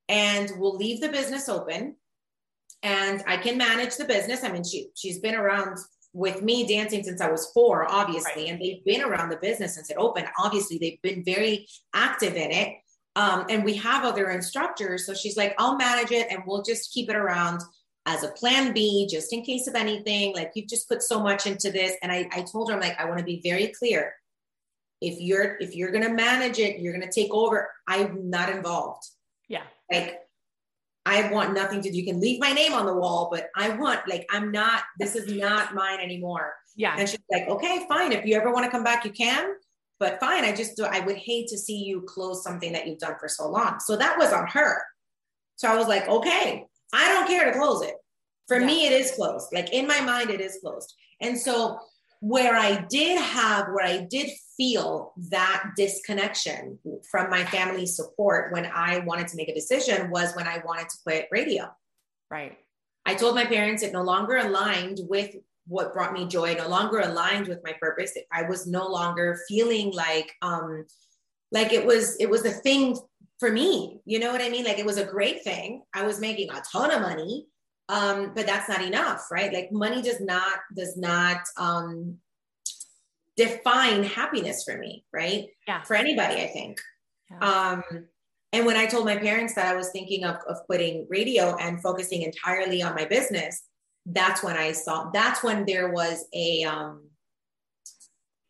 and 0.08 0.52
we'll 0.58 0.76
leave 0.76 1.02
the 1.02 1.10
business 1.10 1.50
open 1.50 1.96
and 2.84 3.24
I 3.28 3.38
can 3.38 3.58
manage 3.58 3.98
the 3.98 4.06
business. 4.06 4.44
I 4.44 4.52
mean, 4.52 4.64
she, 4.64 4.90
she's 4.96 5.20
been 5.20 5.36
around 5.36 5.78
with 6.14 6.42
me 6.42 6.68
dancing 6.68 7.04
since 7.04 7.22
I 7.22 7.30
was 7.30 7.52
four, 7.54 7.90
obviously, 7.90 8.44
right. 8.44 8.52
and 8.52 8.62
they've 8.62 8.84
been 8.84 9.02
around 9.02 9.30
the 9.30 9.38
business 9.38 9.76
since 9.76 9.90
it 9.90 9.98
opened. 9.98 10.28
Obviously, 10.40 10.78
they've 10.78 11.02
been 11.02 11.24
very 11.24 11.68
active 11.94 12.36
in 12.36 12.52
it. 12.52 12.78
Um, 13.16 13.46
and 13.50 13.64
we 13.64 13.76
have 13.76 14.06
other 14.06 14.30
instructors. 14.30 15.06
So 15.06 15.14
she's 15.14 15.38
like, 15.38 15.54
I'll 15.58 15.78
manage 15.78 16.12
it 16.12 16.28
and 16.32 16.44
we'll 16.46 16.64
just 16.64 16.94
keep 16.94 17.10
it 17.10 17.16
around 17.16 17.62
as 18.06 18.24
a 18.24 18.30
plan 18.30 18.74
B, 18.74 19.08
just 19.10 19.34
in 19.34 19.44
case 19.44 19.68
of 19.68 19.76
anything. 19.76 20.34
Like 20.34 20.52
you've 20.56 20.70
just 20.70 20.88
put 20.88 21.04
so 21.04 21.22
much 21.22 21.46
into 21.46 21.72
this. 21.72 21.94
And 22.02 22.12
I, 22.12 22.28
I 22.32 22.44
told 22.44 22.70
her, 22.70 22.76
I'm 22.76 22.82
like, 22.82 23.00
I 23.00 23.06
want 23.06 23.20
to 23.20 23.26
be 23.26 23.42
very 23.44 23.68
clear. 23.68 24.14
If 25.02 25.20
you're 25.20 25.58
if 25.60 25.76
you're 25.76 25.92
gonna 25.92 26.14
manage 26.14 26.60
it, 26.60 26.80
you're 26.80 26.92
gonna 26.92 27.12
take 27.12 27.34
over. 27.34 27.70
I'm 27.88 28.30
not 28.30 28.50
involved. 28.50 29.06
Yeah. 29.48 29.64
Like 29.92 30.20
I 31.10 31.32
want 31.32 31.54
nothing 31.54 31.82
to 31.82 31.90
do. 31.90 31.98
You 31.98 32.06
can 32.06 32.22
leave 32.22 32.40
my 32.40 32.52
name 32.52 32.74
on 32.74 32.86
the 32.86 32.94
wall, 32.94 33.30
but 33.32 33.50
I 33.56 33.70
want 33.70 34.08
like 34.08 34.28
I'm 34.30 34.52
not. 34.52 34.84
This 35.00 35.16
is 35.16 35.34
not 35.34 35.74
mine 35.74 36.00
anymore. 36.00 36.54
Yeah. 36.76 36.96
And 36.98 37.10
she's 37.10 37.20
like, 37.32 37.48
okay, 37.48 37.86
fine. 37.90 38.12
If 38.12 38.26
you 38.26 38.36
ever 38.36 38.54
want 38.54 38.66
to 38.66 38.72
come 38.72 38.84
back, 38.84 39.04
you 39.06 39.12
can. 39.12 39.56
But 40.00 40.20
fine. 40.20 40.46
I 40.46 40.56
just 40.56 40.78
do. 40.78 40.86
I 40.86 41.00
would 41.00 41.18
hate 41.18 41.48
to 41.48 41.58
see 41.58 41.78
you 41.78 42.02
close 42.02 42.44
something 42.44 42.72
that 42.74 42.86
you've 42.86 43.00
done 43.00 43.16
for 43.20 43.28
so 43.28 43.50
long. 43.50 43.80
So 43.80 43.98
that 43.98 44.20
was 44.20 44.32
on 44.32 44.48
her. 44.48 44.84
So 45.56 45.68
I 45.68 45.76
was 45.76 45.88
like, 45.88 46.08
okay, 46.08 46.66
I 46.94 47.10
don't 47.10 47.28
care 47.28 47.52
to 47.52 47.58
close 47.58 47.82
it. 47.82 47.96
For 48.48 48.60
yeah. 48.60 48.68
me, 48.68 48.86
it 48.86 48.94
is 48.94 49.12
closed. 49.12 49.48
Like 49.52 49.74
in 49.74 49.88
my 49.88 50.00
mind, 50.02 50.30
it 50.30 50.42
is 50.42 50.60
closed. 50.62 50.94
And 51.22 51.38
so 51.38 51.80
where 52.22 52.56
I 52.56 52.86
did 52.90 53.20
have, 53.20 53.68
where 53.68 53.86
I 53.86 54.06
did 54.10 54.30
feel 54.58 55.14
that 55.30 55.72
disconnection 55.78 56.78
from 57.10 57.30
my 57.30 57.46
family 57.46 57.86
support 57.86 58.52
when 58.52 58.66
I 58.66 59.00
wanted 59.00 59.30
to 59.30 59.38
make 59.38 59.48
a 59.48 59.54
decision 59.54 60.10
was 60.10 60.36
when 60.36 60.48
I 60.48 60.62
wanted 60.66 60.90
to 60.90 60.98
quit 61.04 61.28
radio. 61.32 61.74
Right. 62.30 62.58
I 63.06 63.16
told 63.16 63.36
my 63.36 63.46
parents 63.46 63.84
it 63.84 63.94
no 63.94 64.04
longer 64.04 64.38
aligned 64.38 65.00
with 65.10 65.34
what 65.66 65.94
brought 65.94 66.14
me 66.14 66.28
joy, 66.28 66.56
no 66.56 66.68
longer 66.68 67.00
aligned 67.00 67.48
with 67.48 67.60
my 67.64 67.74
purpose. 67.80 68.12
I 68.32 68.44
was 68.44 68.68
no 68.68 68.88
longer 68.88 69.40
feeling 69.48 69.94
like, 69.94 70.34
um, 70.42 70.86
like 71.52 71.72
it 71.72 71.86
was, 71.86 72.18
it 72.20 72.30
was 72.30 72.44
a 72.44 72.52
thing 72.52 72.98
for 73.40 73.50
me. 73.50 74.02
You 74.06 74.20
know 74.20 74.32
what 74.32 74.42
I 74.42 74.50
mean? 74.50 74.66
Like 74.66 74.80
it 74.80 74.86
was 74.86 74.98
a 74.98 75.06
great 75.06 75.44
thing. 75.44 75.84
I 75.94 76.06
was 76.06 76.20
making 76.20 76.50
a 76.50 76.62
ton 76.72 76.92
of 76.92 77.02
money 77.02 77.48
um, 77.90 78.32
but 78.36 78.46
that's 78.46 78.70
not 78.70 78.82
enough 78.82 79.28
right? 79.32 79.54
Like 79.54 79.72
money 79.72 80.02
does 80.02 80.22
not 80.22 80.60
does 80.76 80.96
not 80.96 81.42
um, 81.58 82.18
define 83.36 84.04
happiness 84.04 84.64
for 84.64 84.78
me 84.78 85.06
right? 85.14 85.48
Yeah. 85.68 85.84
For 85.84 85.96
anybody 85.96 86.42
i 86.42 86.48
think. 86.48 86.80
Yeah. 87.30 87.40
um, 87.40 87.84
and 88.54 88.66
when 88.66 88.78
i 88.78 88.86
told 88.86 89.06
my 89.06 89.18
parents 89.18 89.54
that 89.56 89.68
i 89.68 89.76
was 89.76 89.90
thinking 89.92 90.24
of, 90.24 90.38
of 90.48 90.58
quitting 90.66 91.06
radio 91.10 91.56
and 91.58 91.82
focusing 91.82 92.24
entirely 92.24 92.82
on 92.82 92.96
my 92.96 93.06
business 93.06 93.64
that's 94.08 94.42
when 94.44 94.58
i 94.58 94.72
saw 94.72 95.12
that's 95.12 95.44
when 95.44 95.66
there 95.66 95.90
was 95.92 96.26
a 96.34 96.64
um 96.64 97.10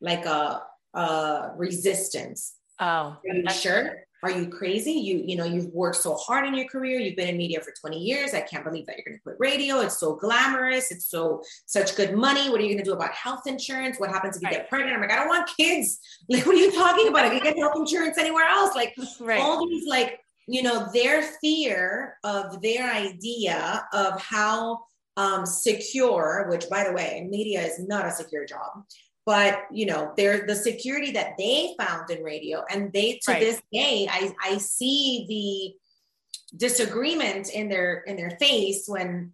like 0.01 0.25
a, 0.25 0.61
a 0.93 1.51
resistance. 1.57 2.55
Oh 2.79 2.85
are 2.85 3.19
you 3.33 3.49
sure 3.49 4.03
are 4.23 4.31
you 4.31 4.49
crazy? 4.49 4.91
You, 4.91 5.23
you 5.25 5.35
know, 5.35 5.45
you've 5.45 5.73
worked 5.73 5.97
so 5.97 6.15
hard 6.15 6.45
in 6.45 6.53
your 6.53 6.67
career. 6.67 6.99
You've 6.99 7.15
been 7.15 7.29
in 7.29 7.37
media 7.37 7.61
for 7.61 7.73
20 7.79 7.97
years. 7.97 8.33
I 8.33 8.41
can't 8.41 8.63
believe 8.63 8.85
that 8.87 8.97
you're 8.97 9.05
going 9.05 9.17
to 9.17 9.23
quit 9.23 9.37
radio. 9.39 9.79
It's 9.79 9.97
so 9.97 10.15
glamorous. 10.15 10.91
It's 10.91 11.05
so 11.05 11.41
such 11.65 11.95
good 11.95 12.15
money. 12.15 12.49
What 12.49 12.59
are 12.59 12.63
you 12.63 12.69
going 12.69 12.83
to 12.83 12.83
do 12.83 12.93
about 12.93 13.11
health 13.13 13.47
insurance? 13.47 13.97
What 13.97 14.09
happens 14.09 14.35
if 14.35 14.41
you 14.41 14.47
right. 14.47 14.57
get 14.57 14.69
pregnant? 14.69 14.95
I'm 14.95 15.01
like, 15.01 15.11
I 15.11 15.15
don't 15.15 15.29
want 15.29 15.49
kids. 15.57 15.99
Like, 16.31 16.45
what 16.45 16.55
are 16.55 16.59
you 16.59 16.71
talking 16.71 17.07
about? 17.07 17.25
I 17.25 17.29
can 17.29 17.39
get 17.39 17.57
health 17.57 17.75
insurance 17.75 18.17
anywhere 18.17 18.45
else. 18.45 18.75
Like 18.75 18.95
right. 19.19 19.41
all 19.41 19.67
these, 19.67 19.87
like, 19.87 20.19
you 20.47 20.61
know, 20.61 20.87
their 20.93 21.23
fear 21.23 22.17
of 22.23 22.61
their 22.61 22.91
idea 22.91 23.83
of 23.93 24.21
how 24.21 24.79
um, 25.17 25.45
secure, 25.45 26.47
which 26.49 26.69
by 26.69 26.83
the 26.83 26.91
way, 26.91 27.27
media 27.29 27.61
is 27.61 27.79
not 27.79 28.05
a 28.05 28.11
secure 28.11 28.45
job 28.45 28.83
but 29.29 29.67
you 29.71 29.85
know 29.85 30.11
they're 30.17 30.47
the 30.47 30.55
security 30.55 31.11
that 31.11 31.37
they 31.37 31.75
found 31.77 32.09
in 32.09 32.23
radio 32.23 32.63
and 32.71 32.91
they 32.93 33.19
to 33.21 33.31
right. 33.31 33.39
this 33.39 33.61
day 33.71 34.07
I, 34.09 34.33
I 34.43 34.57
see 34.57 35.25
the 35.29 36.57
disagreement 36.57 37.51
in 37.51 37.69
their 37.69 37.99
in 38.07 38.15
their 38.15 38.31
face 38.39 38.85
when 38.87 39.33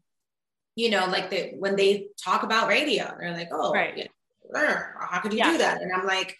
you 0.75 0.89
know 0.89 1.05
like 1.05 1.29
the 1.29 1.53
when 1.59 1.77
they 1.77 2.09
talk 2.21 2.43
about 2.43 2.67
radio 2.67 3.15
they're 3.17 3.31
like 3.31 3.47
oh 3.53 3.71
right. 3.71 3.95
yeah, 3.95 4.07
uh, 4.53 4.75
how 4.99 5.21
could 5.21 5.31
you 5.31 5.37
yeah. 5.37 5.51
do 5.53 5.57
that 5.59 5.81
and 5.81 5.93
i'm 5.93 6.05
like 6.05 6.35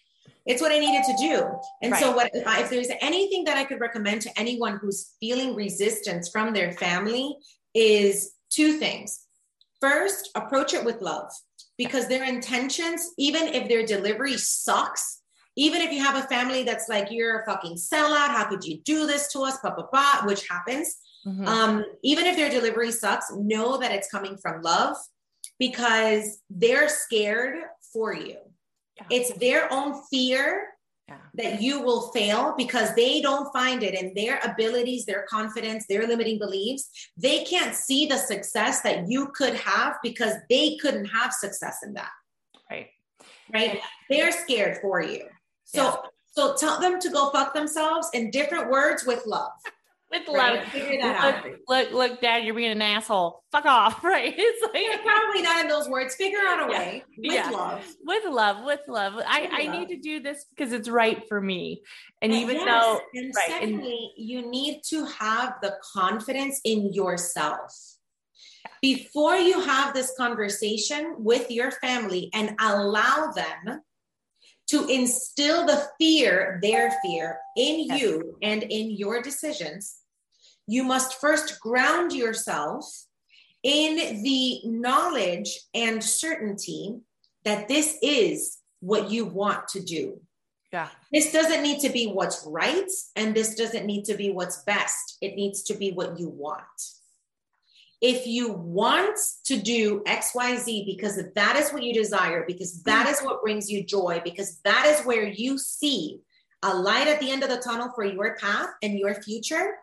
it's 0.45 0.61
what 0.61 0.73
i 0.73 0.77
needed 0.77 1.05
to 1.05 1.15
do 1.17 1.57
and 1.81 1.93
right. 1.93 2.01
so 2.01 2.11
what 2.11 2.29
if, 2.33 2.45
I, 2.45 2.63
if 2.63 2.69
there's 2.69 2.91
anything 2.99 3.45
that 3.45 3.55
i 3.55 3.63
could 3.63 3.79
recommend 3.79 4.21
to 4.23 4.37
anyone 4.37 4.79
who's 4.81 5.13
feeling 5.21 5.55
resistance 5.55 6.27
from 6.27 6.53
their 6.53 6.73
family 6.73 7.37
is 7.73 8.33
two 8.49 8.79
things 8.79 9.21
first 9.79 10.29
approach 10.35 10.73
it 10.73 10.83
with 10.83 11.01
love 11.01 11.31
because 11.77 12.07
their 12.07 12.23
intentions, 12.23 13.11
even 13.17 13.47
if 13.47 13.67
their 13.67 13.85
delivery 13.85 14.37
sucks, 14.37 15.21
even 15.57 15.81
if 15.81 15.91
you 15.91 16.03
have 16.03 16.21
a 16.21 16.27
family 16.27 16.63
that's 16.63 16.89
like, 16.89 17.11
you're 17.11 17.41
a 17.41 17.45
fucking 17.45 17.75
sellout, 17.75 18.29
how 18.29 18.45
could 18.45 18.63
you 18.63 18.79
do 18.79 19.07
this 19.07 19.31
to 19.31 19.39
us, 19.41 19.57
blah, 19.59 19.73
blah, 19.73 19.87
blah, 19.91 20.21
which 20.25 20.47
happens. 20.49 20.97
Mm-hmm. 21.25 21.47
Um, 21.47 21.85
even 22.03 22.25
if 22.25 22.35
their 22.35 22.49
delivery 22.49 22.91
sucks, 22.91 23.31
know 23.31 23.77
that 23.77 23.91
it's 23.91 24.09
coming 24.09 24.37
from 24.37 24.61
love 24.61 24.97
because 25.59 26.41
they're 26.49 26.89
scared 26.89 27.55
for 27.93 28.13
you. 28.13 28.37
Yeah. 28.97 29.07
It's 29.09 29.33
their 29.33 29.71
own 29.71 30.01
fear 30.11 30.67
yeah. 31.07 31.17
that 31.35 31.61
you 31.61 31.81
will 31.81 32.11
fail 32.11 32.53
because 32.57 32.93
they 32.95 33.21
don't 33.21 33.51
find 33.53 33.83
it 33.83 33.93
in 33.93 34.13
their 34.13 34.39
abilities, 34.43 35.05
their 35.05 35.25
confidence, 35.29 35.85
their 35.87 36.07
limiting 36.07 36.39
beliefs. 36.39 36.89
They 37.17 37.43
can't 37.43 37.75
see 37.75 38.05
the 38.07 38.17
success 38.17 38.81
that 38.81 39.07
you 39.07 39.27
could 39.35 39.55
have 39.55 39.97
because 40.01 40.33
they 40.49 40.77
couldn't 40.77 41.05
have 41.05 41.33
success 41.33 41.79
in 41.85 41.93
that. 41.93 42.11
Right. 42.69 42.87
Right. 43.53 43.79
They're 44.09 44.31
scared 44.31 44.79
for 44.81 45.01
you. 45.01 45.25
So, 45.65 45.83
yeah. 45.83 45.95
So 46.31 46.55
tell 46.55 46.81
them 46.81 46.99
to 46.99 47.09
go 47.09 47.29
fuck 47.29 47.53
themselves 47.53 48.09
in 48.13 48.29
different 48.29 48.69
words 48.69 49.05
with 49.05 49.25
love. 49.25 49.51
With 50.19 50.27
love. 50.27 50.63
Figure 50.65 51.01
that 51.01 51.23
look, 51.23 51.35
out. 51.35 51.59
Look, 51.67 51.91
look, 51.93 52.21
dad, 52.21 52.43
you're 52.43 52.55
being 52.55 52.71
an 52.71 52.81
asshole. 52.81 53.43
Fuck 53.51 53.65
off. 53.65 54.03
Right. 54.05 54.33
It's 54.37 54.61
like 54.61 54.83
yeah, 54.87 54.97
probably 55.03 55.41
not 55.41 55.61
in 55.61 55.67
those 55.67 55.89
words. 55.89 56.15
Figure 56.15 56.39
out 56.39 56.69
a 56.69 56.71
way 56.71 57.03
with 57.17 57.33
yeah. 57.33 57.49
love. 57.49 57.83
With 58.03 58.23
love, 58.29 58.63
with 58.63 58.81
love. 58.87 59.13
I, 59.25 59.41
with 59.41 59.49
I 59.51 59.63
love. 59.63 59.79
need 59.79 59.89
to 59.89 59.97
do 59.97 60.19
this 60.21 60.45
because 60.49 60.73
it's 60.73 60.87
right 60.87 61.27
for 61.27 61.41
me. 61.41 61.81
And, 62.21 62.31
and 62.31 62.41
even 62.41 62.57
yes. 62.57 62.65
though 62.65 62.99
and 63.13 63.33
right, 63.35 63.49
secondly, 63.49 64.11
and, 64.15 64.27
you 64.27 64.49
need 64.49 64.81
to 64.89 65.05
have 65.05 65.55
the 65.61 65.75
confidence 65.93 66.61
in 66.63 66.93
yourself. 66.93 67.95
Before 68.81 69.35
you 69.35 69.59
have 69.61 69.93
this 69.93 70.13
conversation 70.17 71.15
with 71.17 71.49
your 71.49 71.71
family 71.71 72.29
and 72.33 72.55
allow 72.59 73.31
them 73.31 73.81
to 74.67 74.87
instill 74.87 75.65
the 75.65 75.87
fear, 75.99 76.59
their 76.61 76.93
fear, 77.03 77.37
in 77.55 77.81
you 77.97 78.37
and 78.41 78.63
in 78.63 78.91
your 78.91 79.21
decisions, 79.21 79.97
you 80.67 80.83
must 80.83 81.19
first 81.19 81.59
ground 81.59 82.13
yourself 82.13 83.05
in 83.63 84.21
the 84.23 84.61
knowledge 84.65 85.59
and 85.73 86.03
certainty 86.03 86.99
that 87.43 87.67
this 87.67 87.97
is 88.01 88.57
what 88.79 89.09
you 89.09 89.25
want 89.25 89.67
to 89.69 89.79
do. 89.79 90.21
Yeah. 90.71 90.89
This 91.11 91.31
doesn't 91.31 91.63
need 91.63 91.79
to 91.81 91.89
be 91.89 92.07
what's 92.07 92.43
right, 92.45 92.89
and 93.15 93.33
this 93.33 93.55
doesn't 93.55 93.85
need 93.85 94.05
to 94.05 94.15
be 94.15 94.31
what's 94.31 94.63
best. 94.63 95.17
It 95.21 95.35
needs 95.35 95.63
to 95.63 95.73
be 95.73 95.91
what 95.91 96.19
you 96.19 96.29
want. 96.29 96.63
If 98.01 98.27
you 98.27 98.51
want 98.51 99.17
to 99.45 99.57
do 99.57 100.01
XYZ 100.01 100.85
because 100.85 101.19
that 101.35 101.55
is 101.55 101.71
what 101.71 101.83
you 101.83 101.93
desire, 101.93 102.43
because 102.45 102.83
that 102.83 103.07
is 103.07 103.21
what 103.21 103.41
brings 103.41 103.71
you 103.71 103.83
joy, 103.85 104.21
because 104.23 104.59
that 104.65 104.85
is 104.85 105.05
where 105.05 105.25
you 105.25 105.57
see 105.57 106.19
a 106.61 106.75
light 106.75 107.07
at 107.07 107.19
the 107.19 107.31
end 107.31 107.43
of 107.43 107.49
the 107.49 107.57
tunnel 107.57 107.91
for 107.95 108.03
your 108.03 108.35
path 108.35 108.69
and 108.83 108.99
your 108.99 109.15
future, 109.15 109.75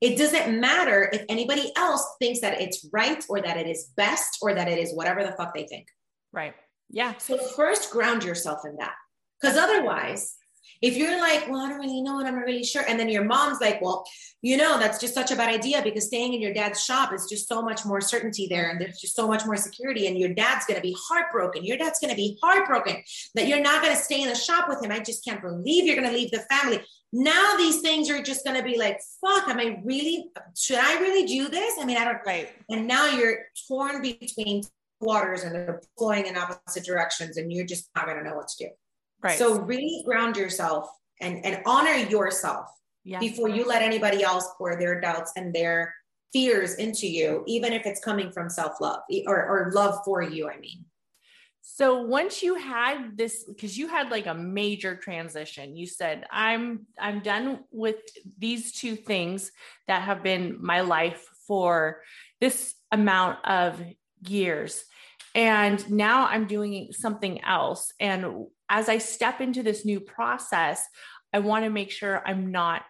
it 0.00 0.16
doesn't 0.16 0.60
matter 0.60 1.10
if 1.12 1.24
anybody 1.28 1.72
else 1.76 2.04
thinks 2.20 2.40
that 2.40 2.60
it's 2.60 2.88
right 2.92 3.24
or 3.28 3.40
that 3.40 3.56
it 3.56 3.66
is 3.66 3.92
best 3.96 4.38
or 4.42 4.54
that 4.54 4.68
it 4.68 4.78
is 4.78 4.94
whatever 4.94 5.24
the 5.24 5.32
fuck 5.32 5.54
they 5.54 5.66
think. 5.66 5.88
Right. 6.32 6.54
Yeah. 6.90 7.16
So 7.18 7.36
first 7.36 7.90
ground 7.90 8.24
yourself 8.24 8.60
in 8.64 8.76
that. 8.76 8.94
Because 9.40 9.56
otherwise, 9.56 10.34
if 10.80 10.96
you're 10.96 11.20
like, 11.20 11.48
well, 11.48 11.60
I 11.60 11.68
don't 11.68 11.80
really 11.80 12.02
know 12.02 12.18
and 12.18 12.28
I'm 12.28 12.36
not 12.36 12.44
really 12.44 12.64
sure. 12.64 12.84
And 12.88 12.98
then 12.98 13.08
your 13.08 13.24
mom's 13.24 13.60
like, 13.60 13.80
well, 13.80 14.04
you 14.42 14.56
know, 14.56 14.78
that's 14.78 15.00
just 15.00 15.14
such 15.14 15.30
a 15.30 15.36
bad 15.36 15.52
idea 15.52 15.82
because 15.82 16.06
staying 16.06 16.34
in 16.34 16.40
your 16.40 16.54
dad's 16.54 16.82
shop 16.82 17.12
is 17.12 17.26
just 17.28 17.48
so 17.48 17.60
much 17.60 17.84
more 17.84 18.00
certainty 18.00 18.46
there 18.48 18.70
and 18.70 18.80
there's 18.80 19.00
just 19.00 19.16
so 19.16 19.26
much 19.26 19.44
more 19.44 19.56
security. 19.56 20.06
And 20.06 20.16
your 20.16 20.32
dad's 20.34 20.66
going 20.66 20.76
to 20.76 20.82
be 20.82 20.96
heartbroken. 21.08 21.64
Your 21.64 21.76
dad's 21.76 21.98
going 21.98 22.10
to 22.10 22.16
be 22.16 22.38
heartbroken 22.42 23.02
that 23.34 23.48
you're 23.48 23.60
not 23.60 23.82
going 23.82 23.94
to 23.94 24.00
stay 24.00 24.22
in 24.22 24.28
the 24.28 24.34
shop 24.34 24.68
with 24.68 24.82
him. 24.82 24.92
I 24.92 25.00
just 25.00 25.24
can't 25.24 25.42
believe 25.42 25.84
you're 25.84 25.96
going 25.96 26.08
to 26.08 26.16
leave 26.16 26.30
the 26.30 26.44
family. 26.50 26.80
Now 27.12 27.56
these 27.56 27.80
things 27.80 28.10
are 28.10 28.22
just 28.22 28.44
going 28.44 28.56
to 28.56 28.62
be 28.62 28.78
like, 28.78 29.00
fuck, 29.20 29.48
am 29.48 29.58
I 29.58 29.80
really, 29.84 30.30
should 30.56 30.78
I 30.78 31.00
really 31.00 31.26
do 31.26 31.48
this? 31.48 31.74
I 31.80 31.84
mean, 31.84 31.96
I 31.96 32.04
don't, 32.04 32.18
right. 32.26 32.50
And 32.68 32.86
now 32.86 33.06
you're 33.06 33.38
torn 33.66 34.02
between 34.02 34.62
waters 35.00 35.42
and 35.42 35.54
they're 35.54 35.80
going 35.96 36.26
in 36.26 36.36
opposite 36.36 36.84
directions 36.84 37.36
and 37.36 37.52
you're 37.52 37.66
just 37.66 37.88
not 37.96 38.06
going 38.06 38.18
to 38.18 38.24
know 38.24 38.36
what 38.36 38.48
to 38.48 38.66
do. 38.66 38.70
Right. 39.22 39.38
So 39.38 39.60
really 39.60 40.02
ground 40.04 40.36
yourself 40.36 40.88
and, 41.20 41.44
and 41.44 41.62
honor 41.66 41.94
yourself 41.94 42.66
yes. 43.04 43.20
before 43.20 43.48
you 43.48 43.66
let 43.66 43.82
anybody 43.82 44.22
else 44.22 44.48
pour 44.56 44.78
their 44.78 45.00
doubts 45.00 45.32
and 45.36 45.52
their 45.54 45.94
fears 46.32 46.74
into 46.74 47.06
you, 47.06 47.42
even 47.46 47.72
if 47.72 47.86
it's 47.86 48.00
coming 48.00 48.30
from 48.30 48.48
self-love 48.50 49.00
or, 49.26 49.46
or 49.46 49.72
love 49.72 49.98
for 50.04 50.22
you, 50.22 50.48
I 50.48 50.58
mean. 50.58 50.84
So 51.62 52.02
once 52.02 52.42
you 52.42 52.54
had 52.54 53.16
this, 53.16 53.44
because 53.44 53.76
you 53.76 53.88
had 53.88 54.10
like 54.10 54.26
a 54.26 54.34
major 54.34 54.96
transition, 54.96 55.76
you 55.76 55.86
said, 55.86 56.24
I'm 56.30 56.86
I'm 56.98 57.20
done 57.20 57.60
with 57.70 57.96
these 58.38 58.72
two 58.72 58.96
things 58.96 59.52
that 59.86 60.02
have 60.02 60.22
been 60.22 60.58
my 60.60 60.80
life 60.80 61.24
for 61.46 62.02
this 62.40 62.74
amount 62.90 63.44
of 63.44 63.82
years. 64.26 64.84
And 65.34 65.90
now 65.90 66.26
I'm 66.26 66.46
doing 66.46 66.92
something 66.92 67.44
else. 67.44 67.92
And 68.00 68.46
as 68.68 68.88
I 68.88 68.98
step 68.98 69.40
into 69.40 69.62
this 69.62 69.84
new 69.84 70.00
process, 70.00 70.84
I 71.32 71.40
want 71.40 71.64
to 71.64 71.70
make 71.70 71.90
sure 71.90 72.22
I'm 72.24 72.50
not 72.50 72.82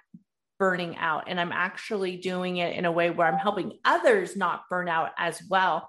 burning 0.59 0.97
out 0.97 1.25
and 1.29 1.41
I'm 1.41 1.53
actually 1.53 2.17
doing 2.17 2.57
it 2.57 2.77
in 2.77 2.85
a 2.85 2.93
way 2.93 3.11
where 3.11 3.27
I'm 3.27 3.39
helping 3.39 3.79
others 3.85 4.37
not 4.37 4.69
burn 4.69 4.89
out 4.89 5.11
as 5.17 5.41
well. 5.49 5.89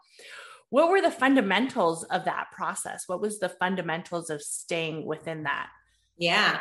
What 0.70 0.90
were 0.90 1.02
the 1.02 1.12
fundamentals 1.12 2.04
of 2.04 2.26
that 2.26 2.52
process? 2.52 3.06
What 3.08 3.22
was 3.22 3.40
the 3.40 3.50
fundamentals 3.50 4.30
of 4.30 4.42
staying 4.42 5.06
within 5.06 5.44
that? 5.44 5.70
Yeah. 6.18 6.60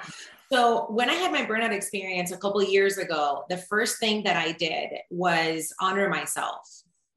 So 0.51 0.87
when 0.91 1.11
I 1.11 1.15
had 1.15 1.33
my 1.33 1.45
burnout 1.45 1.73
experience 1.73 2.33
a 2.33 2.39
couple 2.39 2.63
years 2.63 2.97
ago, 2.97 3.45
the 3.51 3.59
first 3.59 3.99
thing 3.99 4.23
that 4.23 4.37
I 4.37 4.53
did 4.53 4.91
was 5.11 5.75
honor 5.79 6.09
myself 6.09 6.67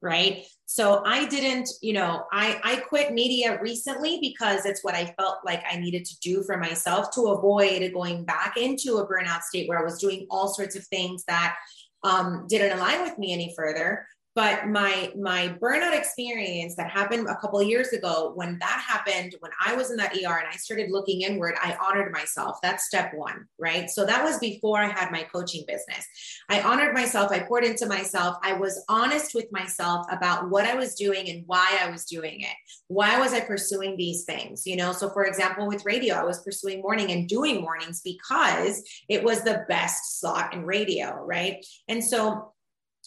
right? 0.02 0.44
So 0.66 1.02
i 1.04 1.26
didn't 1.26 1.68
you 1.82 1.92
know 1.92 2.24
i 2.32 2.58
i 2.64 2.76
quit 2.76 3.12
media 3.12 3.60
recently 3.60 4.18
because 4.22 4.64
it's 4.64 4.82
what 4.82 4.94
i 4.94 5.04
felt 5.18 5.36
like 5.44 5.62
i 5.70 5.76
needed 5.76 6.06
to 6.06 6.18
do 6.20 6.42
for 6.44 6.56
myself 6.56 7.10
to 7.10 7.26
avoid 7.26 7.92
going 7.92 8.24
back 8.24 8.56
into 8.56 8.96
a 8.96 9.06
burnout 9.06 9.42
state 9.42 9.68
where 9.68 9.78
i 9.78 9.84
was 9.84 10.00
doing 10.00 10.26
all 10.30 10.48
sorts 10.48 10.74
of 10.74 10.86
things 10.86 11.24
that 11.24 11.56
um, 12.04 12.46
didn't 12.48 12.78
align 12.78 13.02
with 13.02 13.18
me 13.18 13.34
any 13.34 13.52
further 13.54 14.06
but 14.34 14.66
my 14.66 15.12
my 15.18 15.54
burnout 15.60 15.96
experience 15.96 16.74
that 16.76 16.90
happened 16.90 17.26
a 17.28 17.36
couple 17.36 17.62
years 17.62 17.88
ago 17.88 18.32
when 18.34 18.58
that 18.58 18.84
happened 18.86 19.34
when 19.40 19.52
i 19.64 19.74
was 19.74 19.90
in 19.90 19.96
that 19.96 20.12
er 20.12 20.38
and 20.38 20.48
i 20.50 20.56
started 20.56 20.90
looking 20.90 21.22
inward 21.22 21.54
i 21.62 21.76
honored 21.82 22.12
myself. 22.12 22.58
That's 22.62 22.84
step 22.84 23.12
one 23.14 23.46
right? 23.58 23.90
So 23.90 24.04
that 24.06 24.24
was 24.24 24.38
before 24.38 24.78
i 24.78 24.88
had 24.88 25.10
my 25.10 25.22
coaching 25.22 25.64
business. 25.66 26.06
I 26.48 26.62
honored 26.62 26.94
myself. 26.94 27.30
I 27.30 27.40
poured 27.40 27.64
into 27.64 27.86
myself. 27.86 28.36
I 28.42 28.54
was 28.54 28.84
honest 28.88 29.34
with 29.34 29.50
myself 29.52 30.06
about 30.10 30.50
what 30.50 30.64
i 30.64 30.74
was 30.74 30.94
doing 30.94 31.28
and 31.28 31.44
why 31.46 31.78
i 31.82 31.90
was 31.90 32.04
doing 32.04 32.40
it. 32.40 32.56
Why 32.88 33.18
was 33.18 33.32
i 33.32 33.40
pursuing 33.40 33.96
these 33.96 34.24
things 34.24 34.66
you 34.66 34.76
know? 34.76 34.92
So 34.92 35.10
for 35.10 35.24
example 35.24 35.66
with 35.66 35.84
radio 35.84 36.14
i 36.14 36.24
was 36.24 36.42
pursuing 36.42 36.80
morning 36.80 37.10
and 37.10 37.28
doing 37.28 37.60
mornings 37.60 38.00
because 38.02 38.82
it 39.08 39.22
was 39.22 39.42
the 39.42 39.64
best 39.68 40.20
slot 40.20 40.54
in 40.54 40.64
radio 40.64 41.14
right? 41.24 41.64
And 41.88 42.02
so 42.02 42.51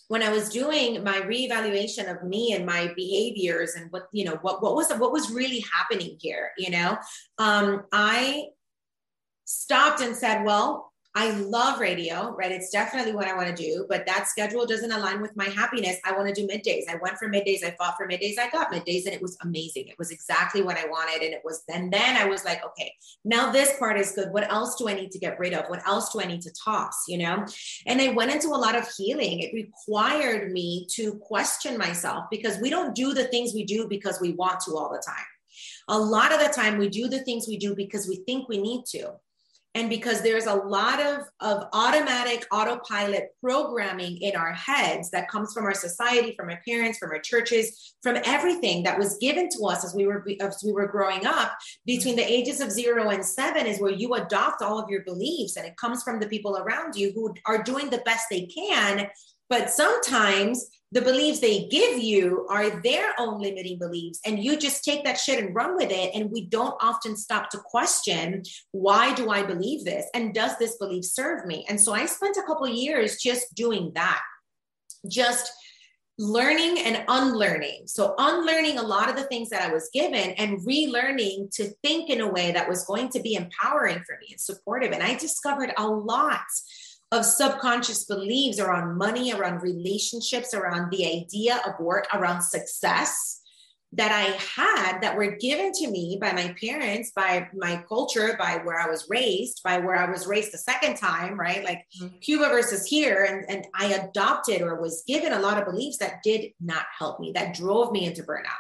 when 0.08 0.22
I 0.22 0.30
was 0.30 0.50
doing 0.50 1.04
my 1.04 1.22
reevaluation 1.22 2.10
of 2.12 2.24
me 2.24 2.54
and 2.54 2.66
my 2.66 2.94
behaviors 2.96 3.76
and 3.76 3.92
what 3.92 4.08
you 4.12 4.26
know 4.26 4.38
what 4.42 4.62
what 4.62 4.76
was 4.76 4.92
what 4.94 5.12
was 5.12 5.32
really 5.32 5.64
happening 5.74 6.18
here, 6.20 6.52
you 6.58 6.70
know, 6.70 6.98
um, 7.38 7.84
I 7.92 8.48
stopped 9.46 10.02
and 10.02 10.16
said, 10.16 10.44
well, 10.44 10.92
I 11.18 11.32
love 11.32 11.80
radio, 11.80 12.36
right? 12.36 12.52
It's 12.52 12.70
definitely 12.70 13.14
what 13.14 13.30
I 13.30 13.36
want 13.36 13.48
to 13.48 13.56
do, 13.56 13.86
but 13.88 14.06
that 14.06 14.28
schedule 14.28 14.66
doesn't 14.66 14.92
align 14.92 15.22
with 15.22 15.34
my 15.38 15.46
happiness. 15.46 15.98
I 16.04 16.12
want 16.12 16.28
to 16.28 16.34
do 16.34 16.46
middays. 16.46 16.84
I 16.90 16.98
went 17.02 17.18
for 17.18 17.30
middays. 17.30 17.64
I 17.64 17.74
fought 17.78 17.96
for 17.98 18.06
middays. 18.06 18.38
I 18.38 18.50
got 18.50 18.70
middays 18.70 19.06
and 19.06 19.14
it 19.14 19.22
was 19.22 19.38
amazing. 19.42 19.88
It 19.88 19.96
was 19.98 20.12
exactly 20.12 20.62
what 20.62 20.78
I 20.78 20.88
wanted. 20.88 21.24
And 21.24 21.34
it 21.34 21.40
was, 21.46 21.64
and 21.70 21.90
then 21.92 22.18
I 22.18 22.26
was 22.26 22.44
like, 22.44 22.66
okay, 22.66 22.94
now 23.24 23.50
this 23.50 23.80
part 23.80 23.98
is 23.98 24.12
good. 24.12 24.34
What 24.34 24.52
else 24.52 24.76
do 24.76 24.90
I 24.90 24.94
need 24.94 25.12
to 25.12 25.20
get 25.20 25.40
rid 25.40 25.54
of? 25.54 25.70
What 25.70 25.88
else 25.88 26.12
do 26.12 26.20
I 26.20 26.26
need 26.26 26.42
to 26.42 26.52
toss? 26.52 27.06
You 27.08 27.20
know? 27.20 27.46
And 27.86 28.02
I 28.02 28.10
went 28.10 28.32
into 28.32 28.50
a 28.50 28.60
lot 28.60 28.76
of 28.76 28.86
healing. 28.98 29.40
It 29.40 29.54
required 29.54 30.52
me 30.52 30.86
to 30.96 31.14
question 31.20 31.78
myself 31.78 32.26
because 32.30 32.60
we 32.60 32.70
don't 32.70 32.94
do 32.94 33.14
the 33.14 33.26
things 33.26 33.54
we 33.54 33.64
do 33.64 33.88
because 33.88 34.20
we 34.20 34.34
want 34.34 34.60
to 34.66 34.76
all 34.76 34.92
the 34.92 35.02
time. 35.06 35.26
A 35.88 35.98
lot 35.98 36.34
of 36.34 36.40
the 36.42 36.54
time, 36.54 36.78
we 36.78 36.90
do 36.90 37.08
the 37.08 37.24
things 37.24 37.48
we 37.48 37.58
do 37.58 37.74
because 37.74 38.06
we 38.06 38.18
think 38.26 38.50
we 38.50 38.58
need 38.58 38.84
to 38.88 39.14
and 39.76 39.90
because 39.90 40.22
there's 40.22 40.48
a 40.48 40.56
lot 40.56 41.00
of, 41.00 41.22
of 41.42 41.68
automatic 41.74 42.48
autopilot 42.52 43.30
programming 43.44 44.18
in 44.22 44.36
our 44.36 44.54
heads 44.54 45.12
that 45.12 45.30
comes 45.30 45.54
from 45.54 45.66
our 45.66 45.74
society 45.74 46.34
from 46.36 46.50
our 46.50 46.60
parents 46.68 46.98
from 46.98 47.12
our 47.12 47.20
churches 47.20 47.96
from 48.02 48.18
everything 48.26 48.84
that 48.84 48.98
was 48.98 49.18
given 49.18 49.48
to 49.50 49.66
us 49.66 49.86
as 49.86 49.94
we 49.94 50.08
were 50.08 50.26
as 50.42 50.64
we 50.66 50.72
were 50.72 50.88
growing 50.88 51.26
up 51.26 51.52
between 51.86 52.16
the 52.16 52.32
ages 52.32 52.62
of 52.62 52.72
zero 52.72 53.10
and 53.10 53.26
seven 53.26 53.66
is 53.66 53.80
where 53.80 53.92
you 53.92 54.14
adopt 54.14 54.62
all 54.62 54.80
of 54.80 54.90
your 54.90 55.04
beliefs. 55.04 55.58
And 55.58 55.66
it 55.66 55.78
comes 55.78 56.04
from 56.04 56.20
the 56.20 56.28
people 56.28 56.58
around 56.58 56.96
you 56.96 57.12
who 57.14 57.34
are 57.46 57.64
doing 57.64 57.90
the 57.90 58.00
best 58.00 58.28
they 58.30 58.46
can. 58.46 59.08
But 59.50 59.70
sometimes 59.70 60.66
the 60.96 61.02
beliefs 61.02 61.42
they 61.42 61.68
give 61.68 62.02
you 62.02 62.48
are 62.50 62.82
their 62.82 63.14
own 63.20 63.42
limiting 63.42 63.78
beliefs 63.78 64.22
and 64.26 64.42
you 64.42 64.58
just 64.58 64.86
take 64.86 65.04
that 65.04 65.20
shit 65.20 65.44
and 65.44 65.54
run 65.54 65.76
with 65.76 65.92
it. 65.92 66.16
And 66.16 66.32
we 66.32 66.46
don't 66.46 66.76
often 66.82 67.18
stop 67.18 67.50
to 67.50 67.58
question 67.58 68.44
why 68.72 69.14
do 69.14 69.30
i 69.30 69.44
believe 69.44 69.84
this? 69.84 70.06
And 70.14 70.34
does 70.34 70.58
this 70.58 70.78
belief 70.78 71.04
serve 71.04 71.46
me? 71.46 71.66
And 71.68 71.80
so 71.80 71.94
i 71.94 72.06
spent 72.06 72.38
a 72.38 72.44
couple 72.44 72.68
years 72.68 73.18
just 73.18 73.54
doing 73.54 73.92
that 73.96 74.22
just 75.08 75.52
learning 76.18 76.80
and 76.80 77.04
unlearning. 77.10 77.84
So 77.88 78.16
unlearning 78.18 78.78
a 78.78 78.84
lot 78.84 79.10
of 79.10 79.18
the 79.18 79.24
things 79.24 79.50
that 79.50 79.62
i 79.62 79.74
was 79.74 79.90
given 79.94 80.32
and 80.32 80.60
relearning 80.62 81.54
to 81.56 81.66
think 81.84 82.10
in 82.10 82.22
a 82.22 82.32
way 82.32 82.54
that 82.54 82.70
was 82.70 82.86
going 82.86 83.10
to 83.10 83.20
be 83.20 83.36
empowering 83.36 84.02
for 84.08 84.18
me 84.22 84.28
and 84.32 84.40
supportive. 84.40 84.94
And 84.94 85.04
i 85.04 85.16
discovered 85.16 85.74
a 85.78 85.86
lot 85.86 86.40
of 87.16 87.26
subconscious 87.26 88.06
beliefs 88.06 88.60
around 88.60 88.98
money, 88.98 89.34
around 89.34 89.62
relationships, 89.62 90.54
around 90.54 90.92
the 90.92 91.06
idea 91.06 91.62
of 91.66 91.80
work, 91.80 92.08
around 92.14 92.42
success 92.42 93.42
that 93.94 94.12
I 94.12 94.36
had 94.38 95.00
that 95.02 95.16
were 95.16 95.38
given 95.38 95.72
to 95.72 95.88
me 95.88 96.18
by 96.20 96.34
my 96.34 96.54
parents, 96.62 97.12
by 97.16 97.48
my 97.56 97.82
culture, 97.88 98.36
by 98.38 98.60
where 98.64 98.80
I 98.80 98.90
was 98.90 99.08
raised, 99.10 99.62
by 99.64 99.78
where 99.78 99.96
I 99.96 100.10
was 100.10 100.28
raised 100.28 100.52
the 100.52 100.58
second 100.58 100.98
time, 100.98 101.40
right? 101.40 101.64
Like 101.64 101.86
mm-hmm. 102.02 102.18
Cuba 102.18 102.50
versus 102.50 102.86
here. 102.86 103.24
And, 103.24 103.50
and 103.50 103.68
I 103.74 103.94
adopted 103.94 104.62
or 104.62 104.82
was 104.82 105.04
given 105.08 105.32
a 105.32 105.40
lot 105.40 105.58
of 105.58 105.66
beliefs 105.66 105.98
that 106.00 106.24
did 106.24 106.52
not 106.60 106.86
help 106.98 107.22
me, 107.22 107.32
that 107.36 107.56
drove 107.56 107.94
me 107.94 108.06
into 108.06 108.24
burnout. 108.24 108.60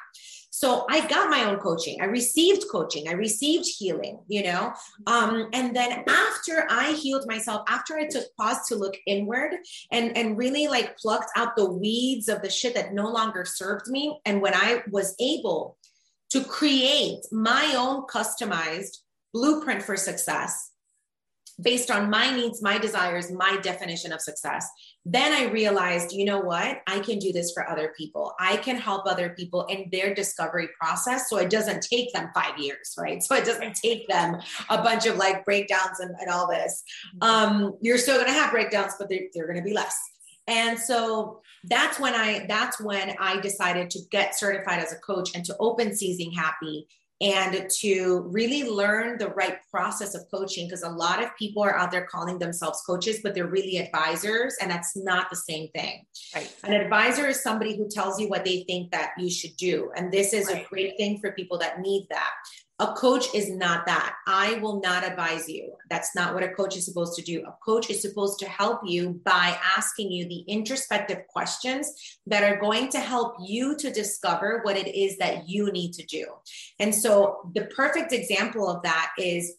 So 0.57 0.85
I 0.89 1.05
got 1.05 1.29
my 1.29 1.43
own 1.43 1.57
coaching. 1.57 1.97
I 1.99 2.05
received 2.05 2.63
coaching. 2.71 3.09
I 3.09 3.11
received 3.11 3.65
healing, 3.77 4.21
you 4.29 4.41
know? 4.41 4.71
Um, 5.05 5.49
and 5.51 5.75
then 5.75 6.05
after 6.07 6.65
I 6.69 6.93
healed 6.93 7.27
myself, 7.27 7.63
after 7.67 7.97
I 7.97 8.07
took 8.07 8.23
pause 8.37 8.65
to 8.69 8.75
look 8.75 8.95
inward 9.05 9.55
and, 9.91 10.17
and 10.17 10.37
really 10.37 10.69
like 10.69 10.97
plucked 10.97 11.31
out 11.35 11.57
the 11.57 11.69
weeds 11.69 12.29
of 12.29 12.41
the 12.41 12.49
shit 12.49 12.73
that 12.75 12.93
no 12.93 13.09
longer 13.09 13.43
served 13.43 13.87
me. 13.89 14.17
And 14.25 14.41
when 14.41 14.53
I 14.53 14.83
was 14.89 15.13
able 15.19 15.77
to 16.29 16.41
create 16.41 17.25
my 17.33 17.73
own 17.75 18.03
customized 18.07 18.99
blueprint 19.33 19.83
for 19.83 19.97
success 19.97 20.71
based 21.61 21.91
on 21.91 22.09
my 22.09 22.33
needs, 22.33 22.61
my 22.61 22.77
desires, 22.77 23.29
my 23.29 23.57
definition 23.61 24.13
of 24.13 24.21
success, 24.21 24.69
then 25.05 25.33
I 25.33 25.51
realized, 25.51 26.11
you 26.11 26.25
know 26.25 26.39
what? 26.39 26.81
I 26.87 26.99
can 26.99 27.19
do 27.19 27.31
this 27.31 27.51
for 27.51 27.69
other 27.69 27.93
people. 27.95 28.33
I 28.39 28.57
can 28.57 28.75
help 28.75 29.05
other 29.05 29.29
people 29.29 29.65
in 29.65 29.87
their 29.91 30.15
discovery 30.15 30.69
process. 30.79 31.29
So 31.29 31.37
it 31.37 31.51
doesn't 31.51 31.83
take 31.83 32.11
them 32.11 32.31
five 32.33 32.57
years, 32.57 32.95
right? 32.97 33.21
So 33.21 33.35
it 33.35 33.45
doesn't 33.45 33.75
take 33.75 34.07
them 34.07 34.41
a 34.69 34.81
bunch 34.81 35.05
of 35.05 35.17
like 35.17 35.45
breakdowns 35.45 35.99
and, 35.99 36.15
and 36.19 36.29
all 36.29 36.47
this. 36.47 36.83
Mm-hmm. 37.17 37.23
Um, 37.23 37.77
you're 37.81 37.99
still 37.99 38.15
going 38.15 38.27
to 38.27 38.33
have 38.33 38.51
breakdowns, 38.51 38.93
but 38.97 39.07
they're, 39.07 39.27
they're 39.33 39.45
going 39.45 39.59
to 39.59 39.63
be 39.63 39.73
less. 39.73 39.95
And 40.47 40.77
so 40.77 41.41
that's 41.63 41.99
when 41.99 42.13
I 42.13 42.45
that's 42.47 42.79
when 42.79 43.15
I 43.19 43.39
decided 43.39 43.89
to 43.91 43.99
get 44.11 44.37
certified 44.37 44.79
as 44.79 44.93
a 44.93 44.97
coach 44.97 45.31
and 45.35 45.43
to 45.45 45.55
open 45.59 45.95
Seizing 45.95 46.31
Happy 46.31 46.87
and 47.21 47.69
to 47.69 48.25
really 48.27 48.69
learn 48.69 49.17
the 49.17 49.29
right 49.29 49.59
process 49.71 50.15
of 50.15 50.23
coaching 50.29 50.67
because 50.67 50.83
a 50.83 50.89
lot 50.89 51.23
of 51.23 51.29
people 51.37 51.63
are 51.63 51.75
out 51.77 51.89
there 51.89 52.05
calling 52.05 52.37
themselves 52.37 52.81
coaches 52.85 53.19
but 53.23 53.33
they're 53.33 53.47
really 53.47 53.77
advisors 53.77 54.55
and 54.61 54.69
that's 54.69 54.97
not 54.97 55.29
the 55.29 55.35
same 55.35 55.69
thing. 55.69 56.05
Right. 56.33 56.53
An 56.65 56.73
advisor 56.73 57.27
is 57.27 57.41
somebody 57.41 57.77
who 57.77 57.87
tells 57.89 58.19
you 58.19 58.27
what 58.27 58.43
they 58.43 58.63
think 58.63 58.91
that 58.91 59.11
you 59.17 59.29
should 59.29 59.55
do 59.55 59.91
and 59.95 60.11
this 60.11 60.33
is 60.33 60.47
right. 60.47 60.65
a 60.65 60.69
great 60.69 60.97
thing 60.97 61.19
for 61.19 61.31
people 61.31 61.57
that 61.59 61.79
need 61.79 62.07
that 62.09 62.31
a 62.79 62.87
coach 62.87 63.33
is 63.33 63.49
not 63.49 63.85
that. 63.85 64.15
I 64.27 64.55
will 64.55 64.81
not 64.81 65.07
advise 65.07 65.47
you. 65.47 65.73
That's 65.89 66.13
not 66.13 66.33
what 66.33 66.43
a 66.43 66.49
coach 66.49 66.75
is 66.75 66.83
supposed 66.83 67.15
to 67.15 67.21
do. 67.21 67.41
A 67.45 67.55
coach 67.63 67.89
is 67.89 68.01
supposed 68.01 68.37
to 68.39 68.49
help 68.49 68.81
you 68.83 69.21
by 69.23 69.57
asking 69.77 70.11
you 70.11 70.27
the 70.27 70.39
introspective 70.41 71.25
questions 71.27 72.19
that 72.27 72.43
are 72.43 72.59
going 72.59 72.89
to 72.89 72.99
help 72.99 73.35
you 73.45 73.77
to 73.77 73.91
discover 73.91 74.59
what 74.63 74.75
it 74.75 74.93
is 74.93 75.17
that 75.19 75.47
you 75.47 75.71
need 75.71 75.93
to 75.93 76.05
do. 76.05 76.25
And 76.79 76.93
so, 76.93 77.49
the 77.55 77.65
perfect 77.65 78.11
example 78.11 78.69
of 78.69 78.83
that 78.83 79.11
is 79.17 79.55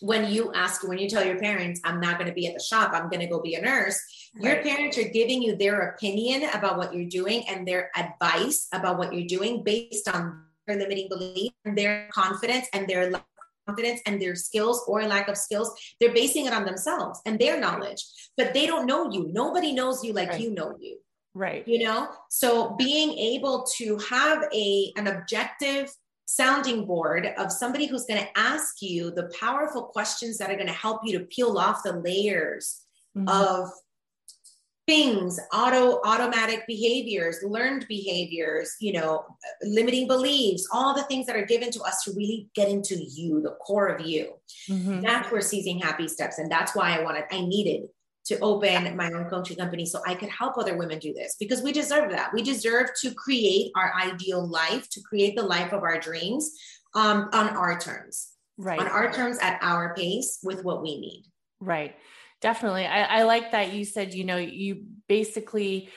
when 0.00 0.32
you 0.32 0.50
ask, 0.54 0.86
when 0.88 0.96
you 0.96 1.10
tell 1.10 1.24
your 1.24 1.38
parents, 1.38 1.78
I'm 1.84 2.00
not 2.00 2.16
going 2.16 2.28
to 2.28 2.34
be 2.34 2.46
at 2.46 2.54
the 2.54 2.60
shop, 2.60 2.92
I'm 2.94 3.10
going 3.10 3.20
to 3.20 3.26
go 3.26 3.42
be 3.42 3.54
a 3.54 3.60
nurse, 3.60 4.00
right. 4.36 4.44
your 4.44 4.62
parents 4.62 4.96
are 4.96 5.08
giving 5.08 5.42
you 5.42 5.56
their 5.56 5.90
opinion 5.90 6.48
about 6.54 6.78
what 6.78 6.94
you're 6.94 7.04
doing 7.04 7.44
and 7.48 7.68
their 7.68 7.90
advice 7.94 8.66
about 8.72 8.96
what 8.96 9.12
you're 9.12 9.26
doing 9.26 9.62
based 9.62 10.08
on 10.08 10.44
their 10.70 10.78
limiting 10.78 11.08
belief 11.08 11.52
and 11.64 11.76
their 11.76 12.08
confidence 12.12 12.66
and 12.72 12.88
their 12.88 13.12
confidence 13.66 14.00
and 14.06 14.20
their 14.20 14.34
skills 14.34 14.84
or 14.88 15.02
lack 15.04 15.28
of 15.28 15.36
skills. 15.36 15.72
They're 16.00 16.14
basing 16.14 16.46
it 16.46 16.52
on 16.52 16.64
themselves 16.64 17.20
and 17.26 17.38
their 17.38 17.60
knowledge 17.60 18.04
but 18.36 18.54
they 18.54 18.66
don't 18.66 18.86
know 18.86 19.10
you. 19.10 19.28
Nobody 19.32 19.72
knows 19.72 20.02
you 20.02 20.14
like 20.14 20.30
right. 20.30 20.40
you 20.40 20.50
know 20.50 20.74
you. 20.80 20.98
Right. 21.34 21.66
You 21.68 21.84
know? 21.84 22.08
So 22.30 22.74
being 22.76 23.12
able 23.12 23.66
to 23.76 23.98
have 23.98 24.44
a 24.52 24.92
an 24.96 25.06
objective 25.06 25.92
sounding 26.26 26.86
board 26.86 27.34
of 27.36 27.52
somebody 27.52 27.86
who's 27.86 28.06
going 28.06 28.22
to 28.22 28.38
ask 28.38 28.80
you 28.80 29.10
the 29.10 29.30
powerful 29.38 29.82
questions 29.82 30.38
that 30.38 30.50
are 30.50 30.54
going 30.54 30.68
to 30.68 30.72
help 30.72 31.00
you 31.04 31.18
to 31.18 31.24
peel 31.26 31.58
off 31.58 31.82
the 31.82 31.92
layers 31.92 32.82
mm-hmm. 33.16 33.28
of 33.28 33.68
things 34.90 35.38
auto 35.52 36.00
automatic 36.04 36.66
behaviors 36.66 37.38
learned 37.44 37.86
behaviors 37.88 38.74
you 38.80 38.92
know 38.92 39.24
limiting 39.62 40.08
beliefs 40.08 40.66
all 40.72 40.92
the 40.92 41.04
things 41.04 41.26
that 41.26 41.36
are 41.36 41.44
given 41.44 41.70
to 41.70 41.80
us 41.82 42.02
to 42.02 42.10
really 42.16 42.48
get 42.56 42.68
into 42.68 42.96
you 42.96 43.40
the 43.40 43.52
core 43.64 43.86
of 43.86 44.04
you. 44.04 44.32
Mm-hmm. 44.68 45.00
that's 45.02 45.30
where 45.30 45.40
seizing 45.42 45.78
happy 45.78 46.08
steps 46.08 46.38
and 46.38 46.50
that's 46.50 46.74
why 46.74 46.98
i 46.98 47.04
wanted 47.04 47.22
i 47.30 47.40
needed 47.40 47.82
to 48.24 48.36
open 48.40 48.96
my 48.96 49.12
own 49.12 49.26
coaching 49.26 49.56
company 49.56 49.86
so 49.86 50.00
i 50.08 50.14
could 50.16 50.28
help 50.28 50.58
other 50.58 50.76
women 50.76 50.98
do 50.98 51.14
this 51.14 51.36
because 51.38 51.62
we 51.62 51.70
deserve 51.70 52.10
that. 52.10 52.34
We 52.34 52.42
deserve 52.42 52.88
to 53.02 53.14
create 53.14 53.70
our 53.76 53.92
ideal 53.94 54.44
life 54.44 54.90
to 54.90 55.00
create 55.08 55.36
the 55.36 55.44
life 55.44 55.72
of 55.72 55.84
our 55.84 56.00
dreams 56.00 56.50
um, 56.96 57.28
on 57.32 57.50
our 57.50 57.78
terms. 57.78 58.30
Right. 58.58 58.80
On 58.80 58.88
our 58.88 59.10
terms 59.12 59.38
at 59.40 59.58
our 59.62 59.94
pace 59.94 60.40
with 60.42 60.64
what 60.64 60.82
we 60.82 61.00
need. 61.00 61.24
Right 61.60 61.94
Definitely. 62.40 62.86
I, 62.86 63.20
I 63.20 63.22
like 63.24 63.52
that 63.52 63.72
you 63.72 63.84
said, 63.84 64.14
you 64.14 64.24
know, 64.24 64.38
you 64.38 64.84
basically 65.08 65.90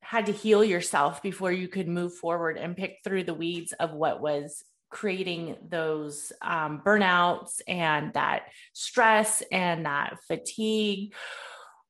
had 0.00 0.26
to 0.26 0.32
heal 0.32 0.64
yourself 0.64 1.22
before 1.22 1.52
you 1.52 1.68
could 1.68 1.88
move 1.88 2.14
forward 2.14 2.56
and 2.56 2.76
pick 2.76 2.98
through 3.04 3.24
the 3.24 3.34
weeds 3.34 3.72
of 3.72 3.92
what 3.92 4.20
was 4.20 4.64
creating 4.90 5.56
those 5.68 6.32
um, 6.42 6.82
burnouts 6.84 7.60
and 7.68 8.12
that 8.14 8.44
stress 8.72 9.42
and 9.52 9.86
that 9.86 10.18
fatigue. 10.26 11.14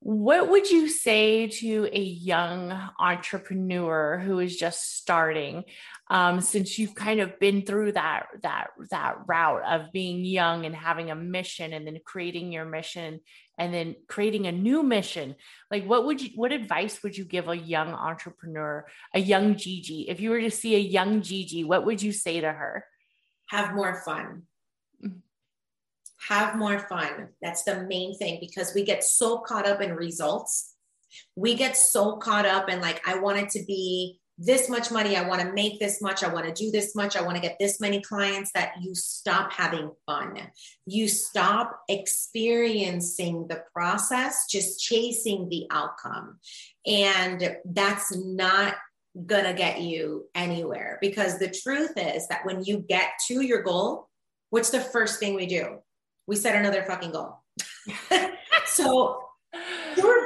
What 0.02 0.48
would 0.48 0.70
you 0.70 0.88
say 0.88 1.48
to 1.48 1.88
a 1.92 2.00
young 2.00 2.72
entrepreneur 2.98 4.18
who 4.18 4.38
is 4.38 4.56
just 4.56 4.96
starting? 4.96 5.64
Um, 6.08 6.40
since 6.40 6.78
you've 6.78 6.94
kind 6.94 7.20
of 7.20 7.38
been 7.38 7.62
through 7.62 7.92
that 7.92 8.26
that 8.42 8.68
that 8.90 9.16
route 9.26 9.62
of 9.64 9.92
being 9.92 10.24
young 10.24 10.64
and 10.64 10.74
having 10.74 11.10
a 11.10 11.14
mission 11.14 11.72
and 11.72 11.86
then 11.86 11.98
creating 12.04 12.50
your 12.50 12.64
mission 12.64 13.20
and 13.58 13.74
then 13.74 13.94
creating 14.08 14.46
a 14.46 14.52
new 14.52 14.82
mission 14.82 15.36
like 15.70 15.84
what 15.84 16.06
would 16.06 16.20
you 16.20 16.30
what 16.34 16.50
advice 16.50 17.02
would 17.02 17.16
you 17.16 17.24
give 17.24 17.46
a 17.48 17.56
young 17.56 17.88
entrepreneur 17.92 18.86
a 19.14 19.20
young 19.20 19.54
gigi 19.54 20.08
if 20.08 20.18
you 20.18 20.30
were 20.30 20.40
to 20.40 20.50
see 20.50 20.74
a 20.74 20.78
young 20.78 21.20
gigi 21.20 21.62
what 21.62 21.84
would 21.84 22.02
you 22.02 22.10
say 22.10 22.40
to 22.40 22.50
her 22.50 22.84
have 23.50 23.74
more 23.74 24.00
fun. 24.04 24.44
Have 26.28 26.56
more 26.56 26.78
fun 26.78 27.28
that's 27.42 27.62
the 27.64 27.82
main 27.84 28.16
thing 28.16 28.38
because 28.40 28.74
we 28.74 28.84
get 28.84 29.02
so 29.02 29.38
caught 29.38 29.66
up 29.66 29.80
in 29.80 29.94
results 29.94 30.74
we 31.36 31.54
get 31.54 31.76
so 31.76 32.16
caught 32.16 32.46
up 32.46 32.68
in 32.68 32.80
like 32.80 33.06
i 33.06 33.18
want 33.18 33.38
it 33.38 33.48
to 33.48 33.64
be 33.66 34.20
this 34.42 34.70
much 34.70 34.90
money, 34.90 35.16
I 35.16 35.28
want 35.28 35.42
to 35.42 35.52
make 35.52 35.78
this 35.78 36.00
much, 36.00 36.24
I 36.24 36.32
want 36.32 36.46
to 36.46 36.52
do 36.52 36.70
this 36.70 36.96
much, 36.96 37.14
I 37.14 37.20
want 37.20 37.36
to 37.36 37.42
get 37.42 37.58
this 37.60 37.78
many 37.78 38.00
clients, 38.00 38.50
that 38.52 38.72
you 38.80 38.94
stop 38.94 39.52
having 39.52 39.90
fun. 40.06 40.40
You 40.86 41.08
stop 41.08 41.78
experiencing 41.90 43.48
the 43.48 43.62
process, 43.74 44.46
just 44.48 44.80
chasing 44.80 45.50
the 45.50 45.66
outcome. 45.70 46.38
And 46.86 47.58
that's 47.66 48.16
not 48.16 48.76
going 49.26 49.44
to 49.44 49.52
get 49.52 49.82
you 49.82 50.24
anywhere 50.34 50.96
because 51.02 51.38
the 51.38 51.50
truth 51.50 51.92
is 51.98 52.26
that 52.28 52.46
when 52.46 52.64
you 52.64 52.78
get 52.78 53.10
to 53.28 53.42
your 53.42 53.62
goal, 53.62 54.08
what's 54.48 54.70
the 54.70 54.80
first 54.80 55.20
thing 55.20 55.34
we 55.34 55.46
do? 55.46 55.80
We 56.26 56.36
set 56.36 56.56
another 56.56 56.84
fucking 56.84 57.12
goal. 57.12 57.42
so, 58.66 59.22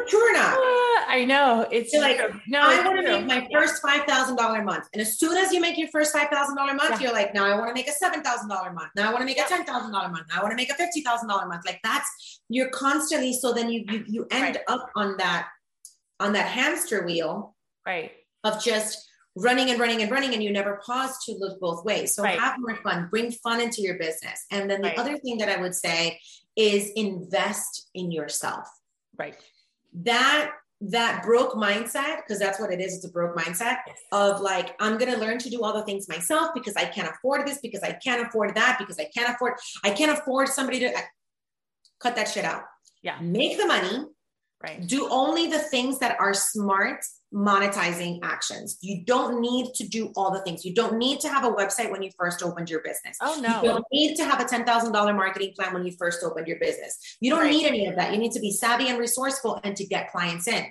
true 0.08 0.30
or 0.30 0.32
not? 0.32 0.54
Uh, 0.54 0.84
I 1.08 1.24
know. 1.26 1.66
It's 1.70 1.92
You're 1.92 2.02
like, 2.02 2.20
no, 2.46 2.60
I 2.60 2.84
want 2.86 3.00
to 3.00 3.20
make 3.20 3.26
my 3.26 3.48
first 3.52 3.80
five 3.80 4.04
thousand 4.04 4.36
dollar 4.36 4.62
month, 4.62 4.88
and 4.92 5.00
as 5.00 5.18
soon 5.18 5.36
as 5.36 5.52
you 5.52 5.60
make 5.60 5.78
your 5.78 5.88
first 5.88 6.12
five 6.12 6.28
thousand 6.28 6.56
dollar 6.56 6.74
month, 6.74 6.90
yeah. 6.92 7.00
you're 7.00 7.12
like, 7.12 7.34
now 7.34 7.46
I 7.46 7.56
want 7.56 7.68
to 7.68 7.74
make 7.74 7.88
a 7.88 7.92
seven 7.92 8.22
thousand 8.22 8.48
dollar 8.48 8.72
month. 8.72 8.90
Now 8.96 9.08
I 9.08 9.12
want 9.12 9.20
to 9.20 9.26
make 9.26 9.38
a 9.38 9.44
ten 9.44 9.64
thousand 9.64 9.92
dollar 9.92 10.08
month. 10.08 10.26
Now 10.30 10.40
I 10.40 10.42
want 10.42 10.52
to 10.52 10.56
make 10.56 10.70
a 10.70 10.74
fifty 10.74 11.00
thousand 11.02 11.28
dollar 11.28 11.46
month. 11.46 11.64
Like 11.66 11.80
that's 11.82 12.40
you're 12.48 12.70
constantly. 12.70 13.32
So 13.32 13.52
then 13.52 13.70
you 13.70 13.84
you 13.88 14.04
you 14.06 14.26
end 14.30 14.56
right. 14.56 14.64
up 14.68 14.90
on 14.94 15.16
that 15.18 15.48
on 16.20 16.32
that 16.32 16.46
hamster 16.46 17.04
wheel, 17.04 17.54
right? 17.86 18.12
Of 18.42 18.62
just 18.62 19.08
running 19.36 19.70
and 19.70 19.80
running 19.80 20.02
and 20.02 20.10
running 20.10 20.32
and 20.34 20.42
you 20.42 20.52
never 20.52 20.80
pause 20.84 21.22
to 21.24 21.32
look 21.38 21.58
both 21.60 21.84
ways 21.84 22.14
so 22.14 22.22
right. 22.22 22.38
have 22.38 22.56
more 22.60 22.76
fun 22.76 23.08
bring 23.10 23.30
fun 23.30 23.60
into 23.60 23.82
your 23.82 23.98
business 23.98 24.44
and 24.50 24.70
then 24.70 24.80
the 24.80 24.88
right. 24.88 24.98
other 24.98 25.18
thing 25.18 25.38
that 25.38 25.48
i 25.48 25.60
would 25.60 25.74
say 25.74 26.18
is 26.56 26.90
invest 26.90 27.90
in 27.94 28.10
yourself 28.10 28.68
right 29.18 29.36
that 29.92 30.52
that 30.90 31.22
broke 31.22 31.54
mindset, 31.54 32.18
because 32.18 32.38
that's 32.38 32.60
what 32.60 32.72
it 32.72 32.80
is, 32.80 32.96
it's 32.96 33.04
a 33.04 33.10
broke 33.10 33.36
mindset 33.36 33.78
of 34.12 34.40
like, 34.40 34.74
I'm 34.80 34.98
gonna 34.98 35.16
learn 35.16 35.38
to 35.38 35.50
do 35.50 35.62
all 35.62 35.72
the 35.72 35.84
things 35.84 36.08
myself 36.08 36.50
because 36.54 36.74
I 36.76 36.84
can't 36.84 37.08
afford 37.08 37.46
this, 37.46 37.58
because 37.58 37.82
I 37.82 37.92
can't 37.92 38.26
afford 38.26 38.54
that, 38.54 38.78
because 38.78 38.98
I 38.98 39.04
can't 39.04 39.34
afford, 39.34 39.54
I 39.82 39.90
can't 39.90 40.16
afford 40.18 40.48
somebody 40.48 40.80
to 40.80 40.92
cut 42.00 42.16
that 42.16 42.28
shit 42.28 42.44
out. 42.44 42.64
Yeah. 43.02 43.18
Make 43.20 43.56
the 43.58 43.66
money. 43.66 44.04
Right. 44.62 44.86
Do 44.86 45.08
only 45.10 45.48
the 45.48 45.58
things 45.58 45.98
that 45.98 46.18
are 46.18 46.32
smart 46.32 47.04
monetizing 47.34 48.20
actions. 48.22 48.78
You 48.80 49.04
don't 49.04 49.40
need 49.40 49.74
to 49.74 49.88
do 49.88 50.12
all 50.14 50.30
the 50.30 50.40
things. 50.42 50.64
You 50.64 50.72
don't 50.72 50.98
need 50.98 51.18
to 51.20 51.28
have 51.28 51.44
a 51.44 51.50
website 51.50 51.90
when 51.90 52.02
you 52.02 52.10
first 52.16 52.42
opened 52.42 52.70
your 52.70 52.80
business. 52.80 53.16
Oh 53.20 53.40
no. 53.42 53.62
You 53.62 53.68
don't 53.68 53.84
need 53.92 54.14
to 54.16 54.24
have 54.24 54.40
a 54.40 54.44
$10,000 54.44 55.16
marketing 55.16 55.52
plan 55.56 55.74
when 55.74 55.84
you 55.84 55.92
first 55.98 56.22
opened 56.22 56.46
your 56.46 56.60
business. 56.60 57.16
You 57.20 57.30
don't 57.30 57.40
right. 57.40 57.50
need 57.50 57.66
any 57.66 57.86
of 57.86 57.96
that. 57.96 58.12
You 58.12 58.18
need 58.18 58.32
to 58.32 58.40
be 58.40 58.52
savvy 58.52 58.88
and 58.88 58.98
resourceful 58.98 59.60
and 59.64 59.76
to 59.76 59.84
get 59.84 60.12
clients 60.12 60.46
in. 60.46 60.64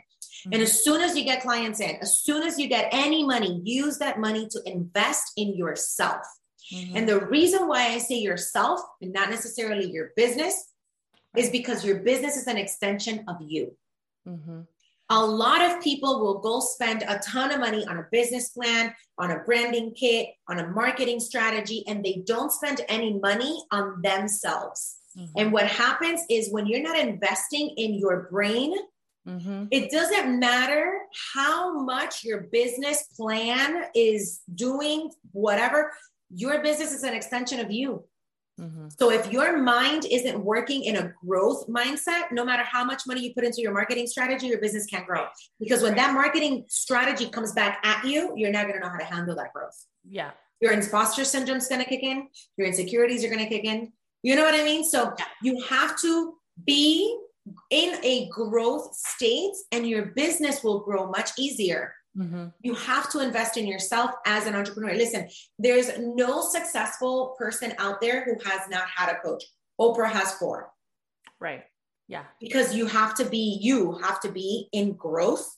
And 0.52 0.62
as 0.62 0.84
soon 0.84 1.02
as 1.02 1.16
you 1.18 1.24
get 1.24 1.42
clients 1.42 1.80
in, 1.80 1.96
as 2.02 2.20
soon 2.20 2.44
as 2.44 2.60
you 2.60 2.68
get 2.68 2.90
any 2.92 3.26
money, 3.26 3.62
use 3.64 3.98
that 4.00 4.20
money 4.20 4.48
to 4.52 4.62
invest 4.66 5.32
in 5.38 5.56
yourself. 5.56 6.26
Mm-hmm. 6.74 6.98
And 6.98 7.10
the 7.10 7.26
reason 7.26 7.68
why 7.68 7.88
I 7.88 7.98
say 7.98 8.16
yourself 8.16 8.82
and 9.02 9.14
not 9.14 9.30
necessarily 9.30 9.90
your 9.90 10.12
business 10.16 10.72
is 11.38 11.50
because 11.50 11.86
your 11.86 12.00
business 12.00 12.36
is 12.36 12.48
an 12.48 12.58
extension 12.58 13.24
of 13.28 13.38
you. 13.42 13.76
Mm-hmm. 14.28 14.62
A 15.14 15.24
lot 15.24 15.62
of 15.62 15.80
people 15.80 16.22
will 16.22 16.40
go 16.40 16.60
spend 16.60 17.04
a 17.04 17.20
ton 17.20 17.52
of 17.52 17.60
money 17.60 17.86
on 17.86 17.98
a 18.00 18.08
business 18.12 18.50
plan, 18.50 18.96
on 19.20 19.30
a 19.30 19.44
branding 19.46 19.94
kit, 19.94 20.30
on 20.50 20.58
a 20.58 20.68
marketing 20.70 21.20
strategy, 21.20 21.84
and 21.88 22.04
they 22.04 22.24
don't 22.26 22.52
spend 22.52 22.82
any 22.90 23.14
money 23.20 23.64
on 23.72 24.02
themselves. 24.02 24.98
Mm-hmm. 25.16 25.34
And 25.38 25.54
what 25.54 25.68
happens 25.68 26.22
is 26.32 26.52
when 26.52 26.66
you're 26.66 26.82
not 26.82 26.98
investing 26.98 27.76
in 27.78 27.94
your 27.94 28.28
brain, 28.32 28.74
mm-hmm. 29.28 29.66
it 29.70 29.92
doesn't 29.92 30.40
matter 30.40 31.02
how 31.36 31.80
much 31.84 32.24
your 32.24 32.48
business 32.52 33.04
plan 33.16 33.84
is 33.94 34.42
doing, 34.56 35.12
whatever, 35.32 35.92
your 36.34 36.64
business 36.64 36.92
is 36.92 37.04
an 37.04 37.14
extension 37.14 37.60
of 37.60 37.72
you. 37.72 38.04
Mm-hmm. 38.60 38.88
So 39.00 39.10
if 39.10 39.32
your 39.32 39.58
mind 39.58 40.06
isn't 40.10 40.40
working 40.44 40.84
in 40.84 40.96
a 40.98 41.14
growth 41.26 41.68
mindset, 41.68 42.32
no 42.32 42.46
matter 42.46 42.64
how 42.64 42.84
much 42.84 43.04
money 43.08 43.22
you 43.22 43.34
put 43.34 43.44
into 43.44 43.62
your 43.62 43.74
marketing 43.74 44.08
strategy, 44.08 44.48
your 44.48 44.60
business 44.60 44.86
can't 44.86 45.08
grow. 45.08 45.26
Because 45.60 45.82
when 45.82 45.96
that 45.96 46.14
marketing 46.14 46.66
strategy 46.68 47.28
comes 47.28 47.54
back 47.54 47.80
at 47.84 48.06
you, 48.06 48.34
you're 48.36 48.52
not 48.52 48.64
going 48.64 48.76
to 48.76 48.80
know 48.80 48.90
how 48.90 48.98
to 48.98 49.06
handle 49.06 49.36
that 49.36 49.54
growth. 49.54 49.86
Yeah. 50.08 50.32
Your 50.62 50.72
imposter 50.72 51.26
syndrome 51.26 51.58
is 51.58 51.68
going 51.68 51.84
to 51.84 51.90
kick 51.90 52.04
in. 52.04 52.28
Your 52.58 52.68
insecurities 52.68 53.24
are 53.26 53.30
going 53.30 53.44
to 53.44 53.50
kick 53.50 53.66
in. 53.66 53.92
You 54.22 54.36
know 54.36 54.44
what 54.44 54.54
I 54.54 54.64
mean? 54.64 54.84
So 54.84 55.14
you 55.42 55.62
have 55.70 56.00
to 56.02 56.36
be 56.66 57.18
in 57.72 57.96
a 58.04 58.30
growth 58.30 58.94
state 58.96 59.54
and 59.72 59.88
your 59.88 60.08
business 60.08 60.64
will 60.64 60.80
grow 60.80 61.10
much 61.10 61.32
easier 61.38 61.94
Mm-hmm. 62.18 62.46
You 62.62 62.76
have 62.76 63.10
to 63.12 63.20
invest 63.20 63.58
in 63.58 63.66
yourself 63.66 64.12
as 64.26 64.46
an 64.46 64.56
entrepreneur. 64.56 64.94
Listen, 64.94 65.28
there's 65.58 65.98
no 65.98 66.42
successful 66.42 67.36
person 67.38 67.74
out 67.80 68.02
there 68.02 68.24
who 68.26 68.36
has 68.50 68.70
not 68.70 68.88
had 68.88 69.10
a 69.10 69.20
coach. 69.20 69.44
Oprah 69.80 70.12
has 70.12 70.34
four. 70.36 70.72
Right. 71.40 71.64
Yeah. 72.08 72.24
Because 72.40 72.76
you 72.76 72.86
have 72.86 73.16
to 73.16 73.26
be, 73.26 73.58
you 73.62 73.94
have 74.04 74.20
to 74.22 74.32
be 74.32 74.68
in 74.72 74.94
growth. 74.94 75.58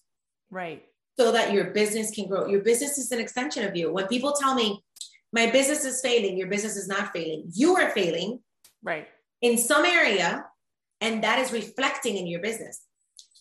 Right. 0.50 0.84
So 1.20 1.32
that 1.32 1.52
your 1.52 1.72
business 1.72 2.12
can 2.12 2.28
grow. 2.28 2.48
Your 2.48 2.62
business 2.62 2.98
is 2.98 3.12
an 3.12 3.20
extension 3.20 3.66
of 3.68 3.76
you. 3.76 3.92
When 3.92 4.08
people 4.08 4.34
tell 4.34 4.56
me, 4.56 4.84
my 5.34 5.52
business 5.52 5.84
is 5.84 6.02
failing, 6.02 6.38
your 6.38 6.48
business 6.48 6.78
is 6.78 6.88
not 6.88 7.12
failing, 7.12 7.44
you 7.54 7.76
are 7.76 7.90
failing. 7.90 8.40
Right. 8.82 9.08
In 9.42 9.58
some 9.58 9.86
area, 9.86 10.46
and 11.02 11.24
that 11.24 11.40
is 11.40 11.52
reflecting 11.52 12.16
in 12.16 12.28
your 12.28 12.42
business. 12.42 12.82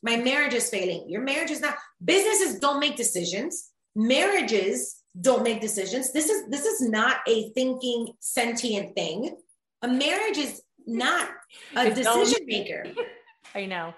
My 0.05 0.17
marriage 0.19 0.53
is 0.53 0.69
failing. 0.69 1.09
Your 1.09 1.23
marriage 1.23 1.51
is 1.51 1.63
not. 1.63 1.77
Businesses 2.05 2.59
don't 2.61 2.79
make 2.79 2.95
decisions. 2.95 3.71
Marriages 3.97 5.03
don't 5.19 5.43
make 5.43 5.63
decisions. 5.63 6.13
This 6.13 6.29
is 6.29 6.47
this 6.51 6.67
is 6.67 6.83
not 6.83 7.17
a 7.27 7.49
thinking 7.55 8.13
sentient 8.21 8.95
thing. 8.95 9.35
A 9.81 9.89
marriage 9.89 10.37
is 10.37 10.61
not 10.87 11.31
a 11.75 11.89
decision 11.89 12.41
maker. 12.47 12.85
I 13.55 13.65
know. 13.65 13.95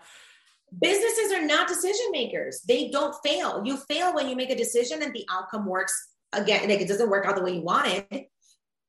Businesses 0.80 1.32
are 1.32 1.44
not 1.44 1.66
decision 1.66 2.06
makers. 2.12 2.60
They 2.68 2.88
don't 2.88 3.14
fail. 3.24 3.62
You 3.64 3.76
fail 3.76 4.14
when 4.14 4.28
you 4.28 4.36
make 4.36 4.50
a 4.50 4.56
decision 4.56 5.02
and 5.02 5.12
the 5.12 5.26
outcome 5.28 5.66
works 5.66 5.94
again. 6.32 6.68
Like 6.68 6.80
it 6.80 6.88
doesn't 6.88 7.10
work 7.10 7.26
out 7.26 7.34
the 7.34 7.42
way 7.42 7.54
you 7.54 7.62
wanted. 7.62 8.26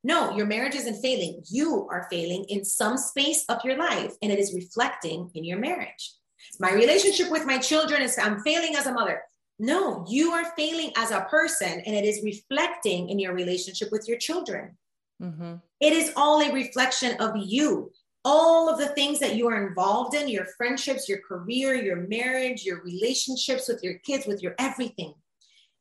No, 0.03 0.35
your 0.35 0.45
marriage 0.45 0.75
isn't 0.75 1.01
failing. 1.01 1.41
You 1.49 1.87
are 1.89 2.07
failing 2.11 2.45
in 2.47 2.63
some 2.63 2.97
space 2.97 3.43
of 3.49 3.59
your 3.65 3.77
life, 3.77 4.13
and 4.21 4.31
it 4.31 4.37
is 4.37 4.53
reflecting 4.53 5.31
in 5.33 5.43
your 5.43 5.57
marriage. 5.57 6.13
My 6.59 6.71
relationship 6.71 7.31
with 7.31 7.45
my 7.45 7.57
children 7.57 8.01
is 8.01 8.17
I'm 8.17 8.39
failing 8.41 8.75
as 8.75 8.87
a 8.87 8.93
mother. 8.93 9.21
No, 9.59 10.05
you 10.07 10.31
are 10.31 10.53
failing 10.55 10.91
as 10.95 11.11
a 11.11 11.21
person, 11.21 11.81
and 11.85 11.95
it 11.95 12.05
is 12.05 12.23
reflecting 12.23 13.09
in 13.09 13.17
your 13.17 13.33
relationship 13.33 13.91
with 13.91 14.07
your 14.07 14.17
children. 14.17 14.77
Mm-hmm. 15.21 15.55
It 15.79 15.93
is 15.93 16.13
all 16.15 16.41
a 16.41 16.53
reflection 16.53 17.19
of 17.19 17.35
you. 17.35 17.91
All 18.23 18.69
of 18.69 18.77
the 18.77 18.89
things 18.89 19.19
that 19.19 19.35
you 19.35 19.47
are 19.47 19.67
involved 19.67 20.13
in 20.13 20.27
your 20.27 20.45
friendships, 20.57 21.07
your 21.07 21.19
career, 21.19 21.73
your 21.75 22.07
marriage, 22.07 22.63
your 22.63 22.83
relationships 22.83 23.67
with 23.67 23.81
your 23.83 23.95
kids, 23.99 24.27
with 24.27 24.43
your 24.43 24.53
everything 24.59 25.13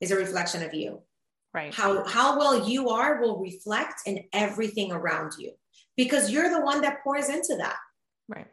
is 0.00 0.10
a 0.10 0.16
reflection 0.16 0.62
of 0.62 0.72
you. 0.72 1.02
Right. 1.52 1.74
How, 1.74 2.04
how 2.04 2.38
well 2.38 2.68
you 2.68 2.90
are 2.90 3.20
will 3.20 3.40
reflect 3.40 4.02
in 4.06 4.24
everything 4.32 4.92
around 4.92 5.32
you 5.38 5.52
because 5.96 6.30
you're 6.30 6.50
the 6.50 6.60
one 6.60 6.82
that 6.82 7.02
pours 7.02 7.28
into 7.28 7.56
that. 7.56 7.76
Right. 8.28 8.46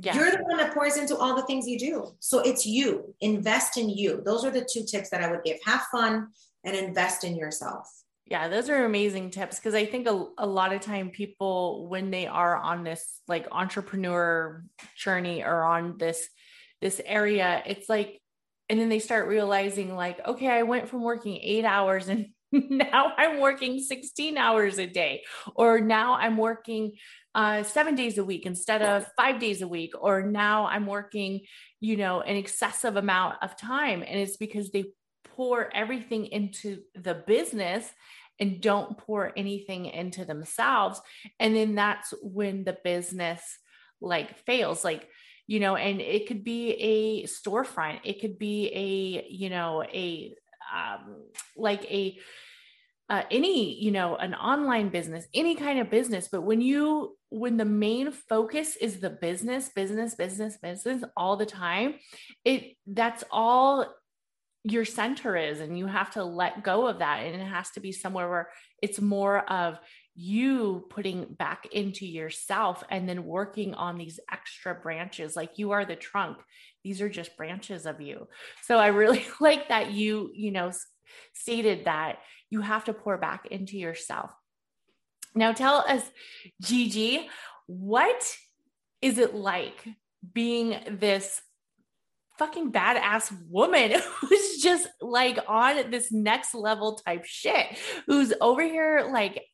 Yeah. 0.00 0.14
You're 0.14 0.30
the 0.30 0.42
one 0.44 0.58
that 0.58 0.74
pours 0.74 0.96
into 0.96 1.16
all 1.16 1.34
the 1.34 1.42
things 1.42 1.66
you 1.66 1.78
do. 1.78 2.14
So 2.20 2.40
it's 2.40 2.64
you. 2.64 3.14
Invest 3.20 3.76
in 3.76 3.88
you. 3.88 4.22
Those 4.24 4.44
are 4.44 4.50
the 4.50 4.66
two 4.70 4.84
tips 4.84 5.10
that 5.10 5.22
I 5.22 5.30
would 5.30 5.42
give. 5.44 5.58
Have 5.64 5.82
fun 5.90 6.28
and 6.64 6.76
invest 6.76 7.24
in 7.24 7.36
yourself. 7.36 7.88
Yeah, 8.26 8.48
those 8.48 8.68
are 8.68 8.84
amazing 8.84 9.30
tips 9.30 9.56
because 9.56 9.74
I 9.74 9.86
think 9.86 10.06
a, 10.06 10.26
a 10.36 10.46
lot 10.46 10.74
of 10.74 10.82
time 10.82 11.10
people 11.10 11.88
when 11.88 12.10
they 12.10 12.26
are 12.26 12.56
on 12.56 12.84
this 12.84 13.20
like 13.26 13.46
entrepreneur 13.50 14.62
journey 14.96 15.42
or 15.42 15.64
on 15.64 15.96
this 15.96 16.28
this 16.80 17.00
area, 17.04 17.62
it's 17.64 17.88
like 17.88 18.20
and 18.68 18.78
then 18.78 18.90
they 18.90 18.98
start 18.98 19.28
realizing 19.28 19.96
like 19.96 20.24
okay, 20.26 20.48
I 20.48 20.62
went 20.62 20.88
from 20.88 21.02
working 21.02 21.38
8 21.42 21.64
hours 21.64 22.08
and 22.08 22.26
now 22.52 23.12
I'm 23.16 23.40
working 23.40 23.80
16 23.80 24.36
hours 24.36 24.78
a 24.78 24.86
day 24.86 25.22
or 25.54 25.80
now 25.80 26.14
I'm 26.14 26.36
working 26.36 26.92
uh, 27.38 27.62
seven 27.62 27.94
days 27.94 28.18
a 28.18 28.24
week 28.24 28.46
instead 28.46 28.82
of 28.82 29.06
five 29.16 29.38
days 29.38 29.62
a 29.62 29.68
week, 29.68 29.92
or 30.00 30.22
now 30.22 30.66
I'm 30.66 30.86
working, 30.86 31.42
you 31.78 31.96
know, 31.96 32.20
an 32.20 32.34
excessive 32.34 32.96
amount 32.96 33.36
of 33.42 33.56
time. 33.56 34.02
And 34.02 34.18
it's 34.18 34.36
because 34.36 34.72
they 34.72 34.86
pour 35.36 35.70
everything 35.72 36.26
into 36.26 36.80
the 36.96 37.14
business 37.14 37.88
and 38.40 38.60
don't 38.60 38.98
pour 38.98 39.32
anything 39.36 39.86
into 39.86 40.24
themselves. 40.24 41.00
And 41.38 41.54
then 41.54 41.76
that's 41.76 42.12
when 42.22 42.64
the 42.64 42.76
business 42.82 43.40
like 44.00 44.36
fails. 44.44 44.82
Like, 44.82 45.08
you 45.46 45.60
know, 45.60 45.76
and 45.76 46.00
it 46.00 46.26
could 46.26 46.42
be 46.42 46.72
a 46.72 47.22
storefront, 47.28 48.00
it 48.02 48.20
could 48.20 48.36
be 48.36 48.66
a, 48.74 49.26
you 49.30 49.48
know, 49.48 49.84
a, 49.84 50.34
um, 50.74 51.22
like 51.56 51.84
a, 51.84 52.18
uh, 53.10 53.22
any 53.30 53.80
you 53.82 53.90
know 53.90 54.16
an 54.16 54.34
online 54.34 54.88
business 54.88 55.26
any 55.34 55.54
kind 55.54 55.78
of 55.78 55.90
business 55.90 56.28
but 56.30 56.42
when 56.42 56.60
you 56.60 57.16
when 57.30 57.56
the 57.56 57.64
main 57.64 58.10
focus 58.10 58.76
is 58.76 59.00
the 59.00 59.10
business 59.10 59.70
business 59.74 60.14
business 60.14 60.58
business 60.58 61.02
all 61.16 61.36
the 61.36 61.46
time 61.46 61.94
it 62.44 62.76
that's 62.86 63.24
all 63.30 63.86
your 64.64 64.84
center 64.84 65.36
is 65.36 65.60
and 65.60 65.78
you 65.78 65.86
have 65.86 66.10
to 66.10 66.22
let 66.22 66.62
go 66.62 66.86
of 66.86 66.98
that 66.98 67.20
and 67.20 67.40
it 67.40 67.44
has 67.44 67.70
to 67.70 67.80
be 67.80 67.92
somewhere 67.92 68.28
where 68.28 68.48
it's 68.82 69.00
more 69.00 69.40
of 69.50 69.78
you 70.20 70.84
putting 70.90 71.24
back 71.38 71.66
into 71.72 72.04
yourself 72.04 72.82
and 72.90 73.08
then 73.08 73.24
working 73.24 73.72
on 73.74 73.96
these 73.96 74.18
extra 74.32 74.74
branches 74.74 75.36
like 75.36 75.58
you 75.58 75.70
are 75.70 75.84
the 75.84 75.94
trunk. 75.94 76.38
These 76.82 77.00
are 77.00 77.08
just 77.08 77.36
branches 77.36 77.86
of 77.86 78.00
you. 78.00 78.26
So 78.62 78.78
i 78.78 78.88
really 78.88 79.24
like 79.40 79.68
that 79.68 79.92
you 79.92 80.32
you 80.34 80.50
know 80.50 80.72
stated 81.34 81.84
that 81.84 82.18
you 82.50 82.60
have 82.60 82.84
to 82.84 82.92
pour 82.92 83.18
back 83.18 83.46
into 83.46 83.76
yourself. 83.76 84.30
Now, 85.34 85.52
tell 85.52 85.84
us, 85.88 86.02
Gigi, 86.60 87.28
what 87.66 88.36
is 89.02 89.18
it 89.18 89.34
like 89.34 89.86
being 90.32 90.98
this 91.00 91.40
fucking 92.38 92.72
badass 92.72 93.32
woman 93.48 93.92
who's 94.20 94.62
just 94.62 94.88
like 95.00 95.38
on 95.46 95.90
this 95.90 96.10
next 96.12 96.54
level 96.54 96.94
type 96.94 97.24
shit, 97.24 97.66
who's 98.06 98.32
over 98.40 98.62
here 98.62 99.08
like 99.12 99.44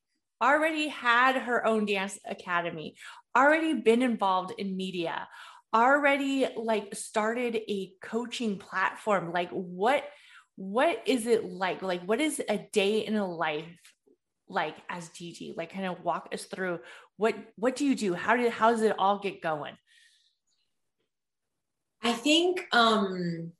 already 0.43 0.89
had 0.89 1.37
her 1.37 1.67
own 1.67 1.87
dance 1.87 2.19
academy, 2.27 2.95
already 3.37 3.75
been 3.75 4.03
involved 4.03 4.53
in 4.59 4.77
media, 4.77 5.27
already 5.75 6.47
like 6.57 6.95
started 6.95 7.57
a 7.57 7.93
coaching 8.03 8.59
platform. 8.59 9.33
Like, 9.33 9.51
what? 9.51 10.05
What 10.57 11.03
is 11.07 11.27
it 11.27 11.45
like? 11.45 11.83
Like, 11.83 12.03
what 12.05 12.21
is 12.21 12.41
a 12.49 12.59
day 12.73 13.01
in 13.01 13.17
a 13.17 13.27
life 13.27 13.65
like 14.49 14.77
as 14.89 15.09
Gigi? 15.11 15.55
Like, 15.57 15.73
kind 15.73 15.87
of 15.87 16.03
walk 16.05 16.29
us 16.33 16.45
through 16.45 16.81
what 17.17 17.35
what 17.57 17.77
do 17.77 17.85
you 17.85 17.95
do? 17.95 18.15
How 18.15 18.37
did 18.37 18.53
how 18.53 18.71
does 18.71 18.83
it 18.83 18.95
all 18.99 19.19
get 19.19 19.43
going? 19.43 19.77
I 22.03 22.13
think 22.13 22.67
um 22.73 23.53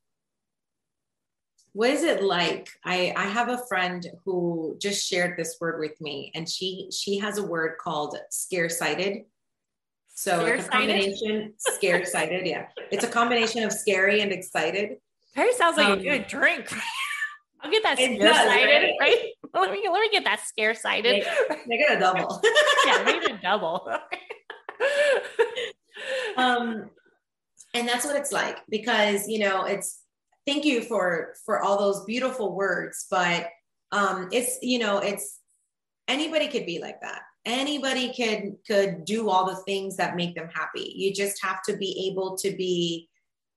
what 1.75 1.91
is 1.91 2.05
it 2.05 2.23
like 2.23 2.69
i 2.85 3.13
i 3.17 3.25
have 3.25 3.49
a 3.49 3.67
friend 3.67 4.07
who 4.25 4.77
just 4.81 5.07
shared 5.07 5.37
this 5.37 5.57
word 5.61 5.81
with 5.81 6.01
me 6.01 6.31
and 6.35 6.49
she 6.49 6.89
she 6.93 7.19
has 7.19 7.37
a 7.37 7.43
word 7.43 7.77
called 7.79 8.17
scare-sighted 8.31 9.25
so 10.09 10.39
scare-sighted? 10.39 10.59
it's 10.59 10.69
a 10.69 10.71
combination 10.71 11.55
scare-sighted 11.59 12.47
yeah 12.47 12.67
it's 12.93 13.05
a 13.05 13.09
combination 13.09 13.65
of 13.65 13.73
scary 13.73 14.21
and 14.21 14.33
excited 14.33 14.99
Perry 15.35 15.53
sounds 15.55 15.77
like 15.77 15.87
um, 15.87 15.99
a 15.99 16.03
good 16.03 16.27
drink. 16.27 16.73
I'll 17.61 17.71
get 17.71 17.83
that 17.83 17.97
scare 17.97 18.35
sighted, 18.35 18.83
right? 18.83 18.95
right? 19.01 19.31
Let 19.55 19.71
me 19.71 19.89
let 19.91 20.01
me 20.01 20.09
get 20.11 20.25
that 20.25 20.41
scare 20.41 20.75
sighted. 20.75 21.25
Make, 21.49 21.67
make, 21.69 21.81
it 21.81 21.97
a 21.97 22.01
double. 22.01 22.43
yeah, 22.87 23.05
make 23.05 23.23
it 23.23 23.31
a 23.31 23.39
double. 23.41 23.89
um, 26.37 26.91
and 27.75 27.87
that's 27.87 28.05
what 28.05 28.17
it's 28.17 28.33
like 28.33 28.59
because 28.71 29.29
you 29.29 29.41
know 29.41 29.65
it's 29.65 30.03
thank 30.47 30.65
you 30.65 30.83
for 30.83 31.35
for 31.45 31.63
all 31.63 31.79
those 31.79 32.05
beautiful 32.05 32.55
words 32.55 33.07
but 33.11 33.49
um 33.93 34.29
it's 34.33 34.59
you 34.63 34.79
know 34.79 34.99
it's 34.99 35.41
anybody 36.09 36.49
could 36.49 36.65
be 36.65 36.79
like 36.81 37.01
that 37.01 37.23
anybody 37.45 38.13
could 38.15 38.57
could 38.67 39.05
do 39.05 39.29
all 39.29 39.47
the 39.47 39.63
things 39.65 39.97
that 39.97 40.17
make 40.17 40.35
them 40.35 40.49
happy 40.53 40.93
you 40.97 41.13
just 41.13 41.43
have 41.43 41.63
to 41.63 41.77
be 41.77 42.09
able 42.11 42.37
to 42.37 42.51
be 42.57 43.09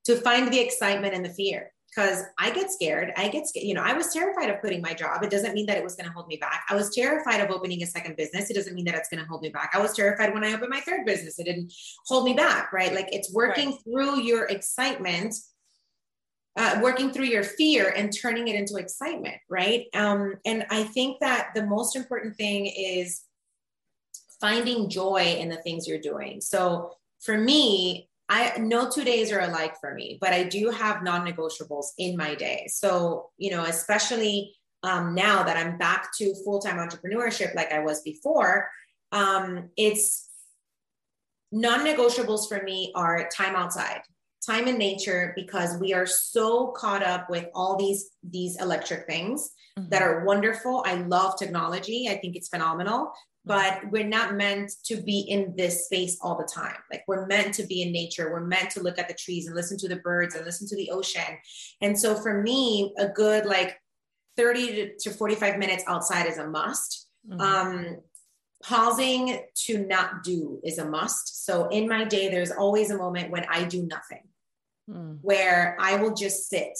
to 0.04 0.16
find 0.16 0.52
the 0.52 0.60
excitement 0.60 1.14
and 1.14 1.24
the 1.24 1.30
fear 1.30 1.72
because 1.98 2.24
I 2.38 2.50
get 2.50 2.70
scared. 2.70 3.12
I 3.16 3.28
get 3.28 3.46
scared. 3.46 3.66
You 3.66 3.74
know, 3.74 3.82
I 3.82 3.92
was 3.92 4.12
terrified 4.12 4.50
of 4.50 4.60
quitting 4.60 4.82
my 4.82 4.94
job. 4.94 5.22
It 5.22 5.30
doesn't 5.30 5.54
mean 5.54 5.66
that 5.66 5.76
it 5.76 5.82
was 5.82 5.96
going 5.96 6.06
to 6.06 6.12
hold 6.12 6.28
me 6.28 6.36
back. 6.36 6.64
I 6.68 6.74
was 6.74 6.94
terrified 6.94 7.40
of 7.40 7.50
opening 7.50 7.82
a 7.82 7.86
second 7.86 8.16
business. 8.16 8.50
It 8.50 8.54
doesn't 8.54 8.74
mean 8.74 8.84
that 8.84 8.94
it's 8.94 9.08
going 9.08 9.22
to 9.22 9.28
hold 9.28 9.42
me 9.42 9.48
back. 9.48 9.70
I 9.74 9.80
was 9.80 9.94
terrified 9.94 10.34
when 10.34 10.44
I 10.44 10.52
opened 10.52 10.70
my 10.70 10.80
third 10.80 11.06
business. 11.06 11.38
It 11.38 11.44
didn't 11.44 11.72
hold 12.06 12.24
me 12.24 12.34
back, 12.34 12.72
right? 12.72 12.94
Like 12.94 13.08
it's 13.12 13.32
working 13.32 13.70
right. 13.70 13.78
through 13.84 14.20
your 14.20 14.44
excitement, 14.46 15.34
uh, 16.56 16.78
working 16.82 17.10
through 17.10 17.26
your 17.26 17.42
fear 17.42 17.92
and 17.96 18.16
turning 18.16 18.48
it 18.48 18.54
into 18.54 18.76
excitement, 18.76 19.36
right? 19.48 19.86
Um, 19.94 20.34
and 20.44 20.66
I 20.70 20.84
think 20.84 21.20
that 21.20 21.50
the 21.54 21.66
most 21.66 21.96
important 21.96 22.36
thing 22.36 22.66
is 22.66 23.22
finding 24.40 24.88
joy 24.88 25.36
in 25.38 25.48
the 25.48 25.56
things 25.56 25.88
you're 25.88 25.98
doing. 25.98 26.40
So 26.40 26.92
for 27.20 27.36
me, 27.36 28.07
I 28.28 28.58
no 28.58 28.90
two 28.90 29.04
days 29.04 29.32
are 29.32 29.40
alike 29.40 29.74
for 29.80 29.94
me, 29.94 30.18
but 30.20 30.32
I 30.32 30.44
do 30.44 30.70
have 30.70 31.02
non-negotiables 31.02 31.86
in 31.98 32.16
my 32.16 32.34
day. 32.34 32.66
So, 32.68 33.30
you 33.38 33.50
know, 33.50 33.64
especially 33.64 34.54
um, 34.82 35.14
now 35.14 35.42
that 35.42 35.56
I'm 35.56 35.78
back 35.78 36.10
to 36.18 36.34
full-time 36.44 36.76
entrepreneurship 36.76 37.54
like 37.54 37.72
I 37.72 37.80
was 37.80 38.02
before, 38.02 38.70
um, 39.12 39.70
it's 39.76 40.28
non-negotiables 41.50 42.48
for 42.48 42.62
me 42.62 42.92
are 42.94 43.28
time 43.34 43.56
outside, 43.56 44.02
time 44.46 44.68
in 44.68 44.76
nature, 44.76 45.32
because 45.34 45.78
we 45.78 45.94
are 45.94 46.06
so 46.06 46.68
caught 46.72 47.02
up 47.02 47.30
with 47.30 47.46
all 47.54 47.76
these 47.76 48.10
these 48.22 48.60
electric 48.60 49.06
things 49.06 49.50
mm-hmm. 49.78 49.88
that 49.88 50.02
are 50.02 50.24
wonderful. 50.26 50.84
I 50.86 50.96
love 50.96 51.38
technology. 51.38 52.08
I 52.10 52.18
think 52.18 52.36
it's 52.36 52.48
phenomenal 52.48 53.12
but 53.48 53.80
we're 53.90 54.06
not 54.06 54.36
meant 54.36 54.70
to 54.84 54.96
be 54.96 55.20
in 55.20 55.54
this 55.56 55.86
space 55.86 56.18
all 56.20 56.36
the 56.36 56.44
time. 56.44 56.76
Like 56.92 57.02
we're 57.08 57.26
meant 57.26 57.54
to 57.54 57.66
be 57.66 57.80
in 57.80 57.90
nature. 57.90 58.30
We're 58.30 58.44
meant 58.44 58.70
to 58.72 58.82
look 58.82 58.98
at 58.98 59.08
the 59.08 59.14
trees 59.14 59.46
and 59.46 59.56
listen 59.56 59.78
to 59.78 59.88
the 59.88 59.96
birds 59.96 60.34
and 60.34 60.44
listen 60.44 60.68
to 60.68 60.76
the 60.76 60.90
ocean. 60.90 61.38
And 61.80 61.98
so 61.98 62.14
for 62.14 62.42
me, 62.42 62.94
a 62.98 63.08
good 63.08 63.46
like 63.46 63.80
30 64.36 64.96
to 65.00 65.10
45 65.10 65.58
minutes 65.58 65.82
outside 65.86 66.26
is 66.26 66.36
a 66.36 66.46
must. 66.46 67.08
Mm-hmm. 67.26 67.40
Um, 67.40 67.96
pausing 68.62 69.40
to 69.54 69.86
not 69.86 70.22
do 70.22 70.60
is 70.62 70.76
a 70.76 70.84
must. 70.84 71.46
So 71.46 71.68
in 71.68 71.88
my 71.88 72.04
day, 72.04 72.28
there's 72.28 72.50
always 72.50 72.90
a 72.90 72.98
moment 72.98 73.30
when 73.30 73.46
I 73.48 73.64
do 73.64 73.86
nothing, 73.86 74.24
mm. 74.90 75.18
where 75.22 75.74
I 75.80 75.96
will 75.96 76.14
just 76.14 76.50
sit 76.50 76.78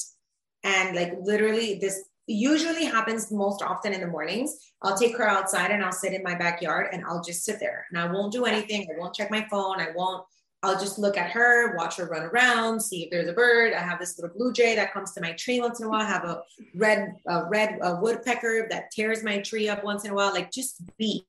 and 0.64 0.94
like 0.94 1.14
literally 1.20 1.78
this 1.78 2.04
usually 2.34 2.84
happens 2.84 3.32
most 3.32 3.62
often 3.62 3.92
in 3.92 4.00
the 4.00 4.06
mornings. 4.06 4.72
I'll 4.82 4.96
take 4.96 5.16
her 5.16 5.28
outside 5.28 5.70
and 5.70 5.84
I'll 5.84 5.92
sit 5.92 6.12
in 6.12 6.22
my 6.22 6.34
backyard 6.34 6.88
and 6.92 7.04
I'll 7.04 7.22
just 7.22 7.44
sit 7.44 7.58
there 7.58 7.86
and 7.90 7.98
I 7.98 8.10
won't 8.12 8.32
do 8.32 8.44
anything. 8.44 8.82
I 8.82 8.98
won't 8.98 9.14
check 9.14 9.30
my 9.30 9.46
phone. 9.50 9.80
I 9.80 9.88
won't, 9.94 10.24
I'll 10.62 10.78
just 10.78 10.98
look 10.98 11.16
at 11.16 11.30
her, 11.30 11.76
watch 11.76 11.96
her 11.96 12.06
run 12.06 12.24
around, 12.24 12.80
see 12.80 13.04
if 13.04 13.10
there's 13.10 13.28
a 13.28 13.32
bird. 13.32 13.72
I 13.72 13.80
have 13.80 13.98
this 13.98 14.18
little 14.18 14.36
blue 14.36 14.52
jay 14.52 14.74
that 14.76 14.92
comes 14.92 15.12
to 15.12 15.20
my 15.20 15.32
tree 15.32 15.60
once 15.60 15.80
in 15.80 15.86
a 15.86 15.88
while. 15.88 16.02
I 16.02 16.06
have 16.06 16.24
a 16.24 16.42
red, 16.74 17.14
a 17.26 17.48
red 17.48 17.78
a 17.80 17.96
woodpecker 17.96 18.66
that 18.70 18.90
tears 18.90 19.22
my 19.24 19.38
tree 19.40 19.68
up 19.68 19.82
once 19.82 20.04
in 20.04 20.10
a 20.10 20.14
while. 20.14 20.32
Like 20.32 20.50
just 20.50 20.82
be. 20.98 21.26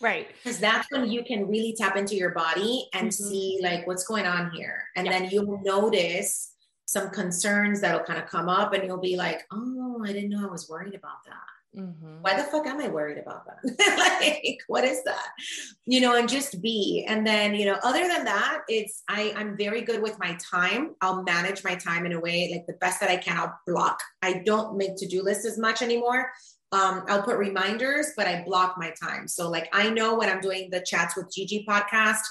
Right. 0.00 0.28
Because 0.42 0.58
that's 0.58 0.86
when 0.90 1.10
you 1.10 1.24
can 1.24 1.46
really 1.48 1.74
tap 1.76 1.96
into 1.96 2.14
your 2.14 2.30
body 2.30 2.88
and 2.94 3.08
mm-hmm. 3.08 3.24
see 3.24 3.58
like 3.62 3.86
what's 3.86 4.04
going 4.04 4.26
on 4.26 4.50
here. 4.50 4.84
And 4.96 5.06
yeah. 5.06 5.18
then 5.18 5.30
you'll 5.30 5.60
notice 5.62 6.49
some 6.90 7.08
concerns 7.10 7.80
that'll 7.80 8.02
kind 8.02 8.20
of 8.20 8.28
come 8.28 8.48
up 8.48 8.72
and 8.72 8.82
you'll 8.82 8.98
be 8.98 9.16
like, 9.16 9.46
oh, 9.52 10.02
I 10.04 10.12
didn't 10.12 10.30
know 10.30 10.42
I 10.42 10.50
was 10.50 10.68
worried 10.68 10.96
about 10.96 11.24
that. 11.24 11.80
Mm-hmm. 11.80 12.16
Why 12.22 12.36
the 12.36 12.42
fuck 12.42 12.66
am 12.66 12.80
I 12.80 12.88
worried 12.88 13.18
about 13.18 13.44
that? 13.46 14.18
like, 14.20 14.58
what 14.66 14.82
is 14.82 15.04
that? 15.04 15.28
You 15.86 16.00
know, 16.00 16.16
and 16.16 16.28
just 16.28 16.60
be. 16.60 17.06
And 17.06 17.24
then, 17.24 17.54
you 17.54 17.64
know, 17.64 17.78
other 17.84 18.08
than 18.08 18.24
that, 18.24 18.62
it's 18.66 19.04
I, 19.08 19.32
I'm 19.36 19.56
very 19.56 19.82
good 19.82 20.02
with 20.02 20.18
my 20.18 20.36
time. 20.50 20.96
I'll 21.00 21.22
manage 21.22 21.62
my 21.62 21.76
time 21.76 22.06
in 22.06 22.12
a 22.12 22.18
way 22.18 22.50
like 22.52 22.66
the 22.66 22.84
best 22.84 22.98
that 22.98 23.08
I 23.08 23.18
can. 23.18 23.38
I'll 23.38 23.56
block. 23.68 24.00
I 24.20 24.42
don't 24.44 24.76
make 24.76 24.96
to-do 24.96 25.22
lists 25.22 25.46
as 25.46 25.58
much 25.58 25.82
anymore. 25.82 26.32
Um, 26.72 27.04
I'll 27.06 27.22
put 27.22 27.36
reminders, 27.36 28.08
but 28.16 28.26
I 28.26 28.42
block 28.42 28.74
my 28.78 28.92
time. 29.00 29.28
So 29.28 29.48
like 29.48 29.68
I 29.72 29.90
know 29.90 30.16
when 30.16 30.28
I'm 30.28 30.40
doing 30.40 30.70
the 30.72 30.80
chats 30.84 31.16
with 31.16 31.32
Gigi 31.32 31.64
podcast, 31.68 32.22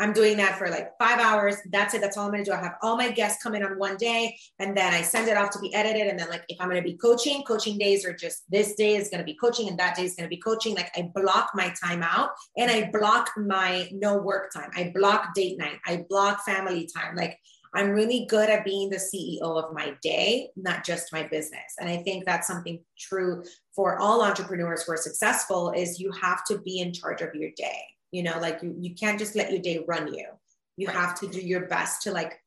I'm 0.00 0.14
doing 0.14 0.38
that 0.38 0.56
for 0.56 0.68
like 0.68 0.88
five 0.98 1.20
hours. 1.20 1.56
That's 1.70 1.92
it. 1.92 2.00
That's 2.00 2.16
all 2.16 2.24
I'm 2.24 2.32
going 2.32 2.42
to 2.42 2.50
do. 2.50 2.56
I 2.56 2.60
have 2.60 2.76
all 2.82 2.96
my 2.96 3.10
guests 3.10 3.42
come 3.42 3.54
in 3.54 3.62
on 3.62 3.78
one 3.78 3.98
day 3.98 4.34
and 4.58 4.74
then 4.74 4.94
I 4.94 5.02
send 5.02 5.28
it 5.28 5.36
off 5.36 5.50
to 5.50 5.58
be 5.58 5.72
edited. 5.74 6.06
And 6.06 6.18
then, 6.18 6.30
like, 6.30 6.42
if 6.48 6.58
I'm 6.58 6.70
going 6.70 6.82
to 6.82 6.88
be 6.88 6.96
coaching, 6.96 7.42
coaching 7.42 7.76
days 7.76 8.06
are 8.06 8.14
just 8.14 8.50
this 8.50 8.74
day 8.74 8.96
is 8.96 9.10
going 9.10 9.18
to 9.18 9.24
be 9.24 9.34
coaching 9.34 9.68
and 9.68 9.78
that 9.78 9.96
day 9.96 10.04
is 10.04 10.14
going 10.14 10.24
to 10.24 10.34
be 10.34 10.40
coaching. 10.40 10.74
Like, 10.74 10.90
I 10.96 11.10
block 11.14 11.50
my 11.54 11.72
time 11.84 12.02
out 12.02 12.30
and 12.56 12.70
I 12.70 12.90
block 12.90 13.30
my 13.36 13.90
no 13.92 14.16
work 14.16 14.50
time. 14.54 14.70
I 14.74 14.90
block 14.94 15.34
date 15.34 15.58
night. 15.58 15.78
I 15.86 16.06
block 16.08 16.44
family 16.46 16.88
time. 16.96 17.14
Like, 17.14 17.38
I'm 17.74 17.90
really 17.90 18.26
good 18.28 18.48
at 18.48 18.64
being 18.64 18.88
the 18.88 18.96
CEO 18.96 19.42
of 19.42 19.74
my 19.74 19.94
day, 20.02 20.48
not 20.56 20.82
just 20.82 21.12
my 21.12 21.24
business. 21.24 21.76
And 21.78 21.88
I 21.88 21.98
think 21.98 22.24
that's 22.24 22.48
something 22.48 22.80
true 22.98 23.44
for 23.76 23.98
all 23.98 24.22
entrepreneurs 24.22 24.82
who 24.82 24.92
are 24.92 24.96
successful 24.96 25.70
is 25.70 26.00
you 26.00 26.10
have 26.20 26.42
to 26.46 26.58
be 26.58 26.80
in 26.80 26.92
charge 26.92 27.20
of 27.20 27.34
your 27.34 27.50
day 27.56 27.80
you 28.10 28.22
know 28.22 28.38
like 28.40 28.62
you, 28.62 28.74
you 28.78 28.94
can't 28.94 29.18
just 29.18 29.36
let 29.36 29.50
your 29.50 29.60
day 29.60 29.84
run 29.86 30.12
you. 30.12 30.26
You 30.76 30.88
right. 30.88 30.96
have 30.96 31.18
to 31.20 31.28
do 31.28 31.40
your 31.40 31.66
best 31.66 32.02
to 32.02 32.12
like 32.12 32.38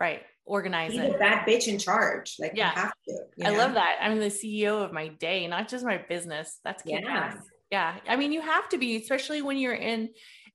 right 0.00 0.22
organize 0.44 0.92
be 0.92 0.98
it. 0.98 1.18
that 1.20 1.46
bitch 1.46 1.68
in 1.68 1.78
charge 1.78 2.34
like 2.40 2.52
yeah. 2.56 2.70
have 2.70 2.92
to, 3.08 3.16
i 3.44 3.50
know? 3.50 3.58
love 3.58 3.74
that. 3.74 3.98
I'm 4.00 4.18
the 4.18 4.26
ceo 4.26 4.84
of 4.84 4.92
my 4.92 5.08
day 5.08 5.46
not 5.46 5.68
just 5.68 5.84
my 5.84 5.98
business. 5.98 6.58
That's 6.64 6.82
yeah. 6.84 7.34
yeah 7.70 7.96
i 8.08 8.16
mean 8.16 8.32
you 8.32 8.40
have 8.40 8.68
to 8.70 8.78
be 8.78 8.96
especially 8.96 9.42
when 9.42 9.56
you're 9.56 9.74
in 9.74 10.08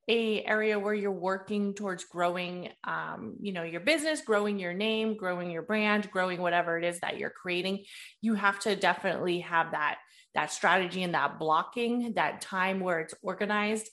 a 0.09 0.43
area 0.43 0.80
where 0.80 0.93
you're 0.93 1.11
working 1.11 1.73
towards 1.73 2.05
growing 2.05 2.69
um, 2.86 3.36
you 3.41 3.51
know 3.51 3.63
your 3.63 3.82
business 3.82 4.21
growing 4.21 4.57
your 4.57 4.73
name 4.73 5.17
growing 5.17 5.51
your 5.51 5.63
brand 5.63 6.09
growing 6.11 6.41
whatever 6.41 6.78
it 6.78 6.86
is 6.86 6.99
that 7.01 7.17
you're 7.17 7.30
creating. 7.30 7.84
You 8.21 8.36
have 8.36 8.59
to 8.59 8.75
definitely 8.75 9.41
have 9.41 9.71
that 9.71 9.97
that 10.38 10.51
strategy 10.51 11.03
and 11.03 11.13
that 11.13 11.39
blocking 11.39 12.13
that 12.13 12.41
time 12.41 12.79
where 12.79 12.99
it's 12.99 13.15
organized. 13.21 13.89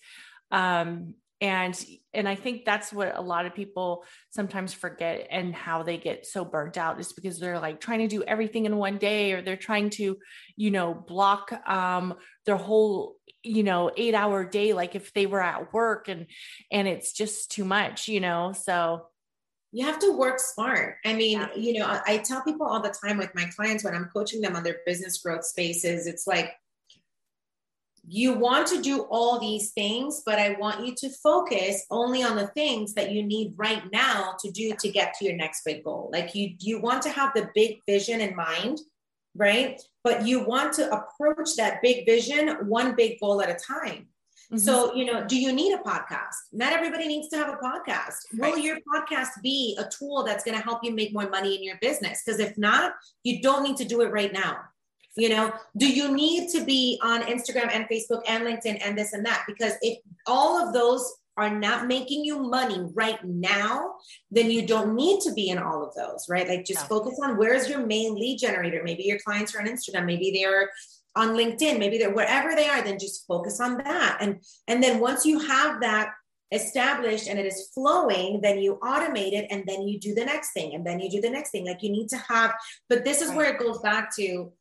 Um, 0.51 1.15
and 1.41 1.85
and 2.13 2.29
i 2.29 2.37
think 2.37 2.65
that's 2.65 2.93
what 2.93 3.19
a 3.19 3.21
lot 3.21 3.45
of 3.45 3.57
people 3.57 4.05
sometimes 4.31 4.73
forget 4.73 5.27
and 5.31 5.53
how 5.53 5.83
they 5.83 5.99
get 5.99 6.25
so 6.25 6.45
burnt 6.45 6.79
out 6.79 7.01
is 7.01 7.13
because 7.13 7.41
they're 7.41 7.59
like 7.59 7.81
trying 7.81 7.99
to 7.99 8.07
do 8.07 8.23
everything 8.23 8.67
in 8.67 8.77
one 8.77 8.99
day 8.99 9.33
or 9.33 9.43
they're 9.43 9.57
trying 9.57 9.91
to 9.91 10.17
you 10.57 10.71
know 10.71 10.95
block 10.95 11.53
um 11.69 12.15
their 12.47 12.57
whole 12.57 13.17
you 13.43 13.65
know 13.65 13.91
8 13.97 14.15
hour 14.15 14.45
day 14.45 14.73
like 14.75 14.95
if 14.95 15.13
they 15.13 15.27
were 15.27 15.43
at 15.43 15.73
work 15.73 16.09
and 16.09 16.27
and 16.71 16.87
it's 16.87 17.13
just 17.13 17.51
too 17.51 17.65
much 17.65 18.07
you 18.09 18.21
know? 18.21 18.53
So 18.53 19.07
you 19.75 19.85
have 19.85 19.99
to 19.99 20.13
work 20.13 20.39
smart. 20.39 20.99
I 21.05 21.15
mean, 21.15 21.41
yeah. 21.41 21.49
you 21.57 21.81
know, 21.81 21.87
I, 21.87 22.01
I, 22.07 22.19
tell 22.19 22.43
people 22.43 22.65
all 22.65 22.81
the 22.81 22.95
time 23.05 23.19
with 23.19 23.35
my 23.35 23.47
clients 23.47 23.83
when 23.83 23.93
I'm 23.93 24.05
coaching 24.05 24.41
them 24.41 24.55
on 24.55 24.63
their 24.63 24.79
business 24.87 25.19
growth 25.19 25.45
spaces, 25.45 26.07
it's 26.07 26.29
like, 26.29 26.53
you 28.07 28.35
want 28.35 28.69
to 28.69 28.81
do 28.81 29.01
all 29.11 29.41
these 29.41 29.73
things, 29.73 30.23
but 30.25 30.39
I 30.39 30.51
want 30.61 30.87
you 30.87 30.95
to 30.95 31.09
focus 31.09 31.87
only 31.91 32.23
on 32.23 32.37
the 32.37 32.47
things 32.49 32.95
that 32.95 33.11
you 33.11 33.25
need 33.25 33.55
right 33.57 33.83
now 33.91 34.37
to 34.45 34.51
do 34.53 34.75
to 34.79 34.89
get 34.91 35.15
to 35.15 35.25
your 35.25 35.35
next 35.35 35.65
big 35.65 35.83
goal. 35.83 36.09
Like 36.13 36.37
you, 36.37 36.55
you 36.61 36.81
want 36.81 37.03
to 37.03 37.11
have 37.11 37.33
the 37.35 37.49
big 37.55 37.79
vision 37.89 38.21
in 38.21 38.37
mind, 38.37 38.79
right? 39.35 39.81
But 40.05 40.25
you 40.25 40.45
want 40.45 40.75
to 40.75 40.89
approach 40.93 41.57
that 41.57 41.83
big 41.83 42.07
vision 42.07 42.69
one 42.69 42.95
big 42.95 43.19
goal 43.19 43.43
at 43.43 43.51
a 43.51 43.55
time. 43.55 44.07
Mm-hmm. 44.55 44.65
So, 44.65 44.95
you 44.95 45.05
know, 45.05 45.25
do 45.27 45.37
you 45.37 45.53
need 45.53 45.73
a 45.73 45.79
podcast? 45.79 46.37
Not 46.53 46.73
everybody 46.73 47.09
needs 47.09 47.29
to 47.29 47.37
have 47.37 47.49
a 47.49 47.57
podcast. 47.57 48.15
Right. 48.37 48.55
Will 48.55 48.59
your 48.59 48.79
podcast 48.95 49.31
be 49.43 49.77
a 49.81 49.89
tool 49.89 50.23
that's 50.23 50.45
going 50.45 50.57
to 50.57 50.63
help 50.63 50.81
you 50.85 50.95
make 50.95 51.13
more 51.13 51.29
money 51.29 51.57
in 51.57 51.65
your 51.65 51.77
business? 51.81 52.23
Because 52.25 52.39
if 52.39 52.57
not, 52.57 52.93
you 53.25 53.43
don't 53.43 53.65
need 53.65 53.77
to 53.79 53.85
do 53.85 54.03
it 54.03 54.13
right 54.13 54.33
now. 54.33 54.59
You 55.17 55.29
know, 55.29 55.53
do 55.77 55.89
you 55.89 56.13
need 56.15 56.51
to 56.51 56.65
be 56.65 57.01
on 57.03 57.23
Instagram 57.23 57.71
and 57.73 57.87
Facebook 57.89 58.23
and 58.27 58.45
LinkedIn 58.45 58.81
and 58.85 58.97
this 58.99 59.13
and 59.13 59.25
that? 59.27 59.45
Because 59.47 59.75
if 59.81 59.99
all 60.27 60.65
of 60.65 60.73
those 60.73 61.13
are 61.37 61.51
not 61.51 61.87
making 61.87 62.25
you 62.25 62.39
money 62.39 62.87
right 62.95 63.23
now, 63.25 63.95
then 64.31 64.51
you 64.51 64.67
don't 64.67 64.95
need 64.95 65.21
to 65.23 65.33
be 65.33 65.51
in 65.51 65.59
all 65.59 65.85
of 65.85 65.95
those, 65.95 66.27
right? 66.29 66.49
Like 66.49 66.65
just 66.65 66.89
no. 66.89 66.99
focus 66.99 67.19
on 67.23 67.37
where's 67.37 67.69
your 67.69 67.85
main 67.85 68.15
lead 68.15 68.39
generator. 68.39 68.83
Maybe 68.85 69.05
your 69.05 69.19
clients 69.19 69.55
are 69.55 69.61
on 69.61 69.67
Instagram, 69.67 70.07
maybe 70.07 70.31
they're 70.33 70.71
on 71.17 71.31
LinkedIn, 71.31 71.79
maybe 71.79 71.99
they're 71.99 72.15
wherever 72.15 72.55
they 72.55 72.69
are, 72.69 72.83
then 72.83 72.99
just 72.99 73.27
focus 73.27 73.61
on 73.61 73.79
that. 73.79 74.19
And 74.21 74.41
and 74.69 74.83
then 74.83 75.01
once 75.01 75.25
you 75.25 75.39
have 75.39 75.81
that 75.81 76.11
established 76.53 77.29
and 77.29 77.39
it 77.39 77.47
is 77.47 77.71
flowing, 77.75 78.41
then 78.41 78.59
you 78.59 78.79
automate 78.83 79.33
it 79.33 79.47
and 79.51 79.65
then 79.67 79.83
you 79.89 79.99
do 79.99 80.15
the 80.15 80.25
next 80.25 80.53
thing 80.53 80.75
and 80.75 80.87
then 80.87 81.01
you 81.01 81.11
do 81.11 81.21
the 81.21 81.31
next 81.31 81.51
thing. 81.51 81.67
Like 81.67 81.83
you 81.83 81.91
need 81.91 82.09
to 82.11 82.19
have, 82.19 82.55
but 82.89 83.05
this 83.05 83.23
is 83.23 83.33
where 83.33 83.53
it 83.53 83.59
goes 83.59 83.81
back 83.81 84.15
to 84.17 84.53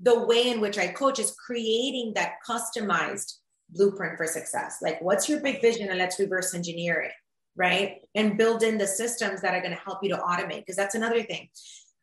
the 0.00 0.26
way 0.26 0.50
in 0.50 0.60
which 0.60 0.78
I 0.78 0.88
coach 0.88 1.18
is 1.18 1.32
creating 1.32 2.12
that 2.14 2.34
customized 2.48 3.34
blueprint 3.70 4.16
for 4.16 4.26
success. 4.26 4.76
Like 4.80 5.00
what's 5.00 5.28
your 5.28 5.40
big 5.40 5.60
vision 5.60 5.88
and 5.88 5.98
let's 5.98 6.20
reverse 6.20 6.54
engineer 6.54 7.00
it, 7.00 7.12
right? 7.56 7.96
And 8.14 8.38
build 8.38 8.62
in 8.62 8.78
the 8.78 8.86
systems 8.86 9.40
that 9.40 9.54
are 9.54 9.60
going 9.60 9.74
to 9.74 9.82
help 9.82 9.98
you 10.02 10.10
to 10.10 10.18
automate 10.18 10.60
because 10.60 10.76
that's 10.76 10.94
another 10.94 11.22
thing 11.22 11.48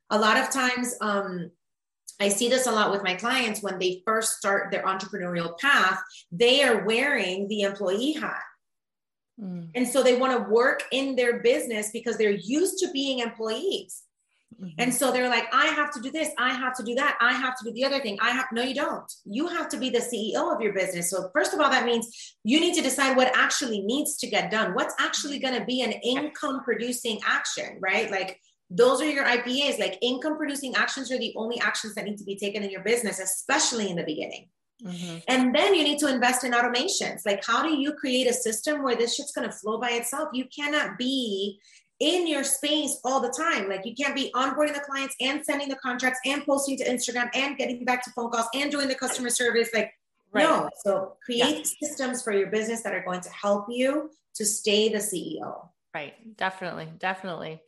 a 0.09 0.19
lot 0.19 0.37
of 0.37 0.49
times 0.49 0.95
um, 1.01 1.51
I 2.19 2.29
see 2.29 2.49
this 2.49 2.67
a 2.67 2.71
lot 2.71 2.91
with 2.91 3.03
my 3.03 3.13
clients 3.13 3.61
when 3.61 3.77
they 3.79 4.01
first 4.05 4.37
start 4.37 4.71
their 4.71 4.83
entrepreneurial 4.83 5.57
path, 5.59 6.01
they 6.31 6.63
are 6.63 6.85
wearing 6.85 7.47
the 7.47 7.61
employee 7.61 8.13
hat. 8.13 8.41
Mm. 9.39 9.69
And 9.75 9.87
so 9.87 10.01
they 10.01 10.17
want 10.17 10.33
to 10.33 10.51
work 10.51 10.83
in 10.91 11.15
their 11.15 11.41
business 11.41 11.91
because 11.93 12.17
they're 12.17 12.31
used 12.31 12.79
to 12.79 12.91
being 12.91 13.19
employees. 13.19 14.03
Mm-hmm. 14.55 14.69
And 14.79 14.93
so 14.93 15.11
they're 15.11 15.29
like, 15.29 15.45
I 15.53 15.67
have 15.67 15.91
to 15.93 16.01
do 16.01 16.09
this, 16.09 16.29
I 16.39 16.53
have 16.53 16.75
to 16.77 16.83
do 16.83 16.95
that, 16.95 17.17
I 17.21 17.33
have 17.33 17.55
to 17.57 17.65
do 17.65 17.73
the 17.73 17.85
other 17.85 17.99
thing. 17.99 18.17
I 18.21 18.31
have 18.31 18.47
no, 18.51 18.63
you 18.63 18.73
don't. 18.73 19.11
You 19.25 19.47
have 19.47 19.69
to 19.69 19.77
be 19.77 19.89
the 19.89 19.99
CEO 19.99 20.55
of 20.55 20.61
your 20.61 20.73
business. 20.73 21.11
So, 21.11 21.29
first 21.33 21.53
of 21.53 21.59
all, 21.59 21.69
that 21.69 21.85
means 21.85 22.35
you 22.43 22.59
need 22.59 22.73
to 22.75 22.81
decide 22.81 23.15
what 23.15 23.31
actually 23.35 23.81
needs 23.81 24.17
to 24.17 24.27
get 24.27 24.49
done. 24.49 24.73
What's 24.73 24.95
actually 24.99 25.37
going 25.39 25.59
to 25.59 25.65
be 25.65 25.81
an 25.81 25.91
income 25.91 26.63
producing 26.63 27.19
action, 27.25 27.77
right? 27.79 28.09
Like, 28.09 28.39
those 28.69 29.01
are 29.01 29.09
your 29.09 29.25
IPAs. 29.25 29.79
Like, 29.79 29.97
income 30.01 30.37
producing 30.37 30.75
actions 30.75 31.11
are 31.11 31.17
the 31.17 31.33
only 31.35 31.59
actions 31.59 31.95
that 31.95 32.05
need 32.05 32.17
to 32.17 32.23
be 32.23 32.35
taken 32.35 32.63
in 32.63 32.69
your 32.69 32.83
business, 32.83 33.19
especially 33.19 33.89
in 33.89 33.95
the 33.95 34.03
beginning. 34.03 34.49
Mm-hmm. 34.83 35.17
And 35.27 35.55
then 35.55 35.73
you 35.73 35.83
need 35.83 35.99
to 35.99 36.07
invest 36.07 36.43
in 36.43 36.51
automations. 36.51 37.25
Like, 37.25 37.43
how 37.45 37.63
do 37.63 37.75
you 37.75 37.93
create 37.93 38.27
a 38.27 38.33
system 38.33 38.83
where 38.83 38.95
this 38.95 39.15
shit's 39.15 39.31
going 39.31 39.49
to 39.49 39.55
flow 39.55 39.79
by 39.79 39.91
itself? 39.91 40.29
You 40.33 40.45
cannot 40.55 40.97
be 40.97 41.59
in 41.99 42.27
your 42.27 42.43
space 42.43 42.99
all 43.03 43.19
the 43.19 43.29
time. 43.29 43.67
Like 43.67 43.85
you 43.85 43.95
can't 43.95 44.15
be 44.15 44.31
onboarding 44.35 44.73
the 44.73 44.81
clients 44.81 45.15
and 45.19 45.43
sending 45.43 45.67
the 45.67 45.77
contracts 45.77 46.19
and 46.25 46.45
posting 46.45 46.77
to 46.77 46.85
Instagram 46.85 47.29
and 47.33 47.57
getting 47.57 47.83
back 47.85 48.03
to 48.03 48.11
phone 48.11 48.29
calls 48.29 48.47
and 48.53 48.71
doing 48.71 48.87
the 48.87 48.95
customer 48.95 49.29
service. 49.29 49.69
Like, 49.73 49.91
right. 50.31 50.43
no. 50.43 50.69
So 50.83 51.17
create 51.25 51.57
yeah. 51.81 51.87
systems 51.87 52.21
for 52.21 52.33
your 52.33 52.47
business 52.47 52.83
that 52.83 52.93
are 52.93 53.03
going 53.03 53.21
to 53.21 53.29
help 53.29 53.65
you 53.69 54.11
to 54.35 54.45
stay 54.45 54.89
the 54.89 54.99
CEO. 54.99 55.69
Right. 55.97 56.37
Definitely. 56.37 56.89
Definitely. 56.99 57.59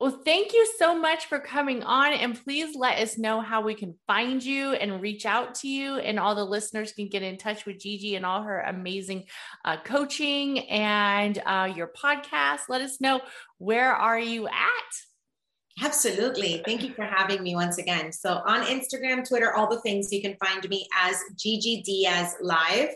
Well, 0.00 0.22
thank 0.24 0.54
you 0.54 0.66
so 0.78 0.98
much 0.98 1.26
for 1.26 1.38
coming 1.38 1.82
on. 1.82 2.14
And 2.14 2.42
please 2.42 2.74
let 2.74 2.98
us 2.98 3.18
know 3.18 3.42
how 3.42 3.60
we 3.60 3.74
can 3.74 3.94
find 4.06 4.42
you 4.42 4.72
and 4.72 5.02
reach 5.02 5.26
out 5.26 5.56
to 5.56 5.68
you. 5.68 5.96
And 5.96 6.18
all 6.18 6.34
the 6.34 6.46
listeners 6.46 6.92
can 6.92 7.08
get 7.10 7.22
in 7.22 7.36
touch 7.36 7.66
with 7.66 7.80
Gigi 7.80 8.16
and 8.16 8.24
all 8.24 8.40
her 8.40 8.60
amazing 8.62 9.24
uh, 9.66 9.76
coaching 9.84 10.60
and 10.70 11.42
uh, 11.44 11.70
your 11.76 11.88
podcast. 11.88 12.70
Let 12.70 12.80
us 12.80 13.02
know 13.02 13.20
where 13.58 13.92
are 13.92 14.18
you 14.18 14.46
at? 14.46 15.82
Absolutely. 15.82 16.62
Thank 16.64 16.84
you 16.84 16.94
for 16.94 17.04
having 17.04 17.42
me 17.42 17.54
once 17.54 17.76
again. 17.76 18.12
So 18.12 18.40
on 18.46 18.62
Instagram, 18.62 19.28
Twitter, 19.28 19.52
all 19.52 19.68
the 19.68 19.82
things, 19.82 20.10
you 20.10 20.22
can 20.22 20.36
find 20.42 20.66
me 20.70 20.88
as 20.96 21.16
Gigi 21.36 21.82
Diaz 21.82 22.34
Live. 22.40 22.94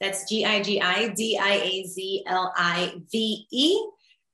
That's 0.00 0.26
G 0.30 0.46
I 0.46 0.62
G 0.62 0.80
I 0.80 1.08
D 1.08 1.38
I 1.38 1.56
A 1.56 1.84
Z 1.84 2.24
L 2.26 2.54
I 2.56 2.94
V 3.12 3.46
E. 3.52 3.80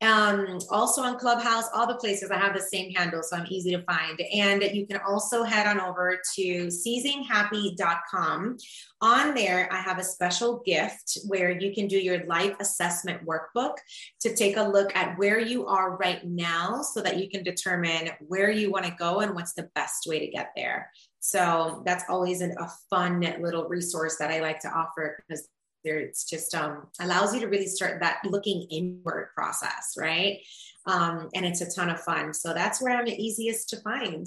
Um, 0.07 0.59
also 0.70 1.02
on 1.02 1.18
Clubhouse, 1.18 1.64
all 1.74 1.86
the 1.86 1.96
places 1.96 2.30
I 2.30 2.38
have 2.38 2.54
the 2.54 2.61
same 2.61 2.92
handle, 2.92 3.24
so 3.24 3.36
I'm 3.36 3.46
easy 3.48 3.72
to 3.72 3.82
find. 3.82 4.20
And 4.32 4.62
you 4.62 4.86
can 4.86 5.00
also 5.07 5.42
head 5.42 5.66
on 5.66 5.80
over 5.80 6.20
to 6.36 6.66
seizinghappy.com. 6.68 8.57
On 9.00 9.34
there, 9.34 9.68
I 9.72 9.80
have 9.80 9.98
a 9.98 10.04
special 10.04 10.62
gift 10.64 11.18
where 11.26 11.50
you 11.50 11.74
can 11.74 11.88
do 11.88 11.98
your 11.98 12.24
life 12.26 12.54
assessment 12.61 13.26
workbook 13.26 13.74
to 14.20 14.34
take 14.34 14.57
a 14.57 14.62
look 14.62 14.94
at 14.94 15.18
where 15.18 15.40
you 15.40 15.66
are 15.66 15.96
right 15.96 16.24
now 16.24 16.82
so 16.82 17.02
that 17.02 17.16
you 17.18 17.28
can 17.28 17.42
determine 17.42 18.11
where 18.20 18.50
you 18.50 18.70
want 18.70 18.84
to 18.84 18.94
go 18.96 19.20
and 19.20 19.34
what's 19.34 19.54
the 19.54 19.68
best 19.74 20.07
way 20.07 20.20
to 20.20 20.28
get 20.28 20.52
there. 20.54 20.88
So 21.18 21.82
that's 21.84 22.04
always 22.09 22.42
an, 22.42 22.54
a 22.61 22.70
fun 22.88 23.20
little 23.40 23.68
resource 23.68 24.16
that 24.18 24.30
I 24.30 24.38
like 24.38 24.61
to 24.61 24.68
offer 24.68 25.18
because 25.26 25.48
there 25.87 25.99
it's 25.99 26.28
just 26.28 26.55
um, 26.55 26.89
allows 27.01 27.32
you 27.34 27.41
to 27.41 27.49
really 27.49 27.66
start 27.66 28.01
that 28.01 28.18
looking 28.24 28.66
inward 28.70 29.30
process 29.34 29.95
right 29.99 30.39
um, 30.87 31.28
and 31.34 31.47
it's 31.47 31.61
a 31.61 31.70
ton 31.70 31.89
of 31.89 32.01
fun 32.01 32.34
so 32.34 32.53
that's 32.53 32.82
where 32.82 32.97
i'm 32.97 33.05
the 33.05 33.22
easiest 33.22 33.68
to 33.70 33.76
find 33.80 34.26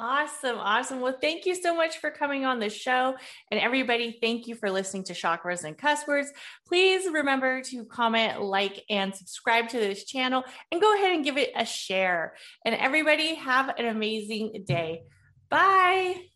Awesome. 0.00 0.58
Awesome. 0.58 1.00
Well, 1.00 1.16
thank 1.20 1.44
you 1.44 1.56
so 1.56 1.74
much 1.74 1.98
for 1.98 2.12
coming 2.12 2.44
on 2.44 2.60
the 2.60 2.70
show. 2.70 3.16
And 3.50 3.58
everybody, 3.58 4.16
thank 4.22 4.46
you 4.46 4.54
for 4.54 4.70
listening 4.70 5.02
to 5.04 5.12
Chakras 5.12 5.64
and 5.64 5.76
Cuss 5.76 6.06
Words. 6.06 6.30
Please 6.68 7.10
remember 7.10 7.62
to 7.62 7.84
comment, 7.84 8.40
like, 8.40 8.84
and 8.88 9.12
subscribe 9.12 9.68
to 9.70 9.78
this 9.78 10.04
channel 10.04 10.44
and 10.70 10.80
go 10.80 10.94
ahead 10.94 11.12
and 11.12 11.24
give 11.24 11.36
it 11.36 11.50
a 11.56 11.64
share. 11.64 12.34
And 12.64 12.76
everybody, 12.76 13.34
have 13.34 13.70
an 13.76 13.86
amazing 13.86 14.62
day. 14.68 15.02
Bye. 15.50 16.28